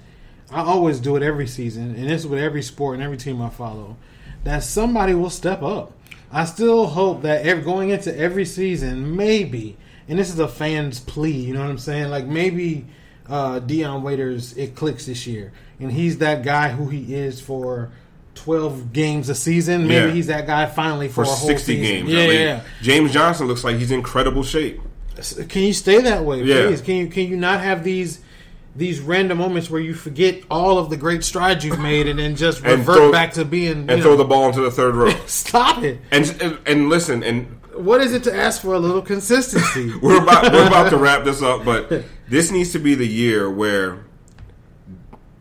I 0.52 0.62
always 0.62 1.00
do 1.00 1.16
it 1.16 1.24
every 1.24 1.48
season, 1.48 1.96
and 1.96 2.10
this 2.10 2.22
is 2.22 2.28
with 2.28 2.40
every 2.40 2.62
sport 2.62 2.96
and 2.96 3.04
every 3.04 3.18
team 3.18 3.42
I 3.42 3.50
follow. 3.50 3.98
That 4.46 4.64
somebody 4.64 5.14
will 5.14 5.30
step 5.30 5.62
up. 5.62 5.92
I 6.32 6.46
still 6.46 6.86
hope 6.88 7.22
that 7.24 7.46
every, 7.46 7.64
going 7.64 7.90
into 7.92 8.16
every 8.18 8.46
season, 8.46 9.16
maybe, 9.16 9.78
and 10.08 10.18
this 10.20 10.30
is 10.30 10.40
a 10.40 10.48
fan's 10.48 11.00
plea. 11.00 11.32
You 11.32 11.54
know 11.54 11.62
what 11.62 11.70
I'm 11.70 11.78
saying? 11.78 12.10
Like 12.10 12.26
maybe 12.26 12.86
uh, 13.28 13.60
Dion 13.60 14.02
Waiters 14.04 14.56
it 14.58 14.76
clicks 14.76 15.06
this 15.06 15.26
year, 15.28 15.52
and 15.80 15.92
he's 15.92 16.18
that 16.20 16.44
guy 16.44 16.70
who 16.70 16.88
he 16.88 17.14
is 17.16 17.42
for. 17.42 17.92
12 18.44 18.94
games 18.94 19.30
a 19.30 19.36
season. 19.36 19.88
Maybe 19.88 20.08
Yeah. 20.08 20.14
he's 20.14 20.28
that 20.28 20.48
guy 20.48 20.66
finally 20.66 21.08
for, 21.08 21.24
For 21.26 21.32
a 21.32 21.34
whole 21.36 21.48
60 21.48 21.76
season. 21.78 22.06
games. 22.08 22.10
Yeah, 22.10 22.26
yeah. 22.32 22.62
James 22.82 23.12
Johnson 23.14 23.48
looks 23.48 23.64
like 23.64 23.78
he's 23.78 23.92
in 23.92 23.98
incredible 24.00 24.44
shape. 24.44 24.80
Can 25.50 25.64
you 25.64 25.74
stay 25.74 26.02
that 26.02 26.24
way, 26.24 26.44
Yeah. 26.44 26.68
please? 26.68 26.82
Can 26.82 26.96
you 26.96 27.08
can 27.08 27.28
you 27.28 27.36
not 27.38 27.60
have 27.62 27.84
these 27.84 28.20
these 28.76 29.02
random 29.02 29.40
moments 29.40 29.70
where 29.70 29.82
you 29.82 29.94
forget 29.94 30.42
all 30.50 30.78
of 30.78 30.90
the 30.90 30.96
great 30.96 31.24
strides 31.24 31.66
you've 31.66 31.80
made 31.80 32.08
and 32.08 32.20
then 32.20 32.36
just 32.36 32.62
revert 32.64 32.96
throw- 32.96 33.12
back 33.12 33.34
to 33.34 33.44
being 33.44 33.86
And 33.90 33.98
you 33.98 34.02
throw 34.02 34.16
the 34.16 34.24
ball 34.24 34.48
into 34.48 34.62
the 34.62 34.72
third 34.72 34.96
row. 34.96 35.12
stop 35.26 35.84
it. 35.84 36.00
and, 36.12 36.34
and 36.42 36.58
and 36.66 36.90
listen, 36.90 37.22
and 37.24 37.48
What 37.76 38.00
is 38.02 38.14
it 38.14 38.24
to 38.24 38.34
ask 38.36 38.62
for 38.62 38.74
a 38.76 38.80
little 38.80 39.02
consistency? 39.02 39.92
we're 40.02 40.22
about 40.22 40.54
we're 40.54 40.68
about 40.68 40.90
to 40.92 40.98
wrap 40.98 41.26
this 41.26 41.42
up, 41.42 41.66
but 41.66 42.06
this 42.30 42.52
needs 42.52 42.72
to 42.72 42.80
be 42.80 42.96
the 42.96 43.08
year 43.08 43.50
where 43.50 44.06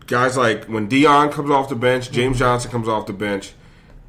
guys 0.09 0.37
like 0.37 0.65
when 0.65 0.89
Dion 0.89 1.31
comes 1.31 1.51
off 1.51 1.69
the 1.69 1.77
bench, 1.77 2.11
James 2.11 2.35
Mm-hmm. 2.37 2.39
Johnson 2.41 2.71
comes 2.73 2.89
off 2.89 3.07
the 3.07 3.13
bench, 3.13 3.53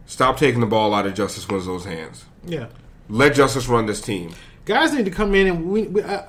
stop 0.07 0.37
taking 0.37 0.59
the 0.61 0.65
ball 0.67 0.93
out 0.95 1.05
of 1.05 1.13
Justice 1.13 1.47
Winslow's 1.47 1.85
hands. 1.85 2.25
yeah, 2.45 2.67
Let 3.07 3.35
Justice 3.35 3.67
run 3.67 3.85
this 3.85 4.01
team. 4.01 4.33
guys 4.65 4.93
need 4.93 5.05
to 5.05 5.11
come 5.11 5.35
in 5.35 5.47
and 5.47 5.69
we 5.69 5.83
we, 5.83 6.01
uh, 6.01 6.23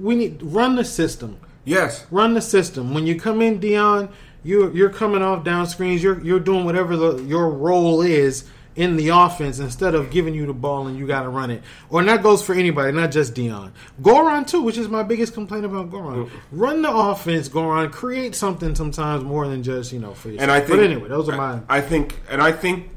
we 0.00 0.14
need 0.16 0.42
run 0.42 0.74
the 0.76 0.84
system. 0.84 1.38
Yes. 1.64 2.06
Run 2.10 2.34
the 2.34 2.40
system. 2.40 2.94
When 2.94 3.06
you 3.06 3.20
come 3.20 3.40
in, 3.42 3.60
Dion, 3.60 4.08
you 4.42 4.70
you're 4.72 4.90
coming 4.90 5.22
off 5.22 5.44
down 5.44 5.66
screens. 5.66 6.02
You're 6.02 6.20
you're 6.24 6.40
doing 6.40 6.64
whatever 6.64 6.96
the, 6.96 7.16
your 7.24 7.50
role 7.50 8.00
is 8.02 8.44
in 8.80 8.96
the 8.96 9.10
offense 9.10 9.58
instead 9.58 9.94
of 9.94 10.10
giving 10.10 10.34
you 10.34 10.46
the 10.46 10.54
ball 10.54 10.86
and 10.86 10.98
you 10.98 11.06
got 11.06 11.24
to 11.24 11.28
run 11.28 11.50
it. 11.50 11.62
Or 11.90 12.00
and 12.00 12.08
that 12.08 12.22
goes 12.22 12.42
for 12.42 12.54
anybody, 12.54 12.92
not 12.92 13.10
just 13.10 13.34
Dion. 13.34 13.74
Goran 14.00 14.46
too, 14.46 14.62
which 14.62 14.78
is 14.78 14.88
my 14.88 15.02
biggest 15.02 15.34
complaint 15.34 15.66
about 15.66 15.90
Goran. 15.90 16.30
Run 16.50 16.80
the 16.80 16.90
offense, 16.90 17.50
Goran. 17.50 17.92
Create 17.92 18.34
something 18.34 18.74
sometimes 18.74 19.22
more 19.22 19.46
than 19.46 19.62
just 19.62 19.92
you 19.92 19.98
know 19.98 20.14
for 20.14 20.30
yourself. 20.30 20.42
And 20.42 20.50
I 20.50 20.60
think 20.60 20.70
but 20.70 20.78
anyway, 20.80 21.08
those 21.10 21.28
are 21.28 21.36
my. 21.36 21.60
I 21.68 21.82
think 21.82 22.20
and 22.30 22.40
I 22.40 22.52
think 22.52 22.88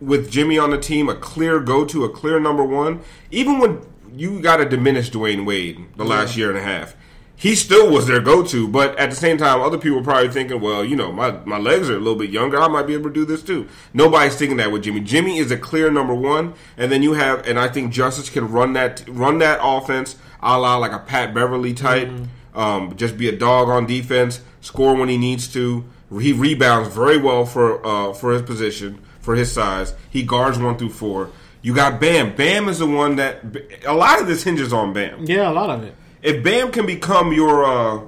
with 0.00 0.30
Jimmy 0.30 0.56
on 0.56 0.70
the 0.70 0.78
team, 0.78 1.08
a 1.08 1.16
clear 1.16 1.58
go 1.58 1.84
to, 1.84 2.04
a 2.04 2.08
clear 2.08 2.38
number 2.38 2.62
one, 2.62 3.00
even 3.32 3.58
when 3.58 3.84
you 4.14 4.40
got 4.40 4.58
to 4.58 4.64
diminish 4.64 5.10
Dwyane 5.10 5.44
Wade 5.44 5.84
the 5.96 6.04
last 6.04 6.36
year 6.36 6.48
and 6.48 6.58
a 6.58 6.62
half. 6.62 6.94
He 7.42 7.56
still 7.56 7.90
was 7.90 8.06
their 8.06 8.20
go 8.20 8.44
to, 8.44 8.68
but 8.68 8.96
at 9.00 9.10
the 9.10 9.16
same 9.16 9.36
time, 9.36 9.60
other 9.60 9.76
people 9.76 9.98
were 9.98 10.04
probably 10.04 10.28
thinking, 10.28 10.60
well, 10.60 10.84
you 10.84 10.94
know, 10.94 11.10
my, 11.10 11.32
my 11.44 11.58
legs 11.58 11.90
are 11.90 11.96
a 11.96 11.98
little 11.98 12.14
bit 12.14 12.30
younger. 12.30 12.56
I 12.56 12.68
might 12.68 12.86
be 12.86 12.94
able 12.94 13.10
to 13.10 13.12
do 13.12 13.24
this 13.24 13.42
too. 13.42 13.68
Nobody's 13.92 14.36
thinking 14.36 14.58
that 14.58 14.70
with 14.70 14.84
Jimmy. 14.84 15.00
Jimmy 15.00 15.38
is 15.38 15.50
a 15.50 15.56
clear 15.56 15.90
number 15.90 16.14
one, 16.14 16.54
and 16.76 16.92
then 16.92 17.02
you 17.02 17.14
have, 17.14 17.44
and 17.44 17.58
I 17.58 17.66
think 17.66 17.92
Justice 17.92 18.30
can 18.30 18.48
run 18.52 18.74
that 18.74 19.02
run 19.08 19.38
that 19.38 19.58
offense 19.60 20.14
a 20.40 20.56
la 20.56 20.76
like 20.76 20.92
a 20.92 21.00
Pat 21.00 21.34
Beverley 21.34 21.74
type. 21.74 22.08
Um, 22.54 22.94
just 22.94 23.18
be 23.18 23.28
a 23.28 23.36
dog 23.36 23.68
on 23.68 23.86
defense, 23.86 24.40
score 24.60 24.94
when 24.94 25.08
he 25.08 25.18
needs 25.18 25.48
to. 25.54 25.84
He 26.20 26.32
rebounds 26.32 26.94
very 26.94 27.16
well 27.16 27.44
for 27.44 27.84
uh, 27.84 28.12
for 28.12 28.32
his 28.32 28.42
position, 28.42 29.00
for 29.20 29.34
his 29.34 29.50
size. 29.50 29.94
He 30.08 30.22
guards 30.22 30.58
one 30.58 30.78
through 30.78 30.90
four. 30.90 31.30
You 31.60 31.74
got 31.74 32.00
Bam. 32.00 32.36
Bam 32.36 32.68
is 32.68 32.78
the 32.78 32.86
one 32.86 33.16
that 33.16 33.40
a 33.84 33.94
lot 33.94 34.20
of 34.20 34.28
this 34.28 34.44
hinges 34.44 34.72
on 34.72 34.92
Bam. 34.92 35.24
Yeah, 35.24 35.50
a 35.50 35.52
lot 35.52 35.70
of 35.70 35.82
it. 35.82 35.96
If 36.22 36.42
Bam 36.44 36.70
can 36.72 36.86
become 36.86 37.32
your 37.32 37.64
uh, 37.64 38.02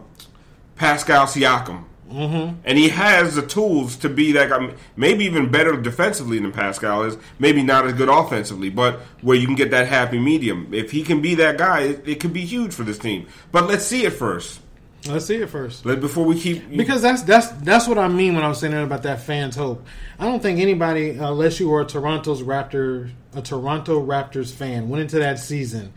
Pascal 0.77 1.27
Siakam, 1.27 1.85
Mm-hmm. 2.15 2.61
and 2.65 2.79
he 2.79 2.91
has 2.91 3.35
the 3.35 3.43
tools 3.45 3.97
to 3.97 4.09
be 4.09 4.31
that 4.33 4.49
guy, 4.49 4.75
maybe 4.95 5.25
even 5.25 5.51
better 5.51 5.77
defensively 5.77 6.39
than 6.39 6.53
Pascal 6.53 7.03
is, 7.03 7.17
maybe 7.41 7.61
not 7.61 7.87
as 7.87 7.95
good 7.95 8.09
offensively, 8.09 8.71
but 8.71 9.01
where 9.21 9.37
you 9.37 9.47
can 9.47 9.57
get 9.57 9.73
that 9.73 9.89
happy 9.89 10.21
medium. 10.21 10.73
If 10.73 10.93
he 10.93 11.03
can 11.03 11.21
be 11.21 11.35
that 11.37 11.59
guy, 11.59 11.81
it, 11.81 12.07
it 12.07 12.21
could 12.21 12.33
be 12.33 12.45
huge 12.45 12.73
for 12.73 12.85
this 12.85 12.99
team. 12.99 13.27
But 13.51 13.67
let's 13.67 13.85
see 13.85 14.05
it 14.05 14.13
first. 14.13 14.61
Let's 15.09 15.27
see 15.27 15.37
it 15.37 15.51
first. 15.51 15.85
Let 15.85 16.01
before 16.01 16.25
we 16.25 16.39
keep 16.41 16.71
Because 16.71 17.03
that's 17.03 17.23
that's 17.23 17.49
that's 17.49 17.89
what 17.89 17.99
I 17.99 18.07
mean 18.07 18.35
when 18.35 18.45
I 18.45 18.49
was 18.49 18.61
saying 18.61 18.75
about 18.75 19.03
that 19.03 19.21
fans' 19.21 19.57
hope. 19.57 19.85
I 20.19 20.25
don't 20.25 20.41
think 20.41 20.61
anybody, 20.61 21.11
unless 21.11 21.59
you 21.59 21.69
were 21.69 21.81
a 21.81 21.87
Toronto's 21.87 22.43
Raptor, 22.43 23.11
a 23.35 23.43
Toronto 23.43 24.01
Raptors 24.07 24.53
fan, 24.53 24.89
went 24.89 25.03
into 25.03 25.19
that 25.19 25.41
season 25.41 25.93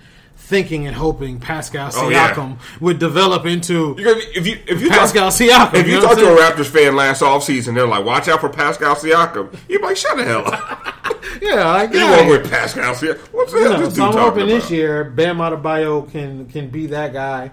thinking 0.48 0.88
and 0.88 0.96
hoping 0.96 1.40
Pascal 1.40 1.92
Oh, 1.94 2.08
yeah. 2.10 2.34
Siakam 2.34 2.58
would 2.80 3.00
develop 3.00 3.46
into 3.46 3.96
gonna, 3.96 4.22
if 4.34 4.48
you 4.48 4.58
if 4.66 4.82
you 4.82 4.90
Pascal 4.90 5.30
talk, 5.30 5.40
Siakam. 5.42 5.74
if 5.74 5.88
you, 5.88 5.96
know 5.96 6.02
talk 6.02 6.18
to 6.18 6.34
a? 6.34 6.38
Raptors 6.38 6.68
fan 6.68 6.96
last 6.96 7.22
offseason, 7.22 7.76
they're 7.76 7.86
like, 7.86 8.06
"Watch 8.06 8.30
out 8.30 8.40
for 8.40 8.48
Pascal 8.50 8.96
Siakam." 8.96 9.54
You're 9.68 9.82
like, 9.82 9.98
"Shut 9.98 10.16
the 10.16 10.24
hell 10.24 10.48
up!" 10.48 11.22
yeah, 11.42 11.84
You 11.84 12.00
yeah. 12.00 12.18
wrong 12.18 12.30
with 12.30 12.50
Pascal 12.50 12.96
Siakam? 12.96 13.18
What's 13.34 13.52
the 13.52 13.60
hell 13.60 13.72
know, 13.74 13.80
this 13.82 13.90
so 13.90 13.96
dude 13.96 14.04
I'm 14.06 14.12
talking 14.14 14.20
hoping 14.22 14.44
about? 14.44 14.62
this 14.62 14.72
year 14.72 15.04
Bam 15.04 15.38
Adebayo 15.40 16.10
can 16.10 16.46
can 16.48 16.70
be 16.70 16.88
that 16.88 17.12
guy 17.12 17.52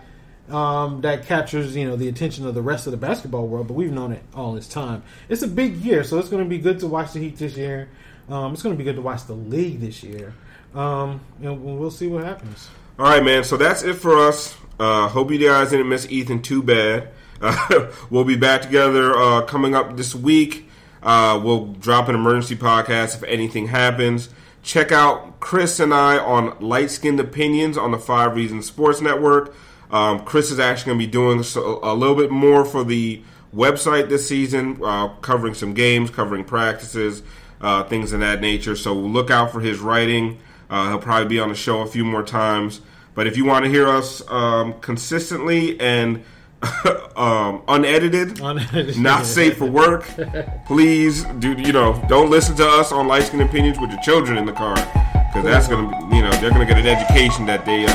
um, 0.51 1.01
that 1.01 1.27
captures 1.27 1.75
you 1.75 1.87
know 1.87 1.97
the 1.97 2.09
attention 2.09 2.47
of 2.47 2.55
the 2.55 2.63
rest 2.63 2.87
of 2.87 2.93
the 2.93 2.97
basketball 2.97 3.49
world. 3.49 3.67
But 3.67 3.75
we've 3.75 3.93
known 3.93 4.13
it 4.13 4.23
all 4.37 4.53
this 4.53 4.69
time. 4.69 5.03
It's 5.29 5.43
a 5.43 5.49
big 5.49 5.77
year, 5.79 6.05
so 6.05 6.19
it's 6.21 6.29
going 6.29 6.45
to 6.45 6.49
be 6.49 6.59
good 6.59 6.79
to 6.79 6.87
watch 6.87 7.13
the 7.13 7.19
Heat 7.19 7.39
this 7.39 7.57
year. 7.57 7.89
Um, 8.29 8.53
it's 8.53 8.63
going 8.63 8.75
to 8.75 8.79
be 8.79 8.85
good 8.85 8.97
to 8.97 9.03
watch 9.03 9.25
the 9.27 9.35
league 9.35 9.81
this 9.81 10.03
year. 10.05 10.33
Um, 10.75 11.21
and 11.43 11.79
we'll 11.79 11.91
see 11.91 12.07
what 12.07 12.25
happens. 12.25 12.69
All 12.97 13.07
right, 13.07 13.25
man. 13.25 13.43
So 13.43 13.57
that's 13.57 13.83
it 13.83 13.95
for 13.95 14.17
us. 14.17 14.57
Uh, 14.79 15.09
hope 15.09 15.33
you 15.33 15.39
guys 15.39 15.71
didn't 15.71 15.89
miss 15.89 16.09
Ethan 16.09 16.43
too 16.43 16.63
bad. 16.63 17.09
Uh, 17.41 17.91
we'll 18.11 18.23
be 18.23 18.37
back 18.37 18.63
together 18.63 19.17
uh, 19.17 19.43
coming 19.43 19.75
up 19.75 19.97
this 19.97 20.15
week. 20.15 20.69
Uh, 21.03 21.41
we'll 21.43 21.67
drop 21.67 22.09
an 22.09 22.15
emergency 22.15 22.55
podcast 22.55 23.17
if 23.17 23.25
anything 23.25 23.67
happens. 23.67 24.29
Check 24.63 24.93
out 24.93 25.41
Chris 25.41 25.81
and 25.81 25.93
I 25.93 26.19
on 26.19 26.57
Light 26.61 26.89
Skinned 26.89 27.19
Opinions 27.19 27.77
on 27.77 27.91
the 27.91 27.99
Five 27.99 28.37
Reasons 28.37 28.67
Sports 28.67 29.01
Network. 29.01 29.57
Um, 29.91 30.25
Chris 30.25 30.53
is 30.53 30.61
actually 30.61 30.91
going 30.91 30.99
to 31.01 31.07
be 31.07 31.11
doing 31.11 31.45
a 31.83 31.95
little 31.95 32.15
bit 32.15 32.31
more 32.31 32.65
for 32.65 32.85
the 32.85 33.21
website 33.53 34.09
this 34.09 34.29
season, 34.29 34.79
uh, 34.85 35.09
covering 35.17 35.55
some 35.55 35.75
games, 35.75 36.11
covering 36.11 36.45
practices, 36.45 37.25
uh, 37.61 37.83
things 37.83 38.13
of 38.13 38.21
that 38.21 38.41
nature. 38.41 38.77
So 38.77 38.95
look 38.95 39.33
out 39.33 39.51
for 39.51 39.61
his 39.61 39.81
writing. 39.81 40.39
Uh, 40.71 40.89
he'll 40.89 40.99
probably 40.99 41.29
be 41.29 41.39
on 41.41 41.49
the 41.49 41.55
show 41.55 41.81
a 41.81 41.87
few 41.87 42.05
more 42.05 42.23
times. 42.23 42.81
But 43.15 43.27
if 43.27 43.37
you 43.37 43.45
want 43.45 43.65
to 43.65 43.71
hear 43.71 43.87
us 43.89 44.23
um, 44.31 44.75
consistently 44.81 45.79
and 45.81 46.25
um, 47.17 47.63
unedited, 47.69 48.41
Unedited. 48.41 48.97
not 48.99 49.25
safe 49.27 49.59
for 49.59 49.67
work. 49.67 50.05
Please 50.67 51.25
do 51.39 51.53
you 51.53 51.73
know? 51.73 52.03
Don't 52.09 52.31
listen 52.31 52.57
to 52.57 52.67
us 52.67 52.91
on 52.91 53.07
light 53.07 53.25
skin 53.25 53.41
opinions 53.43 53.79
with 53.79 53.91
your 53.91 54.01
children 54.01 54.39
in 54.39 54.47
the 54.47 54.53
car 54.53 54.75
because 54.75 55.45
that's 55.45 55.69
gonna 55.69 55.89
be, 56.09 56.17
you 56.17 56.23
know 56.23 56.31
they're 56.41 56.51
gonna 56.51 56.65
get 56.65 56.79
an 56.79 56.87
education 56.87 57.45
that 57.47 57.67
they 57.67 57.85
uh, 57.85 57.89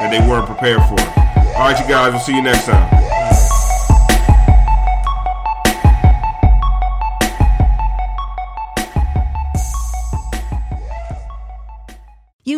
that 0.00 0.10
they 0.10 0.18
weren't 0.28 0.46
prepared 0.46 0.80
for. 0.82 1.00
All 1.56 1.68
right, 1.70 1.78
you 1.80 1.86
guys. 1.88 2.12
We'll 2.12 2.20
see 2.20 2.34
you 2.34 2.42
next 2.42 2.64
time. 2.66 3.07